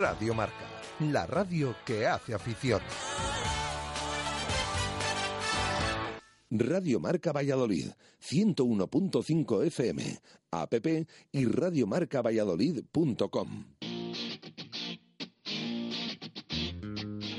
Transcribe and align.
Radio 0.00 0.32
Marca, 0.32 0.64
la 1.00 1.26
radio 1.26 1.74
que 1.84 2.06
hace 2.06 2.32
afición. 2.32 2.80
Radio 6.50 7.00
Marca 7.00 7.32
Valladolid, 7.32 7.88
101.5 8.22 9.66
FM, 9.66 10.20
app 10.52 10.72
y 11.32 11.46
radiomarcavalladolid.com. 11.46 13.64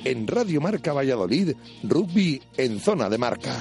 En 0.04 0.28
Radio 0.28 0.60
Marca 0.60 0.91
Valladolid, 0.91 1.55
rugby 1.84 2.41
en 2.57 2.82
zona 2.82 3.10
de 3.10 3.18
marca. 3.18 3.55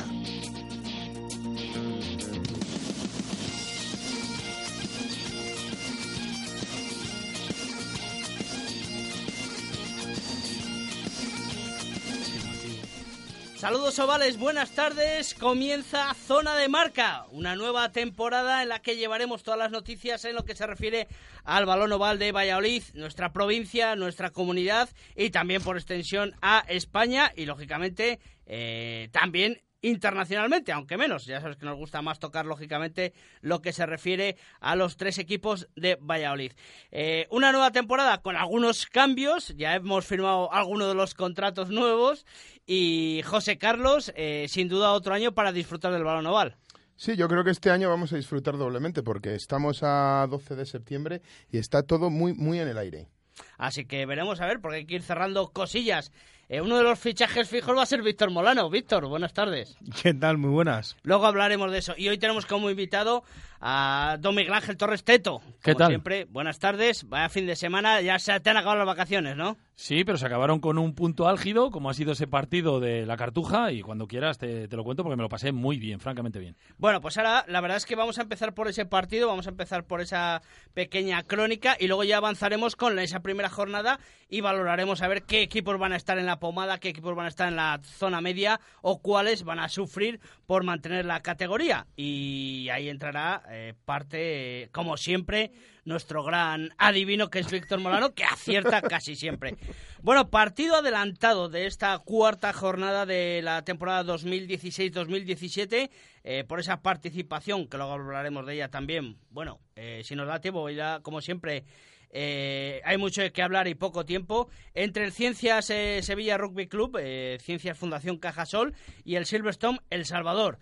Saludos 13.69 13.99
ovales, 13.99 14.39
buenas 14.39 14.71
tardes. 14.71 15.35
Comienza 15.35 16.15
Zona 16.15 16.57
de 16.57 16.71
Marca, 16.71 17.27
una 17.33 17.55
nueva 17.55 17.93
temporada 17.93 18.63
en 18.63 18.71
la 18.71 18.81
que 18.81 18.97
llevaremos 18.97 19.43
todas 19.43 19.59
las 19.59 19.71
noticias 19.71 20.25
en 20.25 20.37
lo 20.37 20.47
que 20.47 20.55
se 20.55 20.67
refiere 20.67 21.07
al 21.45 21.67
balón 21.67 21.93
oval 21.93 22.19
de 22.19 22.33
Valladolid, 22.33 22.83
nuestra 22.95 23.31
provincia, 23.31 23.95
nuestra 23.95 24.31
comunidad 24.31 24.89
y 25.15 25.29
también 25.29 25.61
por 25.61 25.77
extensión 25.77 26.35
a 26.41 26.65
España 26.67 27.31
y 27.37 27.45
lógicamente 27.45 28.21
eh, 28.47 29.11
también 29.13 29.61
internacionalmente, 29.83 30.73
aunque 30.73 30.97
menos. 30.97 31.27
Ya 31.27 31.41
sabes 31.41 31.57
que 31.57 31.67
nos 31.67 31.77
gusta 31.77 32.03
más 32.03 32.19
tocar, 32.19 32.47
lógicamente, 32.47 33.13
lo 33.41 33.63
que 33.63 33.73
se 33.73 33.87
refiere 33.87 34.37
a 34.61 34.77
los 34.77 34.97
tres 34.97 35.19
equipos 35.19 35.69
de 35.77 35.97
Valladolid. 36.01 36.53
Eh, 36.91 37.27
una 37.31 37.53
nueva 37.53 37.71
temporada 37.71 38.21
con 38.23 38.37
algunos 38.37 38.87
cambios, 38.87 39.55
ya 39.57 39.75
hemos 39.75 40.07
firmado 40.07 40.53
algunos 40.53 40.89
de 40.89 40.95
los 40.95 41.15
contratos 41.15 41.71
nuevos 41.71 42.27
y 42.67 43.23
José 43.25 43.59
Carlos, 43.59 44.13
eh, 44.17 44.47
sin 44.49 44.69
duda 44.69 44.93
otro 44.93 45.15
año 45.15 45.33
para 45.33 45.53
disfrutar 45.53 45.93
del 45.93 46.05
balón 46.05 46.27
oval. 46.27 46.57
Sí, 46.97 47.15
yo 47.15 47.29
creo 47.29 47.45
que 47.45 47.51
este 47.51 47.71
año 47.71 47.89
vamos 47.89 48.13
a 48.13 48.17
disfrutar 48.17 48.57
doblemente 48.57 49.05
porque 49.05 49.37
estamos 49.37 49.85
a 49.85 50.27
12 50.29 50.57
de 50.57 50.67
septiembre 50.67 51.23
y 51.49 51.59
está 51.59 51.85
todo 51.85 52.11
muy, 52.11 52.35
muy 52.35 52.59
en 52.59 52.67
el 52.67 52.77
aire. 52.77 53.09
Así 53.57 53.85
que 53.85 54.05
veremos 54.05 54.41
a 54.41 54.47
ver, 54.47 54.61
porque 54.61 54.79
hay 54.79 54.87
que 54.87 54.97
ir 54.97 55.03
cerrando 55.03 55.53
cosillas 55.53 56.11
eh, 56.49 56.61
uno 56.61 56.77
de 56.79 56.83
los 56.83 56.99
fichajes 56.99 57.49
fijos 57.49 57.77
va 57.77 57.83
a 57.83 57.87
ser 57.87 58.03
Víctor 58.03 58.31
Molano. 58.31 58.71
Víctor, 58.71 59.07
buenas 59.07 59.33
tardes. 59.33 59.77
¿Qué 60.03 60.15
tal? 60.15 60.39
Muy 60.39 60.51
buenas. 60.51 60.97
Luego 61.03 61.27
hablaremos 61.27 61.71
de 61.71 61.79
eso. 61.79 61.95
Y 61.97 62.09
hoy 62.09 62.19
tenemos 62.19 62.47
como 62.47 62.71
invitado 62.71 63.25
a 63.61 64.17
Don 64.21 64.35
Miguel 64.35 64.55
Ángel 64.55 64.77
Torres 64.77 65.05
Teto. 65.05 65.41
¿Qué 65.63 65.75
tal? 65.75 65.89
siempre, 65.89 66.25
buenas 66.27 66.59
tardes. 66.59 67.09
Vaya 67.09 67.29
fin 67.29 67.47
de 67.47 67.57
semana. 67.57 68.01
Ya 68.01 68.19
se 68.19 68.39
te 68.41 68.51
han 68.51 68.57
acabado 68.57 68.79
las 68.79 68.87
vacaciones, 68.87 69.37
¿no? 69.37 69.57
Sí, 69.75 70.03
pero 70.05 70.19
se 70.19 70.27
acabaron 70.27 70.59
con 70.59 70.77
un 70.77 70.93
punto 70.95 71.29
álgido, 71.29 71.71
como 71.71 71.89
ha 71.89 71.95
sido 71.95 72.13
ese 72.13 72.27
partido 72.27 72.81
de 72.81 73.07
la 73.07 73.17
Cartuja. 73.17 73.71
Y 73.71 73.81
cuando 73.81 74.09
quieras 74.09 74.39
te, 74.39 74.67
lo 74.69 74.83
cuento 74.83 75.05
porque 75.05 75.17
me 75.17 75.23
lo 75.23 75.29
pasé 75.29 75.53
muy 75.53 75.79
bien, 75.79 76.01
francamente 76.01 76.41
bien. 76.41 76.57
Bueno, 76.79 77.01
pues 77.01 77.17
ahora 77.17 77.45
la 77.47 77.61
verdad 77.61 77.77
es 77.77 77.87
que 77.87 77.95
vamos 77.95 78.19
a 78.19 78.23
empezar 78.23 78.55
por 78.55 78.67
ese 78.67 78.87
partido. 78.87 79.29
Vamos 79.29 79.47
a 79.47 79.51
empezar 79.51 79.85
por 79.85 80.01
esa 80.01 80.43
pequeña 80.75 81.23
crónica. 81.23 81.77
Y 81.79 81.87
luego 81.87 82.05
ya 82.05 82.17
avanzaremos 82.17 82.75
con 82.77 82.99
esa 82.99 83.21
primera 83.21 83.49
jornada 83.49 84.01
y 84.29 84.41
valoraremos 84.41 85.01
a 85.03 85.09
ver 85.09 85.23
qué 85.23 85.43
equipos 85.43 85.79
van 85.79 85.93
a 85.93 85.97
estar 85.97 86.19
en 86.19 86.27
la 86.27 86.41
pomada, 86.41 86.79
qué 86.79 86.89
equipos 86.89 87.15
van 87.15 87.27
a 87.27 87.31
estar 87.31 87.49
en 87.49 87.57
la 87.57 87.81
zona 87.83 88.21
media 88.21 88.61
o 88.83 89.01
cuáles 89.01 89.45
van 89.45 89.61
a 89.61 89.69
sufrir 89.69 90.21
por 90.47 90.65
mantener 90.65 91.05
la 91.05 91.21
categoría. 91.21 91.87
Y 91.97 92.69
ahí 92.71 92.89
entrará 92.89 93.45
eh, 93.51 93.75
parte, 93.85 94.69
como 94.73 94.97
siempre, 94.97 95.53
nuestro 95.85 96.23
gran 96.23 96.71
adivino 96.79 97.31
que 97.31 97.41
es 97.41 97.51
Víctor 97.51 97.81
Molano, 97.81 98.15
que 98.15 98.25
acierta 98.25 98.83
casi 98.89 99.17
siempre. 99.17 99.57
Bueno, 100.03 100.31
partido 100.31 100.77
adelantado 100.77 101.49
de 101.49 101.67
esta 101.67 101.99
cuarta 101.99 102.53
jornada 102.53 103.07
de 103.07 103.41
la 103.43 103.63
temporada 103.65 104.05
2016-2017, 104.15 105.91
eh, 106.25 106.45
por 106.45 106.61
esa 106.61 106.83
participación, 106.83 107.69
que 107.69 107.77
luego 107.77 107.93
hablaremos 107.93 108.47
de 108.47 108.55
ella 108.55 108.71
también. 108.71 109.19
Bueno, 109.31 109.61
eh, 109.77 110.03
si 110.05 110.15
nos 110.15 110.27
da 110.27 110.41
tiempo, 110.41 110.69
ya 110.71 111.01
como 111.01 111.21
siempre 111.21 111.65
eh, 112.11 112.81
hay 112.85 112.97
mucho 112.97 113.23
que 113.33 113.43
hablar 113.43 113.69
y 113.69 113.75
poco 113.75 114.05
tiempo. 114.05 114.49
Entre 114.75 115.05
el 115.05 115.13
Ciencias 115.13 115.71
eh, 115.71 116.01
Sevilla 116.03 116.39
Rugby 116.39 116.67
Club, 116.67 116.99
eh, 117.01 117.39
Ciencias 117.41 117.79
Fundación 117.79 118.19
Cajasol 118.19 118.75
y 119.05 119.17
el 119.17 119.27
Silverstone 119.27 119.81
El 119.91 120.07
Salvador. 120.07 120.59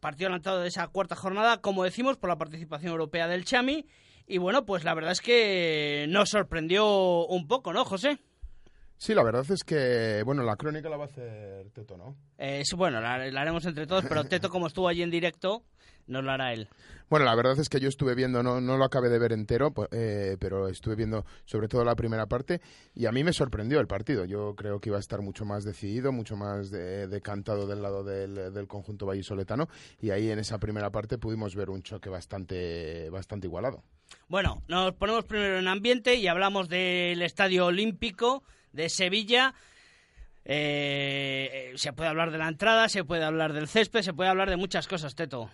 Partido 0.00 0.28
adelantado 0.28 0.60
de 0.60 0.68
esa 0.68 0.88
cuarta 0.88 1.16
jornada, 1.16 1.60
como 1.60 1.84
decimos, 1.84 2.16
por 2.16 2.30
la 2.30 2.38
participación 2.38 2.92
europea 2.92 3.28
del 3.28 3.44
Chami. 3.44 3.86
Y 4.26 4.38
bueno, 4.38 4.66
pues 4.66 4.84
la 4.84 4.94
verdad 4.94 5.12
es 5.12 5.20
que 5.20 6.06
nos 6.08 6.30
sorprendió 6.30 7.26
un 7.26 7.46
poco, 7.46 7.72
¿no, 7.72 7.84
José? 7.84 8.18
Sí, 8.98 9.14
la 9.14 9.22
verdad 9.22 9.44
es 9.50 9.62
que, 9.62 10.22
bueno, 10.24 10.42
la 10.42 10.56
crónica 10.56 10.88
la 10.88 10.96
va 10.96 11.04
a 11.04 11.08
hacer 11.08 11.70
Teto, 11.70 11.96
¿no? 11.96 12.16
bueno, 12.76 13.00
la, 13.00 13.14
haremos 13.14 13.66
entre 13.66 13.86
todos, 13.86 14.04
pero 14.08 14.24
Teto, 14.24 14.48
como 14.48 14.66
estuvo 14.66 14.88
allí 14.88 15.02
en 15.02 15.10
directo, 15.10 15.62
nos 16.06 16.24
lo 16.24 16.30
hará 16.30 16.52
él. 16.52 16.68
Bueno, 17.08 17.24
la 17.24 17.36
verdad 17.36 17.58
es 17.60 17.68
que 17.68 17.78
yo 17.78 17.88
estuve 17.88 18.14
viendo, 18.14 18.42
no, 18.42 18.60
no 18.60 18.76
lo 18.76 18.84
acabé 18.84 19.08
de 19.08 19.18
ver 19.18 19.32
entero, 19.32 19.72
eh, 19.92 20.36
pero 20.40 20.68
estuve 20.68 20.96
viendo 20.96 21.24
sobre 21.44 21.68
todo 21.68 21.84
la 21.84 21.94
primera 21.94 22.26
parte 22.26 22.60
y 22.94 23.06
a 23.06 23.12
mí 23.12 23.22
me 23.22 23.32
sorprendió 23.32 23.78
el 23.78 23.86
partido. 23.86 24.24
Yo 24.24 24.54
creo 24.56 24.80
que 24.80 24.88
iba 24.88 24.96
a 24.96 25.00
estar 25.00 25.20
mucho 25.20 25.44
más 25.44 25.62
decidido, 25.62 26.10
mucho 26.10 26.36
más 26.36 26.70
decantado 26.70 27.66
del 27.66 27.82
lado 27.82 28.02
del, 28.02 28.52
del, 28.52 28.66
conjunto 28.66 29.06
vallisoletano 29.06 29.68
y 30.00 30.10
ahí 30.10 30.30
en 30.30 30.40
esa 30.40 30.58
primera 30.58 30.90
parte 30.90 31.18
pudimos 31.18 31.54
ver 31.54 31.70
un 31.70 31.82
choque 31.82 32.08
bastante, 32.08 33.08
bastante 33.10 33.46
igualado. 33.46 33.84
Bueno, 34.28 34.62
nos 34.66 34.92
ponemos 34.94 35.24
primero 35.24 35.58
en 35.58 35.68
ambiente 35.68 36.16
y 36.16 36.26
hablamos 36.26 36.68
del 36.68 37.22
Estadio 37.22 37.66
Olímpico 37.66 38.42
de 38.76 38.88
Sevilla. 38.88 39.54
Eh, 40.44 41.72
se 41.74 41.92
puede 41.92 42.08
hablar 42.08 42.30
de 42.30 42.38
la 42.38 42.48
entrada, 42.48 42.88
se 42.88 43.02
puede 43.02 43.24
hablar 43.24 43.52
del 43.52 43.66
césped, 43.66 44.02
se 44.02 44.14
puede 44.14 44.30
hablar 44.30 44.48
de 44.48 44.56
muchas 44.56 44.86
cosas, 44.86 45.16
Teto. 45.16 45.50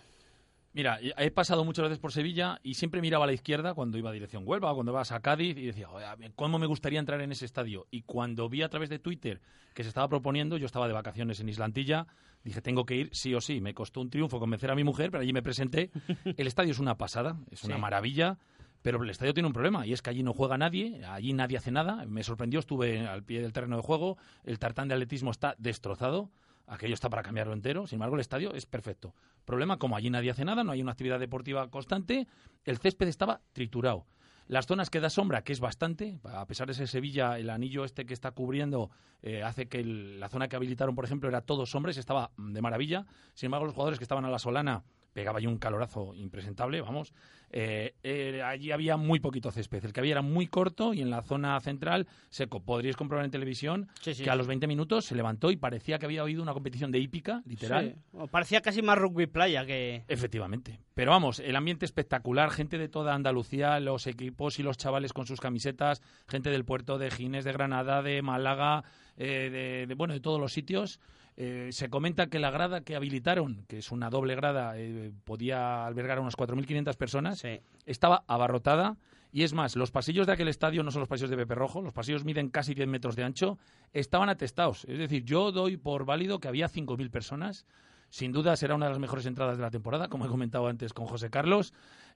Mira, 0.73 0.99
he 1.01 1.29
pasado 1.29 1.63
muchas 1.65 1.83
veces 1.83 1.99
por 1.99 2.11
Sevilla 2.11 2.59
y 2.63 2.73
siempre 2.73 2.99
miraba 2.99 3.25
a 3.25 3.27
la 3.27 3.33
izquierda 3.33 3.75
cuando 3.75 3.99
iba 3.99 4.09
a 4.09 4.13
dirección 4.13 4.43
Huelva 4.43 4.71
o 4.71 4.75
cuando 4.75 4.91
ibas 4.91 5.11
a 5.11 5.19
Cádiz 5.19 5.55
y 5.55 5.67
decía, 5.67 5.87
¿cómo 6.35 6.57
me 6.57 6.65
gustaría 6.65 6.99
entrar 6.99 7.21
en 7.21 7.31
ese 7.31 7.45
estadio? 7.45 7.85
Y 7.91 8.01
cuando 8.01 8.49
vi 8.49 8.63
a 8.63 8.69
través 8.69 8.89
de 8.89 8.97
Twitter 8.97 9.39
que 9.75 9.83
se 9.83 9.89
estaba 9.89 10.07
proponiendo, 10.07 10.57
yo 10.57 10.65
estaba 10.65 10.87
de 10.87 10.93
vacaciones 10.93 11.39
en 11.39 11.49
Islantilla, 11.49 12.07
dije, 12.43 12.59
tengo 12.61 12.85
que 12.87 12.95
ir 12.95 13.09
sí 13.13 13.35
o 13.35 13.41
sí. 13.41 13.61
Me 13.61 13.75
costó 13.75 14.01
un 14.01 14.09
triunfo 14.09 14.39
convencer 14.39 14.71
a 14.71 14.75
mi 14.75 14.83
mujer, 14.83 15.11
pero 15.11 15.21
allí 15.21 15.31
me 15.31 15.43
presenté. 15.43 15.91
El 16.37 16.47
estadio 16.47 16.71
es 16.71 16.79
una 16.79 16.97
pasada, 16.97 17.37
es 17.51 17.63
una 17.63 17.77
maravilla. 17.77 18.39
Pero 18.83 19.01
el 19.01 19.09
estadio 19.09 19.33
tiene 19.33 19.47
un 19.47 19.53
problema 19.53 19.87
y 19.87 19.93
es 19.93 20.03
que 20.03 20.11
allí 20.11 20.21
no 20.21 20.33
juega 20.33 20.57
nadie, 20.59 21.03
allí 21.05 21.33
nadie 21.33 21.57
hace 21.57 21.71
nada. 21.71 22.05
Me 22.05 22.23
sorprendió, 22.23 22.59
estuve 22.59 23.07
al 23.07 23.23
pie 23.23 23.41
del 23.41 23.53
terreno 23.53 23.77
de 23.77 23.81
juego, 23.81 24.17
el 24.43 24.59
tartán 24.59 24.87
de 24.89 24.93
atletismo 24.93 25.31
está 25.31 25.55
destrozado 25.57 26.29
aquello 26.67 26.93
está 26.93 27.09
para 27.09 27.23
cambiarlo 27.23 27.53
entero. 27.53 27.87
Sin 27.87 27.97
embargo, 27.97 28.15
el 28.15 28.21
estadio 28.21 28.53
es 28.53 28.65
perfecto. 28.65 29.13
Problema, 29.45 29.77
como 29.77 29.95
allí 29.95 30.09
nadie 30.09 30.31
hace 30.31 30.45
nada, 30.45 30.63
no 30.63 30.71
hay 30.71 30.81
una 30.81 30.91
actividad 30.91 31.19
deportiva 31.19 31.69
constante, 31.69 32.27
el 32.65 32.77
césped 32.77 33.07
estaba 33.07 33.41
triturado. 33.53 34.05
Las 34.47 34.67
zonas 34.67 34.89
que 34.89 34.99
da 34.99 35.09
sombra, 35.09 35.43
que 35.43 35.53
es 35.53 35.61
bastante, 35.61 36.19
a 36.25 36.45
pesar 36.45 36.67
de 36.67 36.73
ese 36.73 36.85
Sevilla, 36.87 37.39
el 37.39 37.49
anillo 37.49 37.85
este 37.85 38.05
que 38.05 38.13
está 38.13 38.31
cubriendo 38.31 38.91
eh, 39.21 39.41
hace 39.41 39.67
que 39.67 39.83
la 39.85 40.27
zona 40.27 40.49
que 40.49 40.57
habilitaron, 40.57 40.95
por 40.95 41.05
ejemplo, 41.05 41.29
era 41.29 41.41
todos 41.41 41.73
hombres, 41.75 41.97
estaba 41.97 42.31
de 42.37 42.61
maravilla. 42.61 43.05
Sin 43.35 43.47
embargo, 43.47 43.65
los 43.65 43.73
jugadores 43.73 43.99
que 43.99 44.03
estaban 44.03 44.25
a 44.25 44.29
la 44.29 44.39
solana 44.39 44.83
pegaba 45.13 45.39
ahí 45.39 45.47
un 45.47 45.57
calorazo 45.57 46.13
impresentable, 46.15 46.81
vamos. 46.81 47.13
Eh, 47.55 47.93
eh, 48.03 48.41
allí 48.43 48.71
había 48.71 48.97
muy 48.97 49.19
poquito 49.19 49.51
césped. 49.51 49.85
El 49.85 49.93
que 49.93 49.99
había 49.99 50.13
era 50.13 50.21
muy 50.23 50.47
corto 50.47 50.91
y 50.93 51.01
en 51.01 51.11
la 51.11 51.21
zona 51.21 51.59
central 51.59 52.07
seco. 52.29 52.61
Podríais 52.63 52.97
comprobar 52.97 53.25
en 53.25 53.31
televisión 53.31 53.89
que 54.03 54.29
a 54.29 54.35
los 54.35 54.47
20 54.47 54.65
minutos 54.65 55.05
se 55.05 55.15
levantó 55.15 55.51
y 55.51 55.55
parecía 55.55 55.99
que 55.99 56.05
había 56.05 56.21
habido 56.21 56.41
una 56.41 56.53
competición 56.53 56.91
de 56.91 56.97
hípica, 56.97 57.43
literal. 57.45 57.95
parecía 58.31 58.61
casi 58.61 58.81
más 58.81 58.97
rugby 58.97 59.27
playa 59.27 59.65
que... 59.65 60.03
Efectivamente. 60.07 60.79
Pero 60.95 61.11
vamos, 61.11 61.39
el 61.39 61.55
ambiente 61.55 61.85
espectacular, 61.85 62.49
gente 62.49 62.79
de 62.79 62.89
toda 62.89 63.13
Andalucía, 63.13 63.79
los 63.79 64.07
equipos 64.07 64.57
y 64.57 64.63
los 64.63 64.77
chavales 64.77 65.13
con 65.13 65.27
sus 65.27 65.39
camisetas, 65.39 66.01
gente 66.27 66.49
del 66.49 66.65
puerto 66.65 66.97
de 66.97 67.11
Gines, 67.11 67.45
de 67.45 67.53
Granada, 67.53 68.01
de 68.01 68.23
Málaga, 68.23 68.83
eh, 69.17 69.85
de, 69.87 69.95
bueno, 69.95 70.13
de 70.13 70.19
todos 70.19 70.39
los 70.39 70.53
sitios. 70.53 70.99
Eh, 71.35 71.69
se 71.71 71.89
comenta 71.89 72.27
que 72.27 72.39
la 72.39 72.51
grada 72.51 72.81
que 72.81 72.95
habilitaron, 72.95 73.65
que 73.67 73.79
es 73.79 73.91
una 73.91 74.09
doble 74.09 74.35
grada, 74.35 74.77
eh, 74.77 75.11
podía 75.23 75.85
albergar 75.85 76.19
a 76.19 76.21
unas 76.21 76.37
4.500 76.37 76.95
personas, 76.95 77.43
estaba 77.85 78.23
abarrotada. 78.27 78.97
Y 79.31 79.41
es 79.41 79.53
más, 79.53 79.75
los 79.75 79.89
pasillos 79.89 80.27
de 80.27 80.33
aquel 80.33 80.47
estadio 80.47 80.83
no 80.83 80.91
son 80.91 80.99
los 80.99 81.09
pasillos 81.09 81.31
de 81.31 81.37
Pepe 81.37 81.55
Rojo, 81.55 81.81
los 81.81 81.91
pasillos 81.91 82.23
miden 82.23 82.49
casi 82.49 82.75
10 82.75 82.87
metros 82.87 83.15
de 83.15 83.23
ancho, 83.23 83.57
estaban 83.91 84.29
atestados. 84.29 84.85
Es 84.85 84.99
decir, 84.99 85.23
yo 85.23 85.51
doy 85.51 85.75
por 85.75 86.05
válido 86.05 86.39
que 86.39 86.47
había 86.47 86.69
5.000 86.69 87.09
personas. 87.09 87.65
Sin 88.09 88.31
duda 88.31 88.55
será 88.55 88.75
una 88.75 88.85
de 88.85 88.91
las 88.91 88.99
mejores 88.99 89.25
entradas 89.25 89.57
de 89.57 89.63
la 89.63 89.71
temporada, 89.71 90.07
como 90.07 90.27
he 90.27 90.29
comentado 90.29 90.67
antes 90.67 90.93
con 90.93 91.07
José 91.07 91.31
Carlos. 91.31 91.73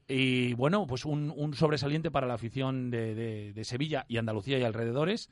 Y 0.07 0.53
bueno, 0.53 0.85
pues 0.85 1.05
un, 1.05 1.55
sobresaliente 1.55 2.11
para 2.11 2.27
la 2.27 2.35
afición 2.35 2.91
de 2.91 3.61
Sevilla 3.63 4.05
y 4.07 4.17
Andalucía 4.17 4.59
y 4.59 4.63
alrededores. 4.63 5.31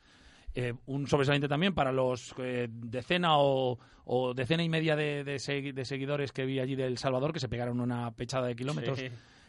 Eh, 0.57 0.73
un 0.85 1.05
sobresaliente 1.07 1.49
también 1.49 1.73
para 1.73 1.91
los 1.91 2.33
eh, 2.37 2.69
decena 2.71 3.37
o, 3.37 3.77
decena 4.33 4.63
y 4.63 4.69
media 4.69 4.95
de, 4.95 5.37
seguidores 5.39 6.31
que 6.31 6.45
vi 6.45 6.59
allí 6.59 6.75
del 6.75 6.97
Salvador, 6.97 7.33
que 7.33 7.41
se 7.41 7.49
pegaron 7.49 7.81
una 7.81 8.11
pechada 8.11 8.47
de 8.47 8.55
kilómetros. 8.55 8.99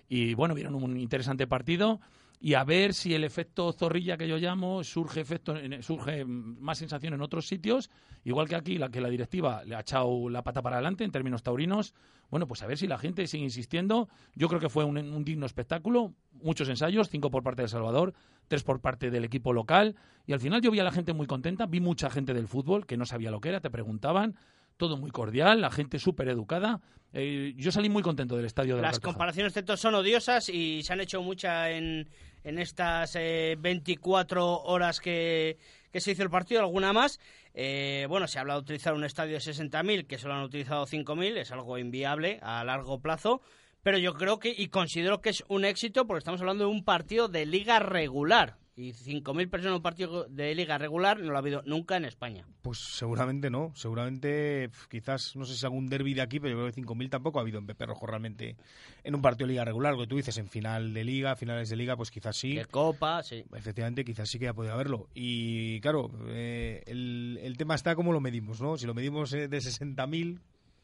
Y 0.08 0.34
bueno, 0.34 0.54
vieron 0.54 0.74
un 0.74 0.98
interesante 0.98 1.46
partido. 1.46 2.00
Y 2.38 2.54
a 2.54 2.64
ver 2.64 2.94
si 2.94 3.14
el 3.14 3.24
efecto 3.24 3.72
zorrilla 3.72 4.16
que 4.16 4.28
yo 4.28 4.36
llamo 4.36 4.84
surge 4.84 5.20
efecto 5.20 5.54
surge 5.80 6.24
más 6.24 6.78
sensación 6.78 7.14
en 7.14 7.22
otros 7.22 7.46
sitios 7.48 7.90
igual 8.24 8.48
que 8.48 8.56
aquí 8.56 8.78
la 8.78 8.90
que 8.90 9.00
la 9.00 9.08
directiva 9.08 9.64
le 9.64 9.74
ha 9.74 9.80
echado 9.80 10.28
la 10.28 10.42
pata 10.42 10.60
para 10.62 10.76
adelante 10.76 11.04
en 11.04 11.12
términos 11.12 11.42
taurinos. 11.42 11.94
Bueno 12.30 12.46
pues 12.46 12.62
a 12.62 12.66
ver 12.66 12.76
si 12.76 12.86
la 12.86 12.98
gente 12.98 13.26
sigue 13.26 13.44
insistiendo. 13.44 14.08
Yo 14.34 14.48
creo 14.48 14.60
que 14.60 14.68
fue 14.68 14.84
un, 14.84 14.98
un 14.98 15.24
digno 15.24 15.46
espectáculo 15.46 16.12
muchos 16.42 16.68
ensayos 16.68 17.08
cinco 17.08 17.30
por 17.30 17.42
parte 17.42 17.62
de 17.62 17.66
El 17.66 17.70
Salvador 17.70 18.14
tres 18.48 18.62
por 18.62 18.80
parte 18.80 19.10
del 19.10 19.24
equipo 19.24 19.52
local 19.52 19.96
y 20.26 20.32
al 20.32 20.40
final 20.40 20.60
yo 20.60 20.70
vi 20.70 20.80
a 20.80 20.84
la 20.84 20.92
gente 20.92 21.12
muy 21.12 21.26
contenta 21.26 21.66
vi 21.66 21.80
mucha 21.80 22.10
gente 22.10 22.34
del 22.34 22.48
fútbol 22.48 22.86
que 22.86 22.96
no 22.96 23.06
sabía 23.06 23.30
lo 23.30 23.40
que 23.40 23.48
era 23.48 23.60
te 23.60 23.70
preguntaban 23.70 24.36
todo 24.76 24.96
muy 24.96 25.10
cordial, 25.10 25.60
la 25.60 25.70
gente 25.70 25.98
súper 25.98 26.28
educada. 26.28 26.80
Eh, 27.12 27.54
yo 27.56 27.72
salí 27.72 27.88
muy 27.88 28.02
contento 28.02 28.36
del 28.36 28.44
estadio 28.44 28.76
de 28.76 28.82
la 28.82 28.88
Las 28.88 28.98
Cartuja. 28.98 29.12
comparaciones 29.14 29.54
de 29.54 29.62
todos 29.62 29.80
son 29.80 29.94
odiosas 29.94 30.48
y 30.48 30.82
se 30.82 30.92
han 30.92 31.00
hecho 31.00 31.22
muchas 31.22 31.70
en, 31.70 32.10
en 32.44 32.58
estas 32.58 33.16
eh, 33.16 33.56
24 33.58 34.62
horas 34.64 35.00
que, 35.00 35.56
que 35.90 36.00
se 36.00 36.12
hizo 36.12 36.22
el 36.22 36.30
partido, 36.30 36.60
alguna 36.60 36.92
más. 36.92 37.18
Eh, 37.54 38.06
bueno, 38.08 38.28
se 38.28 38.38
habla 38.38 38.54
de 38.54 38.60
utilizar 38.60 38.92
un 38.92 39.04
estadio 39.04 39.34
de 39.34 39.40
60.000, 39.40 40.06
que 40.06 40.18
solo 40.18 40.34
han 40.34 40.42
utilizado 40.42 40.86
5.000, 40.86 41.38
es 41.38 41.52
algo 41.52 41.78
inviable 41.78 42.38
a 42.42 42.62
largo 42.64 43.00
plazo. 43.00 43.40
Pero 43.82 43.98
yo 43.98 44.14
creo 44.14 44.38
que, 44.38 44.52
y 44.54 44.68
considero 44.68 45.20
que 45.20 45.30
es 45.30 45.44
un 45.48 45.64
éxito, 45.64 46.06
porque 46.06 46.18
estamos 46.18 46.40
hablando 46.40 46.64
de 46.64 46.70
un 46.70 46.84
partido 46.84 47.28
de 47.28 47.46
liga 47.46 47.78
regular. 47.78 48.58
Y 48.78 48.92
5.000 48.92 49.48
personas 49.48 49.70
en 49.70 49.76
un 49.76 49.82
partido 49.82 50.24
de 50.28 50.54
liga 50.54 50.76
regular 50.76 51.18
no 51.18 51.30
lo 51.30 51.36
ha 51.36 51.38
habido 51.38 51.62
nunca 51.64 51.96
en 51.96 52.04
España. 52.04 52.44
Pues 52.60 52.78
seguramente 52.78 53.48
no. 53.48 53.72
Seguramente, 53.74 54.68
quizás, 54.90 55.34
no 55.34 55.46
sé 55.46 55.56
si 55.56 55.64
algún 55.64 55.88
derby 55.88 56.12
de 56.12 56.20
aquí, 56.20 56.38
pero 56.40 56.54
yo 56.54 56.60
creo 56.60 56.72
que 56.72 56.82
5.000 56.82 57.08
tampoco 57.08 57.38
ha 57.38 57.42
habido 57.42 57.58
en 57.58 57.66
Pepe 57.66 57.86
Rojo 57.86 58.06
realmente 58.06 58.54
en 59.02 59.14
un 59.14 59.22
partido 59.22 59.46
de 59.46 59.54
liga 59.54 59.64
regular. 59.64 59.94
Lo 59.94 60.00
que 60.00 60.06
tú 60.06 60.16
dices, 60.16 60.36
en 60.36 60.48
final 60.48 60.92
de 60.92 61.04
liga, 61.04 61.36
finales 61.36 61.70
de 61.70 61.76
liga, 61.76 61.96
pues 61.96 62.10
quizás 62.10 62.36
sí. 62.36 62.54
De 62.54 62.66
Copa, 62.66 63.22
sí. 63.22 63.44
Efectivamente, 63.54 64.04
quizás 64.04 64.28
sí 64.28 64.38
que 64.38 64.48
ha 64.48 64.52
podido 64.52 64.74
haberlo. 64.74 65.08
Y 65.14 65.80
claro, 65.80 66.10
eh, 66.28 66.82
el, 66.86 67.40
el 67.42 67.56
tema 67.56 67.76
está 67.76 67.96
como 67.96 68.12
lo 68.12 68.20
medimos, 68.20 68.60
¿no? 68.60 68.76
Si 68.76 68.84
lo 68.84 68.92
medimos 68.92 69.32
eh, 69.32 69.48
de 69.48 69.56
60.000, 69.56 70.38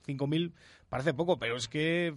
5.000, 0.07 0.53
parece 0.89 1.13
poco, 1.13 1.39
pero 1.39 1.59
es 1.59 1.69
que 1.69 2.15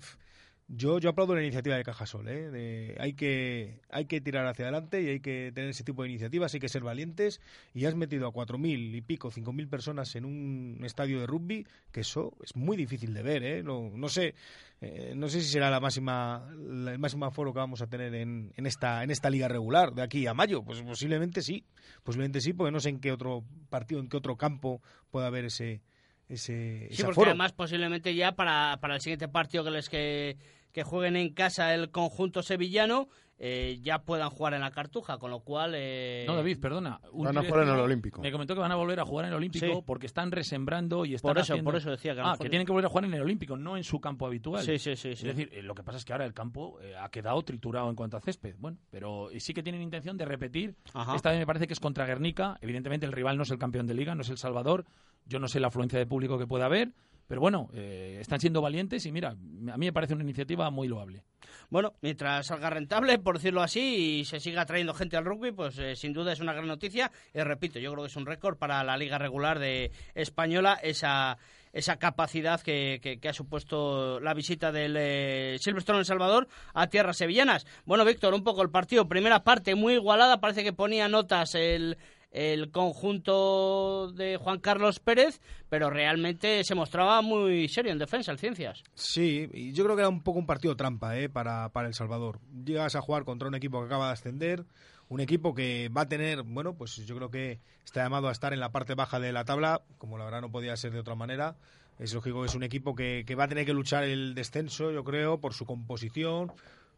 yo, 0.67 0.97
yo 1.00 1.09
aplaudo 1.12 1.35
la 1.35 1.41
iniciativa 1.44 1.75
de 1.75 1.83
Cajasol. 1.83 2.27
¿eh? 2.27 2.50
De- 2.50 2.95
hay, 3.00 3.13
que, 3.13 3.81
hay 3.89 4.06
que 4.06 4.19
tirar 4.21 4.47
hacia 4.47 4.65
adelante 4.65 5.01
y 5.01 5.07
hay 5.09 5.19
que 5.19 5.51
tener 5.53 5.69
ese 5.69 5.83
tipo 5.83 6.01
de 6.03 6.09
iniciativas, 6.09 6.53
hay 6.53 6.59
que 6.59 6.69
ser 6.69 6.81
valientes. 6.83 7.39
Y 7.73 7.85
has 7.85 7.95
metido 7.95 8.27
a 8.27 8.31
4.000 8.33 8.95
y 8.95 9.01
pico, 9.01 9.29
5.000 9.31 9.67
personas 9.67 10.15
en 10.15 10.25
un 10.25 10.79
estadio 10.83 11.19
de 11.19 11.27
rugby, 11.27 11.67
que 11.91 12.01
eso 12.01 12.33
es 12.44 12.56
muy 12.56 12.77
difícil 12.77 13.13
de 13.13 13.21
ver. 13.23 13.44
¿eh? 13.44 13.63
No, 13.63 13.91
no 13.94 14.09
sé 14.09 14.33
eh, 14.81 15.13
no 15.15 15.29
sé 15.29 15.41
si 15.41 15.47
será 15.50 15.69
la 15.69 15.79
máxima 15.79 16.51
la- 16.57 16.91
el 16.91 17.00
máximo 17.00 17.25
aforo 17.25 17.53
que 17.53 17.59
vamos 17.59 17.81
a 17.81 17.88
tener 17.88 18.13
en, 18.15 18.51
en 18.57 18.65
esta 18.65 19.03
en 19.03 19.12
esta 19.12 19.29
liga 19.29 19.47
regular 19.47 19.94
de 19.94 20.01
aquí 20.01 20.27
a 20.27 20.33
mayo 20.33 20.63
pues 20.63 20.81
posiblemente 20.81 21.41
sí 21.41 21.63
posiblemente 22.03 22.41
sí 22.41 22.51
porque 22.53 22.71
no 22.71 22.79
sé 22.81 22.89
en 22.89 23.00
qué 23.00 23.12
otro 23.13 23.44
partido 23.69 24.01
en 24.01 24.09
qué 24.09 24.17
otro 24.17 24.35
campo 24.35 24.81
puede 25.12 25.27
haber 25.27 25.45
ese 25.45 25.81
ese, 26.30 26.88
Sí, 26.89 26.94
ese 26.95 27.06
porque 27.06 27.24
además 27.30 27.54
posiblemente 27.54 28.13
ya 28.16 28.33
para, 28.33 28.77
para 28.81 28.95
el 28.95 29.01
siguiente 29.01 29.27
partido 29.27 29.63
que 29.63 29.72
les 29.72 29.89
que, 29.89 30.38
que 30.72 30.83
jueguen 30.83 31.16
en 31.16 31.33
casa 31.33 31.74
el 31.74 31.92
conjunto 31.92 32.42
sevillano 32.44 33.07
eh, 33.38 33.80
ya 33.81 34.00
puedan 34.00 34.30
jugar 34.30 34.54
en 34.54 34.62
la 34.62 34.72
Cartuja, 34.72 35.18
con 35.18 35.30
lo 35.30 35.42
cual... 35.42 35.74
eh, 35.75 36.24
No, 36.25 36.38
David, 36.38 36.57
perdona. 36.57 37.01
un 37.12 37.25
Van 37.25 37.38
a 37.38 37.44
jugar 37.44 37.63
en 37.63 37.69
el 37.74 37.80
Olímpico. 37.81 38.22
Me 38.22 38.31
comentó 38.31 38.54
que 38.54 38.62
van 38.62 38.72
a 38.72 38.75
volver 38.75 38.98
a 39.01 39.06
jugar 39.06 39.25
en 39.25 39.31
el 39.31 39.36
Olímpico 39.36 39.66
Sí. 39.66 39.83
porque 39.86 40.06
están 40.06 40.31
resembrando 40.31 41.04
y 41.04 41.16
están 41.16 41.31
Por 41.31 41.39
eso, 41.39 41.51
haciendo- 41.51 41.69
por 41.69 41.75
eso 41.77 41.92
decía 41.92 42.13
que 42.16 42.22
Ah, 42.22 42.31
mejor- 42.31 42.39
que 42.39 42.50
tienen 42.50 42.66
que 42.66 42.72
volver 42.72 42.86
a 42.86 42.89
jugar 42.89 43.04
en 43.04 43.13
el 43.13 43.22
Olímpico, 43.22 43.57
no 43.57 43.75
en 43.75 43.83
su 43.83 44.00
campo 44.00 44.25
habitual. 44.25 44.63
Sí, 44.63 44.80
sí, 44.80 44.95
sí. 44.95 45.10
Es 45.10 45.19
sí. 45.19 45.27
decir, 45.27 45.50
eh, 45.51 45.62
lo 45.63 45.75
que 45.75 45.83
pasa 45.83 45.98
es 45.98 46.06
que 46.06 46.13
ahora 46.13 46.24
el 46.25 46.33
campo 46.33 46.80
eh, 46.81 46.95
ha 46.98 47.10
quedado 47.10 47.42
triturado 47.42 47.89
en 47.89 47.95
cuanto 47.98 48.16
a 48.16 48.22
césped. 48.22 48.56
Bueno, 48.57 48.77
pero 48.89 49.27
sí 49.38 49.54
que 49.54 49.62
tienen 49.63 49.81
intención 49.81 50.16
de 50.16 50.24
repetir. 50.24 50.77
Ajá. 50.94 51.13
Esta 51.18 51.31
vez 51.31 51.39
me 51.39 51.45
parece 51.45 51.68
que 51.68 51.74
es 51.74 51.81
contra 51.81 52.06
Guernica. 52.06 52.57
Evidentemente 52.62 53.06
el 53.06 53.12
rival 53.12 53.36
no 53.36 53.44
es 53.44 53.51
el 53.51 53.57
campeón 53.60 53.86
de 53.86 53.95
liga, 53.95 54.16
no 54.16 54.22
es 54.22 54.30
el 54.30 54.38
Salvador. 54.38 54.86
Yo 55.25 55.39
no 55.39 55.48
sé 55.48 55.60
la 55.60 55.68
afluencia 55.68 56.00
de 56.00 56.06
público 56.06 56.38
que 56.38 56.48
pueda 56.48 56.66
haber. 56.66 56.94
Pero 57.27 57.42
bueno, 57.42 57.69
eh, 57.74 58.18
están 58.22 58.39
siendo 58.39 58.62
valientes 58.62 59.06
y 59.06 59.12
mira, 59.12 59.31
a 59.31 59.77
mí 59.77 59.86
me 59.88 59.94
parece 59.94 60.13
una 60.13 60.24
iniciativa 60.24 60.69
muy 60.69 60.88
loable. 60.88 61.24
Bueno, 61.69 61.94
mientras 62.01 62.45
salga 62.45 62.69
rentable, 62.69 63.18
por 63.18 63.38
decirlo 63.38 63.63
así, 63.63 64.19
y 64.19 64.25
se 64.25 64.39
siga 64.39 64.66
trayendo 64.66 64.94
gente 64.94 65.18
al 65.18 65.25
rugby, 65.25 65.51
pues 65.51 65.77
eh, 65.80 65.95
sin 65.95 66.13
duda 66.13 66.33
es 66.33 66.39
una 66.39 66.54
gran 66.54 66.68
noticia. 66.68 67.12
Y 67.33 67.39
repito, 67.39 67.80
yo 67.80 67.92
creo 67.92 68.04
que 68.04 68.10
es 68.10 68.16
un 68.16 68.27
récord 68.27 68.57
para 68.57 68.83
la 68.83 68.95
liga 68.95 69.18
regular 69.18 69.57
de 69.57 69.92
española 70.13 70.80
esa 70.83 71.38
esa 71.75 71.98
capacidad 71.98 72.62
que, 72.62 73.19
ha 73.27 73.33
supuesto 73.33 74.22
la 74.22 74.33
visita 74.33 74.72
del 74.72 74.95
eh, 74.98 75.57
Silverstone 75.60 76.00
en 76.00 76.06
Salvador 76.06 76.48
a 76.74 76.88
tierras 76.88 77.18
sevillanas. 77.18 77.68
Bueno, 77.83 78.06
Víctor, 78.06 78.33
un 78.33 78.45
poco 78.45 78.62
el 78.62 78.69
partido. 78.69 79.10
Primera 79.10 79.44
parte 79.44 79.75
muy 79.75 79.95
igualada, 79.95 80.39
parece 80.39 80.63
que 80.63 80.72
ponía 80.72 81.10
notas 81.10 81.54
el, 81.54 81.98
el 82.35 82.69
conjunto 82.69 84.11
de 84.11 84.35
Juan 84.35 84.59
Carlos 84.59 84.99
Pérez, 84.99 85.39
pero 85.69 85.89
realmente 85.89 86.65
se 86.65 86.75
mostraba 86.75 87.21
muy 87.21 87.69
serio 87.69 87.93
en 87.93 87.97
defensa, 87.97 88.33
el 88.33 88.39
Ciencias. 88.39 88.83
Sí, 88.93 89.49
y 89.53 89.71
yo 89.71 89.85
creo 89.85 89.95
que 89.95 90.01
era 90.01 90.09
un 90.09 90.21
poco 90.21 90.39
un 90.39 90.45
partido 90.45 90.75
trampa 90.75 91.17
¿eh? 91.17 91.29
para, 91.29 91.69
para 91.69 91.87
El 91.87 91.93
Salvador. 91.93 92.41
Llegas 92.65 92.95
a 92.95 93.01
jugar 93.01 93.23
contra 93.23 93.47
un 93.47 93.55
equipo 93.55 93.79
que 93.79 93.85
acaba 93.85 94.07
de 94.07 94.13
ascender, 94.13 94.65
un 95.07 95.21
equipo 95.21 95.55
que 95.55 95.87
va 95.87 96.01
a 96.01 96.09
tener, 96.09 96.43
bueno, 96.43 96.75
pues 96.75 96.97
yo 96.97 97.15
creo 97.15 97.31
que 97.31 97.61
está 97.85 98.03
llamado 98.03 98.27
a 98.27 98.33
estar 98.33 98.51
en 98.51 98.59
la 98.59 98.73
parte 98.73 98.95
baja 98.95 99.21
de 99.21 99.31
la 99.31 99.45
tabla, 99.45 99.83
como 99.97 100.17
la 100.17 100.25
verdad 100.25 100.41
no 100.41 100.51
podía 100.51 100.75
ser 100.75 100.91
de 100.91 100.99
otra 100.99 101.15
manera. 101.15 101.55
Es 101.99 102.13
lógico 102.13 102.41
que 102.41 102.47
es 102.47 102.55
un 102.55 102.63
equipo 102.63 102.95
que, 102.95 103.23
que 103.25 103.35
va 103.35 103.45
a 103.45 103.47
tener 103.47 103.65
que 103.65 103.73
luchar 103.73 104.03
el 104.03 104.35
descenso, 104.35 104.91
yo 104.91 105.05
creo, 105.05 105.39
por 105.39 105.53
su 105.53 105.65
composición, 105.65 106.51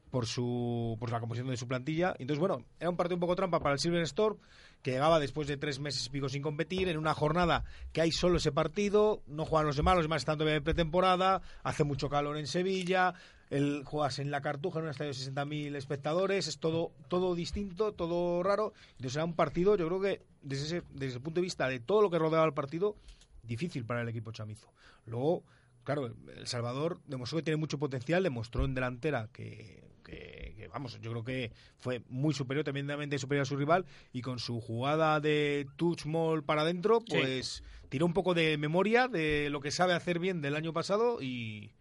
por 0.09 0.25
su 0.25 0.97
por 0.99 1.11
la 1.11 1.19
composición 1.19 1.49
de 1.49 1.57
su 1.57 1.67
plantilla. 1.67 2.15
Entonces, 2.19 2.39
bueno, 2.39 2.63
era 2.79 2.89
un 2.89 2.97
partido 2.97 3.15
un 3.15 3.21
poco 3.21 3.35
trampa 3.35 3.59
para 3.59 3.73
el 3.73 3.79
Silver 3.79 4.01
Storm, 4.03 4.37
que 4.81 4.91
llegaba 4.91 5.19
después 5.19 5.47
de 5.47 5.57
tres 5.57 5.79
meses 5.79 6.05
y 6.05 6.09
pico 6.09 6.29
sin 6.29 6.41
competir, 6.41 6.87
en 6.87 6.97
una 6.97 7.13
jornada 7.13 7.63
que 7.91 8.01
hay 8.01 8.11
solo 8.11 8.37
ese 8.37 8.51
partido, 8.51 9.21
no 9.27 9.45
juegan 9.45 9.67
los 9.67 9.75
demás, 9.75 9.95
los 9.95 10.05
demás 10.05 10.21
están 10.21 10.37
todavía 10.37 10.57
en 10.57 10.63
pretemporada, 10.63 11.41
hace 11.63 11.83
mucho 11.83 12.09
calor 12.09 12.37
en 12.37 12.47
Sevilla, 12.47 13.13
el, 13.49 13.83
juegas 13.85 14.19
en 14.19 14.31
la 14.31 14.41
Cartuja, 14.41 14.79
en 14.79 14.85
un 14.85 14.91
estadio 14.91 15.11
de 15.11 15.17
60.000 15.17 15.75
espectadores, 15.75 16.47
es 16.47 16.59
todo, 16.59 16.91
todo 17.07 17.35
distinto, 17.35 17.93
todo 17.93 18.43
raro. 18.43 18.73
Entonces 18.91 19.15
era 19.15 19.25
un 19.25 19.35
partido, 19.35 19.75
yo 19.75 19.87
creo 19.87 20.01
que 20.01 20.21
desde, 20.41 20.65
ese, 20.65 20.87
desde 20.93 21.17
el 21.17 21.21
punto 21.21 21.39
de 21.39 21.45
vista 21.45 21.67
de 21.67 21.79
todo 21.79 22.01
lo 22.01 22.09
que 22.09 22.19
rodeaba 22.19 22.45
el 22.45 22.53
partido, 22.53 22.95
difícil 23.43 23.85
para 23.85 24.01
el 24.01 24.09
equipo 24.09 24.31
chamizo. 24.31 24.67
Luego, 25.05 25.43
claro, 25.83 26.13
El 26.35 26.47
Salvador 26.47 26.99
demostró 27.07 27.37
que 27.37 27.43
tiene 27.43 27.57
mucho 27.57 27.79
potencial, 27.79 28.23
demostró 28.23 28.65
en 28.65 28.75
delantera 28.75 29.29
que, 29.31 29.86
que- 30.07 30.53
que, 30.57 30.67
vamos, 30.69 30.99
yo 31.01 31.11
creo 31.11 31.23
que 31.23 31.51
fue 31.77 32.01
muy 32.09 32.33
superior, 32.33 32.63
tremendamente 32.63 33.19
superior 33.19 33.43
a 33.43 33.45
su 33.45 33.55
rival, 33.57 33.85
y 34.13 34.21
con 34.21 34.39
su 34.39 34.59
jugada 34.61 35.19
de 35.19 35.67
touch 35.75 36.05
mall 36.05 36.43
para 36.43 36.61
adentro, 36.61 36.99
Sí. 37.07 37.17
pues 37.19 37.63
tiró 37.89 38.05
un 38.05 38.13
poco 38.13 38.33
de 38.33 38.57
memoria 38.57 39.07
de 39.07 39.49
lo 39.49 39.59
que 39.61 39.71
sabe 39.71 39.93
hacer 39.93 40.19
bien 40.19 40.41
del 40.41 40.55
año 40.55 40.73
pasado 40.73 41.21
y, 41.21 41.73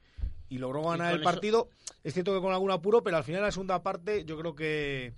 y 0.48 0.58
logró 0.58 0.82
ganar 0.82 1.12
el 1.14 1.20
eso- 1.20 1.24
partido. 1.24 1.68
Es 2.04 2.14
cierto 2.14 2.34
que 2.34 2.40
con 2.40 2.52
algún 2.52 2.70
apuro, 2.70 3.02
pero 3.02 3.16
al 3.16 3.24
final 3.24 3.42
la 3.42 3.50
segunda 3.52 3.82
parte 3.82 4.24
yo 4.24 4.38
creo 4.38 4.54
que 4.54 5.14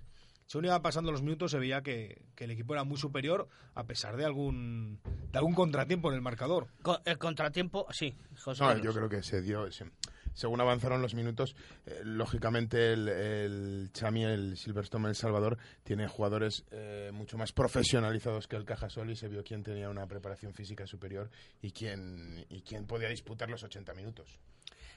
según 0.47 0.65
iba 0.65 0.81
pasando 0.81 1.11
los 1.11 1.21
minutos 1.21 1.51
se 1.51 1.59
veía 1.59 1.83
que, 1.83 2.23
que 2.35 2.45
el 2.45 2.51
equipo 2.51 2.73
era 2.73 2.83
muy 2.83 2.97
superior 2.97 3.47
a 3.75 3.83
pesar 3.83 4.17
de 4.17 4.25
algún 4.25 4.99
de 5.31 5.37
algún 5.37 5.53
contratiempo 5.53 6.09
en 6.09 6.15
el 6.15 6.21
marcador. 6.21 6.67
El 7.05 7.19
contratiempo, 7.19 7.85
sí, 7.91 8.15
José. 8.43 8.63
No, 8.63 8.75
yo 8.79 8.91
creo 8.91 9.07
que 9.09 9.21
se 9.21 9.43
dio. 9.43 9.71
se- 9.71 9.85
según 10.33 10.61
avanzaron 10.61 11.01
los 11.01 11.15
minutos, 11.15 11.55
eh, 11.85 12.01
lógicamente 12.03 12.93
el, 12.93 13.07
el 13.07 13.89
Chami, 13.93 14.23
el 14.23 14.57
Silverstone 14.57 15.09
El 15.09 15.15
Salvador, 15.15 15.57
tiene 15.83 16.07
jugadores 16.07 16.65
eh, 16.71 17.11
mucho 17.13 17.37
más 17.37 17.51
profesionalizados 17.51 18.47
que 18.47 18.55
el 18.55 18.65
Cajasol 18.65 19.09
y 19.11 19.15
se 19.15 19.27
vio 19.27 19.43
quién 19.43 19.63
tenía 19.63 19.89
una 19.89 20.07
preparación 20.07 20.53
física 20.53 20.85
superior 20.87 21.29
y 21.61 21.71
quién, 21.71 22.45
y 22.49 22.61
quién 22.61 22.85
podía 22.85 23.09
disputar 23.09 23.49
los 23.49 23.63
80 23.63 23.93
minutos. 23.93 24.39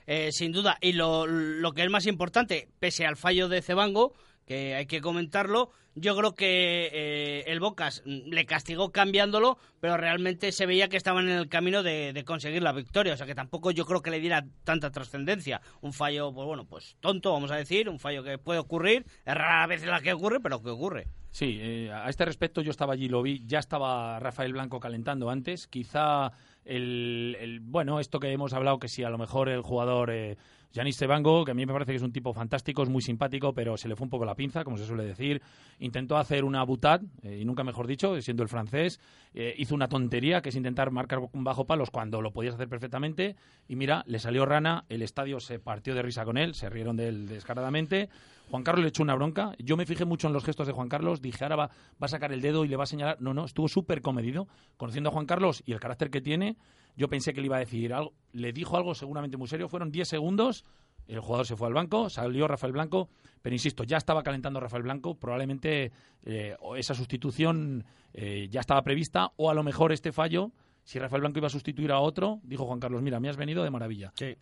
Eh, 0.06 0.30
sin 0.32 0.52
duda. 0.52 0.78
Y 0.80 0.92
lo, 0.92 1.26
lo 1.26 1.72
que 1.72 1.82
es 1.82 1.90
más 1.90 2.06
importante, 2.06 2.68
pese 2.78 3.06
al 3.06 3.16
fallo 3.16 3.48
de 3.48 3.62
Cebango, 3.62 4.14
que 4.46 4.74
hay 4.74 4.86
que 4.86 5.00
comentarlo, 5.00 5.70
yo 5.94 6.16
creo 6.16 6.34
que 6.34 6.88
eh, 6.92 7.44
el 7.46 7.60
Bocas 7.60 8.02
mm, 8.04 8.30
le 8.30 8.46
castigó 8.46 8.92
cambiándolo, 8.92 9.58
pero 9.80 9.96
realmente 9.96 10.50
se 10.52 10.66
veía 10.66 10.88
que 10.88 10.96
estaban 10.96 11.28
en 11.28 11.36
el 11.36 11.48
camino 11.48 11.82
de, 11.82 12.12
de 12.12 12.24
conseguir 12.24 12.62
la 12.62 12.72
victoria. 12.72 13.14
O 13.14 13.16
sea 13.16 13.26
que 13.26 13.34
tampoco 13.34 13.70
yo 13.70 13.84
creo 13.84 14.00
que 14.00 14.10
le 14.10 14.20
diera 14.20 14.44
tanta 14.64 14.90
trascendencia. 14.90 15.60
Un 15.80 15.92
fallo, 15.92 16.32
pues 16.32 16.46
bueno, 16.46 16.64
pues 16.64 16.96
tonto, 17.00 17.32
vamos 17.32 17.50
a 17.50 17.56
decir, 17.56 17.88
un 17.88 17.98
fallo 17.98 18.22
que 18.22 18.38
puede 18.38 18.58
ocurrir, 18.58 19.04
es 19.24 19.34
rara 19.34 19.66
vez 19.66 19.84
la 19.84 20.00
que 20.00 20.12
ocurre, 20.12 20.40
pero 20.40 20.62
que 20.62 20.70
ocurre. 20.70 21.08
Sí, 21.30 21.58
eh, 21.60 21.90
a 21.90 22.10
este 22.10 22.26
respecto 22.26 22.60
yo 22.60 22.70
estaba 22.70 22.92
allí, 22.92 23.08
lo 23.08 23.22
vi, 23.22 23.42
ya 23.46 23.58
estaba 23.58 24.18
Rafael 24.20 24.52
Blanco 24.52 24.80
calentando 24.80 25.30
antes, 25.30 25.66
quizá 25.66 26.32
el, 26.64 27.36
el- 27.40 27.60
bueno, 27.60 28.00
esto 28.00 28.20
que 28.20 28.30
hemos 28.32 28.52
hablado, 28.52 28.78
que 28.78 28.88
si 28.88 29.04
a 29.04 29.10
lo 29.10 29.18
mejor 29.18 29.48
el 29.48 29.62
jugador 29.62 30.10
eh, 30.10 30.36
Yanis 30.72 30.96
Tebango, 30.96 31.44
que 31.44 31.50
a 31.50 31.54
mí 31.54 31.66
me 31.66 31.72
parece 31.72 31.92
que 31.92 31.96
es 31.96 32.02
un 32.02 32.12
tipo 32.12 32.32
fantástico, 32.32 32.82
es 32.82 32.88
muy 32.88 33.02
simpático, 33.02 33.52
pero 33.52 33.76
se 33.76 33.88
le 33.88 33.96
fue 33.96 34.04
un 34.04 34.10
poco 34.10 34.24
la 34.24 34.34
pinza, 34.34 34.64
como 34.64 34.78
se 34.78 34.86
suele 34.86 35.04
decir. 35.04 35.42
Intentó 35.78 36.16
hacer 36.16 36.44
una 36.44 36.62
butad, 36.64 37.02
eh, 37.22 37.38
y 37.40 37.44
nunca 37.44 37.62
mejor 37.62 37.86
dicho, 37.86 38.20
siendo 38.22 38.42
el 38.42 38.48
francés. 38.48 38.98
Eh, 39.34 39.54
hizo 39.58 39.74
una 39.74 39.88
tontería, 39.88 40.40
que 40.40 40.48
es 40.48 40.56
intentar 40.56 40.90
marcar 40.90 41.20
bajo 41.32 41.66
palos 41.66 41.90
cuando 41.90 42.22
lo 42.22 42.32
podías 42.32 42.54
hacer 42.54 42.68
perfectamente. 42.68 43.36
Y 43.68 43.76
mira, 43.76 44.02
le 44.06 44.18
salió 44.18 44.46
rana, 44.46 44.84
el 44.88 45.02
estadio 45.02 45.40
se 45.40 45.58
partió 45.58 45.94
de 45.94 46.02
risa 46.02 46.24
con 46.24 46.38
él, 46.38 46.54
se 46.54 46.70
rieron 46.70 46.96
de 46.96 47.08
él 47.08 47.28
descaradamente. 47.28 48.08
Juan 48.50 48.64
Carlos 48.64 48.82
le 48.82 48.88
echó 48.88 49.02
una 49.02 49.14
bronca. 49.14 49.54
Yo 49.58 49.76
me 49.76 49.86
fijé 49.86 50.04
mucho 50.04 50.26
en 50.26 50.32
los 50.32 50.44
gestos 50.44 50.66
de 50.66 50.72
Juan 50.72 50.88
Carlos. 50.88 51.22
Dije, 51.22 51.44
ahora 51.44 51.56
va, 51.56 51.66
va 51.68 52.06
a 52.06 52.08
sacar 52.08 52.32
el 52.32 52.42
dedo 52.42 52.64
y 52.64 52.68
le 52.68 52.76
va 52.76 52.84
a 52.84 52.86
señalar. 52.86 53.16
No, 53.20 53.32
no, 53.32 53.44
estuvo 53.44 53.68
súper 53.68 54.02
comedido. 54.02 54.46
Conociendo 54.76 55.08
a 55.08 55.12
Juan 55.12 55.26
Carlos 55.26 55.62
y 55.64 55.72
el 55.72 55.80
carácter 55.80 56.10
que 56.10 56.20
tiene, 56.20 56.56
yo 56.96 57.08
pensé 57.08 57.32
que 57.32 57.40
le 57.40 57.46
iba 57.46 57.56
a 57.56 57.60
decir 57.60 57.92
algo. 57.92 58.12
Le 58.32 58.52
dijo 58.52 58.76
algo 58.76 58.94
seguramente 58.94 59.36
muy 59.36 59.48
serio. 59.48 59.68
Fueron 59.68 59.90
10 59.90 60.08
segundos. 60.08 60.64
El 61.06 61.20
jugador 61.20 61.46
se 61.46 61.56
fue 61.56 61.66
al 61.66 61.74
banco, 61.74 62.08
salió 62.08 62.46
Rafael 62.46 62.72
Blanco, 62.72 63.08
pero 63.42 63.54
insisto, 63.54 63.82
ya 63.82 63.96
estaba 63.96 64.22
calentando 64.22 64.60
Rafael 64.60 64.84
Blanco. 64.84 65.16
Probablemente 65.16 65.90
eh, 66.24 66.56
esa 66.76 66.94
sustitución 66.94 67.84
eh, 68.14 68.48
ya 68.50 68.60
estaba 68.60 68.82
prevista, 68.82 69.32
o 69.36 69.50
a 69.50 69.54
lo 69.54 69.62
mejor 69.62 69.92
este 69.92 70.12
fallo, 70.12 70.52
si 70.84 70.98
Rafael 70.98 71.20
Blanco 71.20 71.38
iba 71.38 71.48
a 71.48 71.50
sustituir 71.50 71.90
a 71.92 72.00
otro, 72.00 72.40
dijo 72.44 72.66
Juan 72.66 72.80
Carlos: 72.80 73.02
Mira, 73.02 73.20
me 73.20 73.28
has 73.28 73.36
venido 73.36 73.64
de 73.64 73.70
maravilla. 73.70 74.12
Sí. 74.16 74.36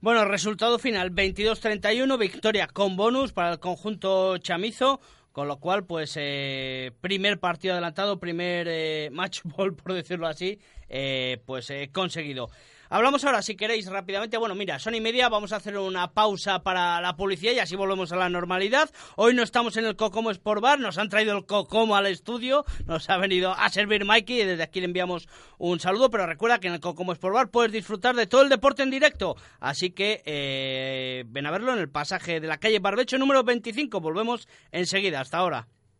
Bueno, 0.00 0.24
resultado 0.24 0.78
final: 0.78 1.12
22-31, 1.12 2.18
victoria 2.18 2.66
con 2.68 2.96
bonus 2.96 3.32
para 3.32 3.52
el 3.52 3.58
conjunto 3.58 4.38
chamizo. 4.38 5.00
Con 5.32 5.48
lo 5.48 5.58
cual, 5.58 5.86
pues, 5.86 6.14
eh, 6.20 6.92
primer 7.00 7.40
partido 7.40 7.72
adelantado, 7.72 8.20
primer 8.20 8.66
eh, 8.68 9.08
match 9.12 9.40
ball, 9.44 9.74
por 9.74 9.94
decirlo 9.94 10.26
así, 10.26 10.60
eh, 10.88 11.42
pues 11.46 11.70
eh, 11.70 11.90
conseguido. 11.92 12.50
Hablamos 12.92 13.24
ahora, 13.24 13.40
si 13.40 13.56
queréis, 13.56 13.86
rápidamente. 13.86 14.36
Bueno, 14.36 14.54
mira, 14.54 14.78
son 14.78 14.94
y 14.94 15.00
media, 15.00 15.30
vamos 15.30 15.52
a 15.52 15.56
hacer 15.56 15.78
una 15.78 16.12
pausa 16.12 16.62
para 16.62 17.00
la 17.00 17.16
publicidad 17.16 17.52
y 17.52 17.58
así 17.58 17.74
volvemos 17.74 18.12
a 18.12 18.16
la 18.16 18.28
normalidad. 18.28 18.90
Hoy 19.16 19.32
no 19.32 19.42
estamos 19.42 19.78
en 19.78 19.86
el 19.86 19.96
Cocomo 19.96 20.30
Sport 20.30 20.60
Bar, 20.60 20.78
nos 20.78 20.98
han 20.98 21.08
traído 21.08 21.34
el 21.34 21.46
Cocomo 21.46 21.96
al 21.96 22.04
estudio, 22.04 22.66
nos 22.84 23.08
ha 23.08 23.16
venido 23.16 23.52
a 23.52 23.70
servir 23.70 24.04
Mikey 24.04 24.42
y 24.42 24.44
desde 24.44 24.62
aquí 24.64 24.80
le 24.80 24.84
enviamos 24.84 25.26
un 25.56 25.80
saludo, 25.80 26.10
pero 26.10 26.26
recuerda 26.26 26.60
que 26.60 26.68
en 26.68 26.74
el 26.74 26.80
Cocomo 26.80 27.14
Sport 27.14 27.34
Bar 27.34 27.50
puedes 27.50 27.72
disfrutar 27.72 28.14
de 28.14 28.26
todo 28.26 28.42
el 28.42 28.50
deporte 28.50 28.82
en 28.82 28.90
directo. 28.90 29.36
Así 29.58 29.92
que 29.92 30.22
eh, 30.26 31.24
ven 31.28 31.46
a 31.46 31.50
verlo 31.50 31.72
en 31.72 31.78
el 31.78 31.88
pasaje 31.88 32.40
de 32.40 32.46
la 32.46 32.58
calle 32.58 32.78
Barbecho 32.78 33.16
número 33.16 33.42
25. 33.42 34.00
Volvemos 34.00 34.48
enseguida, 34.70 35.22
hasta 35.22 35.38
ahora. 35.38 35.66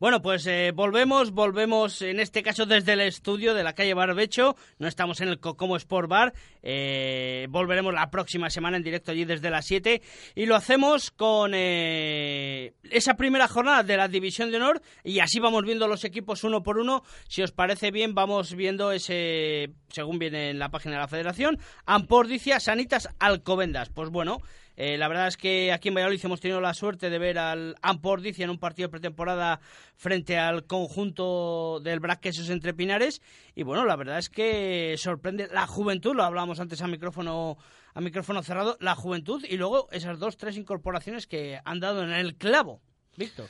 Bueno, 0.00 0.20
pues 0.20 0.44
eh, 0.48 0.72
volvemos, 0.74 1.30
volvemos 1.30 2.02
en 2.02 2.18
este 2.18 2.42
caso 2.42 2.66
desde 2.66 2.94
el 2.94 3.00
estudio 3.02 3.54
de 3.54 3.62
la 3.62 3.74
calle 3.74 3.94
Barbecho. 3.94 4.56
No 4.78 4.88
estamos 4.88 5.20
en 5.20 5.28
el 5.28 5.38
Cocomo 5.38 5.76
Sport 5.76 6.08
Bar. 6.08 6.34
Eh, 6.62 7.46
volveremos 7.48 7.94
la 7.94 8.10
próxima 8.10 8.50
semana 8.50 8.76
en 8.76 8.82
directo 8.82 9.12
allí 9.12 9.24
desde 9.24 9.50
las 9.50 9.66
7. 9.66 10.02
Y 10.34 10.46
lo 10.46 10.56
hacemos 10.56 11.12
con 11.12 11.52
eh, 11.54 12.74
esa 12.90 13.14
primera 13.14 13.46
jornada 13.46 13.84
de 13.84 13.96
la 13.96 14.08
División 14.08 14.50
de 14.50 14.56
Honor. 14.56 14.82
Y 15.04 15.20
así 15.20 15.38
vamos 15.38 15.62
viendo 15.62 15.86
los 15.86 16.04
equipos 16.04 16.42
uno 16.42 16.64
por 16.64 16.78
uno. 16.78 17.04
Si 17.28 17.42
os 17.42 17.52
parece 17.52 17.92
bien, 17.92 18.16
vamos 18.16 18.56
viendo 18.56 18.90
ese, 18.90 19.74
según 19.90 20.18
viene 20.18 20.50
en 20.50 20.58
la 20.58 20.70
página 20.70 20.96
de 20.96 21.02
la 21.02 21.08
Federación, 21.08 21.60
Ampordicia, 21.86 22.58
Sanitas, 22.58 23.08
Alcobendas. 23.20 23.90
Pues 23.90 24.10
bueno. 24.10 24.40
Eh, 24.76 24.98
la 24.98 25.08
verdad 25.08 25.28
es 25.28 25.36
que 25.36 25.72
aquí 25.72 25.88
en 25.88 25.94
Valladolid 25.94 26.20
hemos 26.24 26.40
tenido 26.40 26.60
la 26.60 26.74
suerte 26.74 27.10
de 27.10 27.18
ver 27.18 27.38
al 27.38 27.76
Ampordicia 27.82 28.44
en 28.44 28.50
un 28.50 28.58
partido 28.58 28.90
pretemporada 28.90 29.60
frente 29.96 30.38
al 30.38 30.64
conjunto 30.66 31.80
del 31.80 32.00
Braquesos 32.00 32.50
entre 32.50 32.74
Pinares. 32.74 33.22
Y 33.54 33.62
bueno, 33.62 33.84
la 33.84 33.96
verdad 33.96 34.18
es 34.18 34.28
que 34.28 34.94
sorprende 34.98 35.48
la 35.52 35.66
juventud, 35.66 36.14
lo 36.14 36.24
hablábamos 36.24 36.60
antes 36.60 36.82
a 36.82 36.88
micrófono, 36.88 37.56
a 37.94 38.00
micrófono 38.00 38.42
cerrado, 38.42 38.76
la 38.80 38.94
juventud 38.94 39.44
y 39.48 39.56
luego 39.56 39.88
esas 39.92 40.18
dos, 40.18 40.36
tres 40.36 40.56
incorporaciones 40.56 41.26
que 41.26 41.60
han 41.64 41.80
dado 41.80 42.02
en 42.02 42.10
el 42.10 42.36
clavo. 42.36 42.80
Víctor. 43.16 43.46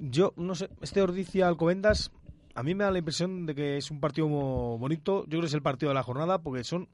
Yo, 0.00 0.34
no 0.36 0.56
sé, 0.56 0.68
este 0.82 1.00
Ordicia 1.02 1.46
Alcobendas 1.46 2.10
a 2.58 2.64
mí 2.64 2.74
me 2.74 2.82
da 2.82 2.90
la 2.90 2.98
impresión 2.98 3.46
de 3.46 3.54
que 3.54 3.76
es 3.76 3.88
un 3.92 4.00
partido 4.00 4.26
bonito. 4.26 5.22
Yo 5.22 5.28
creo 5.28 5.40
que 5.42 5.46
es 5.46 5.54
el 5.54 5.62
partido 5.62 5.90
de 5.90 5.94
la 5.94 6.02
jornada 6.02 6.42
porque 6.42 6.64
son 6.64 6.88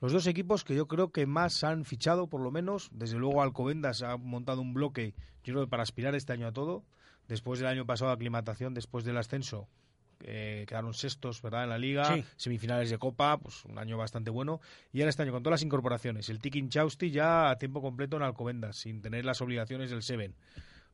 los 0.00 0.12
dos 0.12 0.26
equipos 0.26 0.64
que 0.64 0.74
yo 0.74 0.86
creo 0.86 1.10
que 1.10 1.26
más 1.26 1.64
han 1.64 1.84
fichado, 1.84 2.28
por 2.28 2.40
lo 2.40 2.50
menos. 2.50 2.88
Desde 2.92 3.18
luego 3.18 3.42
Alcobendas 3.42 4.02
ha 4.02 4.16
montado 4.16 4.60
un 4.60 4.74
bloque, 4.74 5.14
yo 5.44 5.54
creo 5.54 5.64
que 5.64 5.70
para 5.70 5.82
aspirar 5.82 6.14
este 6.14 6.32
año 6.32 6.46
a 6.46 6.52
todo. 6.52 6.84
Después 7.26 7.58
del 7.60 7.68
año 7.68 7.84
pasado 7.84 8.10
de 8.10 8.14
aclimatación, 8.14 8.72
después 8.74 9.04
del 9.04 9.18
ascenso, 9.18 9.68
eh, 10.20 10.64
quedaron 10.66 10.94
sextos, 10.94 11.42
¿verdad? 11.42 11.64
En 11.64 11.68
la 11.70 11.78
liga, 11.78 12.14
Sí. 12.14 12.24
semifinales 12.36 12.90
de 12.90 12.98
Copa, 12.98 13.36
pues 13.38 13.64
un 13.66 13.78
año 13.78 13.96
bastante 13.98 14.30
bueno. 14.30 14.60
Y 14.92 15.00
ahora 15.00 15.10
este 15.10 15.22
año 15.22 15.32
con 15.32 15.42
todas 15.42 15.60
las 15.60 15.62
incorporaciones, 15.62 16.28
el 16.30 16.38
Tiki 16.40 16.66
Chausti 16.68 17.10
ya 17.10 17.50
a 17.50 17.58
tiempo 17.58 17.82
completo 17.82 18.16
en 18.16 18.22
Alcobendas, 18.22 18.76
sin 18.76 19.02
tener 19.02 19.24
las 19.24 19.40
obligaciones 19.42 19.90
del 19.90 20.02
Seven. 20.02 20.34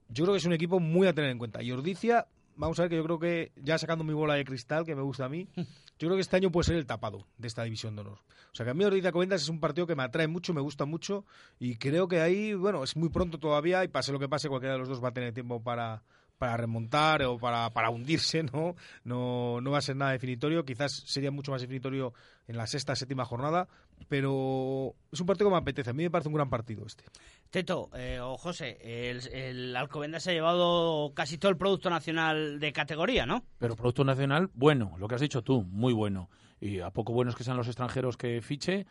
Yo 0.09 0.25
creo 0.25 0.35
que 0.35 0.39
es 0.39 0.45
un 0.45 0.53
equipo 0.53 0.81
muy 0.81 1.07
a 1.07 1.13
tener 1.15 1.31
en 1.31 1.39
cuenta. 1.39 1.63
Y 1.63 1.71
Ordicia, 1.73 2.27
vamos 2.57 2.79
a 2.79 2.83
ver 2.83 2.91
que 2.91 2.97
yo 2.97 3.05
creo 3.05 3.19
que, 3.19 3.53
ya 3.57 3.79
sacando 3.79 4.03
mi 4.05 4.13
bola 4.13 4.35
de 4.35 4.45
cristal, 4.45 4.85
que 4.85 4.95
me 4.97 5.03
gusta 5.03 5.27
a 5.27 5.29
mí, 5.29 5.47
yo 5.99 6.09
creo 6.09 6.17
que 6.17 6.23
este 6.23 6.37
año 6.37 6.51
puede 6.51 6.65
ser 6.65 6.77
el 6.77 6.87
tapado 6.87 7.27
de 7.39 7.49
esta 7.49 7.63
división 7.63 7.95
de 7.95 8.03
honor. 8.03 8.19
O 8.53 8.55
sea 8.57 8.65
que 8.65 8.71
a 8.71 8.75
mí 8.75 8.85
Ordicia 8.85 9.13
Comendas 9.13 9.43
es 9.43 9.49
un 9.49 9.61
partido 9.61 9.87
que 9.87 9.95
me 9.95 10.03
atrae 10.03 10.27
mucho, 10.27 10.55
me 10.55 10.61
gusta 10.61 10.85
mucho, 10.85 11.25
y 11.59 11.77
creo 11.77 12.09
que 12.09 12.21
ahí, 12.21 12.55
bueno, 12.55 12.85
es 12.85 12.97
muy 12.97 13.09
pronto 13.09 13.39
todavía, 13.39 13.85
y 13.85 13.89
pase 13.89 14.13
lo 14.13 14.19
que 14.19 14.29
pase, 14.29 14.49
cualquiera 14.49 14.75
de 14.75 14.81
los 14.81 14.89
dos 14.89 15.03
va 15.03 15.09
a 15.09 15.15
tener 15.15 15.33
tiempo 15.33 15.63
para 15.63 16.03
para 16.39 16.57
remontar 16.57 17.23
o 17.23 17.39
para, 17.39 17.71
para 17.71 17.91
hundirse, 17.91 18.43
¿no? 18.43 18.75
¿no? 19.05 19.61
No 19.61 19.71
va 19.71 19.79
a 19.79 19.83
ser 19.83 19.97
nada 19.97 20.13
definitorio, 20.13 20.65
quizás 20.65 20.93
sería 21.07 21.31
mucho 21.31 21.53
más 21.53 21.61
definitorio 21.61 22.13
en 22.47 22.57
la 22.57 22.67
sexta, 22.67 22.95
séptima 22.97 23.25
jornada, 23.25 23.69
pero 24.09 24.95
es 25.11 25.21
un 25.21 25.27
partido 25.27 25.49
que 25.49 25.55
me 25.55 25.59
apetece, 25.59 25.91
a 25.91 25.93
mí 25.93 26.03
me 26.03 26.11
parece 26.11 26.29
un 26.29 26.35
gran 26.35 26.51
partido 26.51 26.85
este. 26.87 27.05
Teto, 27.51 27.91
eh, 27.95 28.19
o 28.21 28.37
José, 28.37 28.79
el, 28.83 29.27
el 29.33 29.77
Alcobendas 29.77 30.25
se 30.25 30.31
ha 30.31 30.35
llevado 30.35 31.13
casi 31.15 31.39
todo 31.39 31.51
el 31.51 31.57
producto 31.57 31.89
nacional 31.89 32.59
de 32.59 32.73
categoría, 32.73 33.27
¿no? 33.27 33.45
Pero 33.59 33.77
Producto 33.77 34.05
Nacional, 34.05 34.51
bueno, 34.55 34.95
lo 34.99 35.09
que 35.09 35.15
has 35.15 35.21
dicho 35.21 35.43
tú, 35.43 35.63
muy 35.63 35.93
bueno. 35.93 36.29
Y 36.61 36.81
a 36.81 36.91
poco 36.91 37.13
buenos 37.13 37.37
que 37.37 37.45
sean 37.45 37.57
los 37.57 37.69
extranjeros 37.69 38.17
que 38.17 38.41
fiche, 38.43 38.87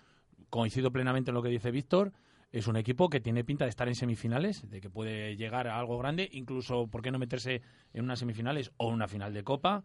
coincido 0.50 0.92
plenamente 0.92 1.32
en 1.32 1.36
lo 1.36 1.44
que 1.44 1.50
dice 1.50 1.72
Víctor, 1.72 2.14
es 2.54 2.68
un 2.68 2.78
equipo 2.78 3.10
que 3.10 3.20
tiene 3.20 3.44
pinta 3.44 3.66
de 3.66 3.72
estar 3.72 3.88
en 3.88 3.96
semifinales, 3.96 4.70
de 4.70 4.80
que 4.80 4.88
puede 4.88 5.36
llegar 5.36 5.68
a 5.68 5.80
algo 5.80 5.98
grande, 5.98 6.30
incluso, 6.32 6.86
¿por 6.86 7.02
qué 7.02 7.10
no 7.10 7.18
meterse 7.18 7.64
en 7.94 8.04
unas 8.04 8.20
semifinales 8.20 8.72
o 8.78 8.90
una 8.90 9.08
final 9.08 9.34
de 9.34 9.44
Copa? 9.44 9.84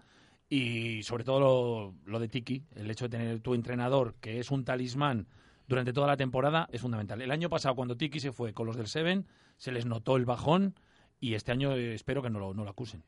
Y 0.51 1.03
sobre 1.03 1.25
todo 1.25 1.95
lo, 2.05 2.19
de 2.19 2.29
Tiki, 2.29 2.63
el 2.77 2.91
hecho 2.91 3.07
de 3.07 3.17
tener 3.17 3.41
tu 3.41 3.55
entrenador, 3.55 4.17
que 4.21 4.39
es 4.39 4.51
un 4.51 4.67
talismán 4.67 5.27
durante 5.67 5.95
toda 5.95 6.09
la 6.09 6.19
temporada, 6.19 6.69
es 6.71 6.83
fundamental. 6.83 7.23
El 7.23 7.31
año 7.31 7.49
pasado, 7.49 7.75
cuando 7.75 7.97
Tiki 7.97 8.21
se 8.21 8.33
fue 8.33 8.53
con 8.53 8.67
los 8.67 8.77
del 8.77 8.87
Seven, 8.87 9.27
se 9.57 9.73
les 9.73 9.87
notó 9.87 10.19
el 10.19 10.27
bajón 10.27 10.75
y 11.21 11.35
este 11.35 11.53
año 11.53 11.73
eh, 11.73 11.95
espero 11.95 12.23
que 12.23 12.29
no 12.29 12.39
lo, 12.39 12.53
no 12.53 12.65
lo 12.65 12.71
acusen. 12.71 13.03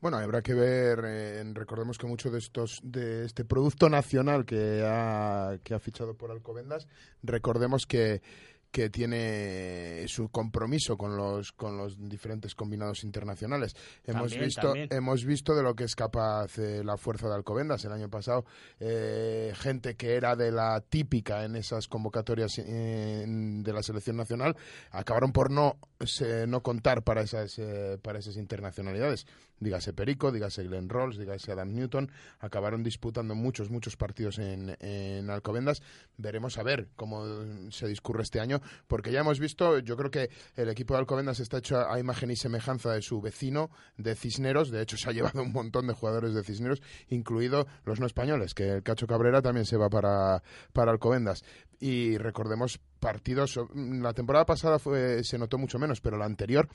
Bueno, 0.00 0.18
habrá 0.18 0.42
que 0.42 0.54
ver, 0.54 1.00
eh, 1.04 1.42
recordemos 1.54 1.98
que 1.98 2.06
mucho 2.06 2.30
de 2.30 2.38
estos 2.38 2.80
de 2.84 3.24
este 3.24 3.44
producto 3.44 3.88
nacional 3.88 4.44
que 4.44 4.84
ha, 4.86 5.58
que 5.64 5.74
ha 5.74 5.80
fichado 5.80 6.14
por 6.14 6.30
Alcobendas, 6.30 6.86
recordemos 7.22 7.84
que 7.84 8.22
que 8.70 8.90
tiene 8.90 10.06
su 10.08 10.28
compromiso 10.28 10.96
con 10.96 11.16
los 11.16 11.52
con 11.52 11.76
los 11.76 11.96
diferentes 12.08 12.54
combinados 12.54 13.04
internacionales. 13.04 13.74
Hemos 14.04 14.30
También, 14.30 14.44
visto 14.44 14.60
también. 14.60 14.88
hemos 14.90 15.24
visto 15.24 15.54
de 15.54 15.62
lo 15.62 15.74
que 15.74 15.84
es 15.84 15.96
capaz 15.96 16.58
eh, 16.58 16.82
la 16.84 16.96
fuerza 16.96 17.28
de 17.28 17.34
Alcobendas 17.34 17.84
el 17.84 17.92
año 17.92 18.08
pasado, 18.08 18.44
eh, 18.80 19.52
gente 19.56 19.96
que 19.96 20.14
era 20.14 20.36
de 20.36 20.52
la 20.52 20.80
típica 20.80 21.44
en 21.44 21.56
esas 21.56 21.88
convocatorias 21.88 22.58
eh, 22.58 23.24
de 23.26 23.72
la 23.72 23.82
selección 23.82 24.16
nacional 24.16 24.56
acabaron 24.90 25.32
por 25.32 25.50
no 25.50 25.76
se- 26.00 26.46
no 26.46 26.62
contar 26.62 27.02
para 27.02 27.22
esas 27.22 27.58
eh, 27.58 27.98
para 28.02 28.18
esas 28.18 28.36
internacionalidades. 28.36 29.26
Dígase 29.60 29.92
Perico, 29.92 30.30
dígase 30.30 30.62
Glenn 30.62 30.88
Rolls, 30.88 31.18
dígase 31.18 31.50
Adam 31.50 31.74
Newton, 31.74 32.10
acabaron 32.38 32.84
disputando 32.84 33.34
muchos 33.34 33.70
muchos 33.70 33.96
partidos 33.96 34.38
en, 34.38 34.76
en 34.78 35.28
Alcobendas. 35.30 35.82
Veremos 36.16 36.58
a 36.58 36.62
ver 36.62 36.88
cómo 36.94 37.24
se 37.72 37.88
discurre 37.88 38.22
este 38.22 38.38
año, 38.38 38.60
porque 38.86 39.10
ya 39.10 39.20
hemos 39.20 39.40
visto, 39.40 39.80
yo 39.80 39.96
creo 39.96 40.12
que 40.12 40.30
el 40.54 40.68
equipo 40.68 40.94
de 40.94 41.00
Alcobendas 41.00 41.40
está 41.40 41.58
hecho 41.58 41.76
a, 41.76 41.98
imagen 41.98 42.30
y 42.30 42.36
semejanza 42.36 42.92
de 42.92 43.02
su 43.02 43.20
vecino 43.20 43.70
de 43.96 44.14
Cisneros. 44.14 44.70
De 44.70 44.80
hecho, 44.80 44.96
se 44.96 45.10
ha 45.10 45.12
llevado 45.12 45.42
un 45.42 45.50
montón 45.52 45.88
de 45.88 45.92
jugadores 45.94 46.34
de 46.34 46.44
Cisneros, 46.44 46.80
incluido 47.08 47.66
los 47.84 47.98
no 47.98 48.06
españoles, 48.06 48.54
que 48.54 48.68
el 48.68 48.82
Cacho 48.84 49.08
Cabrera 49.08 49.42
también 49.42 49.66
se 49.66 49.76
va 49.76 49.90
para, 49.90 50.40
para 50.72 50.92
Alcobendas. 50.92 51.42
Y 51.80 52.16
recordemos 52.18 52.80
partidos, 52.98 53.58
la 53.74 54.12
temporada 54.12 54.44
pasada 54.46 54.78
fue, 54.78 55.22
se 55.24 55.38
notó 55.38 55.58
mucho 55.58 55.78
menos, 55.78 56.00
pero 56.00 56.16
la 56.18 56.24
anterior 56.26 56.68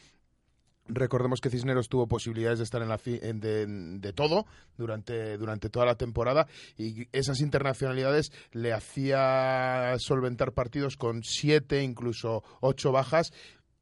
Recordemos 0.86 1.40
que 1.40 1.50
Cisneros 1.50 1.88
tuvo 1.88 2.08
posibilidades 2.08 2.60
de 2.60 2.66
estar 2.66 2.82
en 2.82 2.90
la 2.90 2.98
fi- 2.98 3.18
de, 3.18 3.66
de 3.66 4.12
todo 4.12 4.46
durante, 4.78 5.38
durante 5.38 5.70
toda 5.70 5.86
la 5.86 5.96
temporada 5.96 6.46
y 6.78 7.08
esas 7.14 7.40
internacionalidades 7.40 8.34
le 8.52 8.74
hacía 8.74 9.96
solventar 9.98 10.52
partidos 10.52 10.98
con 10.98 11.24
siete, 11.24 11.82
incluso 11.84 12.44
ocho 12.60 12.92
bajas 12.92 13.32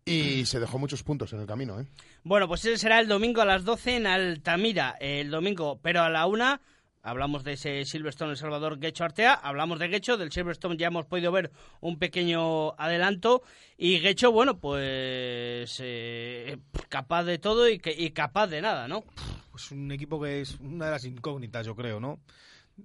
y 0.05 0.45
se 0.45 0.59
dejó 0.59 0.77
muchos 0.77 1.01
puntos 1.01 1.33
en 1.33 1.39
el 1.39 1.47
camino. 1.47 1.79
¿eh? 1.79 1.87
Bueno, 2.23 2.47
pues 2.47 2.65
ese 2.65 2.77
será 2.77 2.99
el 2.99 3.07
domingo 3.07 3.41
a 3.41 3.45
las 3.45 3.63
12 3.63 3.95
en 3.95 4.05
Altamira, 4.05 4.95
el 4.99 5.31
domingo, 5.31 5.79
pero 5.81 6.01
a 6.03 6.09
la 6.11 6.27
una 6.27 6.61
hablamos 7.03 7.43
de 7.43 7.53
ese 7.53 7.83
Silverstone 7.85 8.31
El 8.31 8.37
Salvador 8.37 8.79
Guecho 8.79 9.03
Artea, 9.03 9.33
hablamos 9.33 9.79
de 9.79 9.87
Guecho, 9.87 10.17
del 10.17 10.31
Silverstone 10.31 10.77
ya 10.77 10.87
hemos 10.87 11.05
podido 11.05 11.31
ver 11.31 11.51
un 11.79 11.97
pequeño 11.97 12.73
adelanto 12.79 13.41
y 13.77 13.99
Guecho, 13.99 14.31
bueno, 14.31 14.59
pues 14.59 15.77
eh, 15.83 16.57
capaz 16.89 17.23
de 17.23 17.37
todo 17.39 17.67
y, 17.69 17.79
que- 17.79 17.95
y 17.97 18.11
capaz 18.11 18.47
de 18.47 18.61
nada, 18.61 18.87
¿no? 18.87 19.03
Pues 19.51 19.71
un 19.71 19.91
equipo 19.91 20.21
que 20.21 20.41
es 20.41 20.59
una 20.59 20.85
de 20.85 20.91
las 20.91 21.05
incógnitas, 21.05 21.65
yo 21.65 21.75
creo, 21.75 21.99
¿no? 21.99 22.19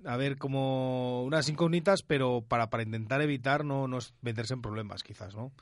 A 0.05 0.17
ver, 0.17 0.37
como 0.37 1.23
unas 1.25 1.49
incógnitas, 1.49 2.03
pero 2.03 2.45
para, 2.47 2.69
para 2.71 2.83
intentar 2.83 3.23
evitar 3.23 3.65
no, 3.65 3.87
no 3.89 3.99
meterse 4.21 4.55
en 4.55 4.63
problemas, 4.63 5.03
quizás, 5.03 5.35
¿no? 5.35 5.53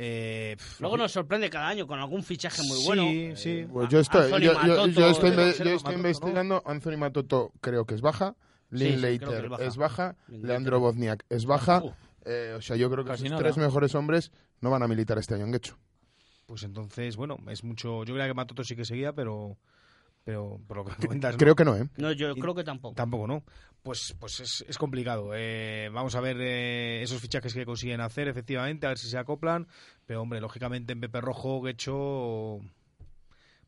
Eh, 0.00 0.56
Luego 0.78 0.96
nos 0.96 1.10
sorprende 1.10 1.50
cada 1.50 1.66
año 1.68 1.86
con 1.86 1.98
algún 1.98 2.22
fichaje 2.22 2.62
muy 2.62 2.84
bueno. 2.84 3.02
Sí, 3.02 3.32
sí. 3.34 3.66
Pues 3.70 3.88
yo 3.88 3.98
estoy, 3.98 4.30
yo, 4.30 4.38
yo- 4.38 4.54
Matoto, 4.54 4.86
yo 4.86 5.06
estoy, 5.10 5.30
pero 5.30 5.42
yo 5.42 5.48
observa 5.48 5.50
estoy 5.50 5.72
Matoto, 5.74 5.92
investigando. 5.96 6.62
Anthony 6.64 6.96
Matoto 6.96 7.52
creo 7.60 7.84
que 7.84 7.94
es 7.96 8.00
baja. 8.00 8.36
Sí, 8.72 8.78
sí, 8.78 9.06
es 9.06 9.48
baja. 9.48 9.64
es 9.64 9.76
baja. 9.76 10.16
Linklater. 10.28 10.48
Leandro 10.48 10.80
Bozniak 10.80 11.24
es 11.28 11.46
baja. 11.46 11.82
Uh, 11.82 11.92
Eh, 12.24 12.54
o 12.56 12.60
sea, 12.60 12.76
yo 12.76 12.90
creo 12.90 13.04
que 13.04 13.10
Casi 13.12 13.24
nada. 13.24 13.38
tres 13.38 13.56
mejores 13.56 13.94
hombres 13.94 14.30
no 14.60 14.68
van 14.70 14.82
a 14.82 14.88
militar 14.88 15.16
este 15.18 15.34
año 15.34 15.46
en 15.46 15.52
Guecho. 15.52 15.78
Pues 16.46 16.62
entonces, 16.62 17.16
bueno, 17.16 17.38
es 17.48 17.64
mucho. 17.64 18.04
Yo 18.04 18.12
creía 18.14 18.26
que 18.28 18.34
Matoto 18.34 18.62
sí 18.64 18.76
que 18.76 18.84
seguía, 18.84 19.12
pero. 19.14 19.56
Pero 20.28 20.60
por 20.66 20.76
lo 20.76 20.84
que 20.84 20.92
comentas. 21.06 21.32
¿no? 21.32 21.38
Creo 21.38 21.56
que 21.56 21.64
no, 21.64 21.74
¿eh? 21.74 21.88
No, 21.96 22.12
yo 22.12 22.34
creo 22.34 22.54
que 22.54 22.62
tampoco. 22.62 22.94
Tampoco, 22.94 23.26
¿no? 23.26 23.44
Pues, 23.82 24.14
pues 24.20 24.40
es, 24.40 24.62
es 24.68 24.76
complicado. 24.76 25.30
Eh, 25.34 25.88
vamos 25.90 26.14
a 26.16 26.20
ver 26.20 26.36
eh, 26.38 27.00
esos 27.02 27.18
fichajes 27.18 27.54
que 27.54 27.64
consiguen 27.64 28.02
hacer, 28.02 28.28
efectivamente, 28.28 28.84
a 28.84 28.90
ver 28.90 28.98
si 28.98 29.08
se 29.08 29.16
acoplan. 29.16 29.68
Pero, 30.04 30.20
hombre, 30.20 30.42
lógicamente 30.42 30.92
en 30.92 31.00
Pepe 31.00 31.22
Rojo, 31.22 31.62
Guecho, 31.62 32.60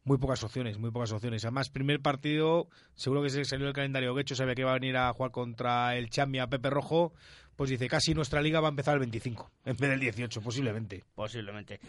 muy 0.04 0.18
pocas 0.18 0.44
opciones, 0.44 0.76
muy 0.76 0.90
pocas 0.90 1.12
opciones. 1.12 1.46
Además, 1.46 1.70
primer 1.70 2.02
partido, 2.02 2.68
seguro 2.94 3.22
que 3.22 3.30
se 3.30 3.46
salió 3.46 3.66
el 3.66 3.72
calendario 3.72 4.14
Guecho, 4.14 4.34
sabe 4.34 4.54
que 4.54 4.62
va 4.62 4.72
a 4.72 4.74
venir 4.74 4.98
a 4.98 5.10
jugar 5.14 5.30
contra 5.30 5.96
el 5.96 6.10
Chamia 6.10 6.46
Pepe 6.46 6.68
Rojo. 6.68 7.14
Pues 7.56 7.70
dice, 7.70 7.88
casi 7.88 8.12
nuestra 8.12 8.42
liga 8.42 8.60
va 8.60 8.68
a 8.68 8.70
empezar 8.70 8.92
el 8.92 9.00
25, 9.00 9.50
en 9.64 9.76
vez 9.78 9.88
del 9.88 10.00
18, 10.00 10.42
posiblemente. 10.42 11.04
Posiblemente. 11.14 11.80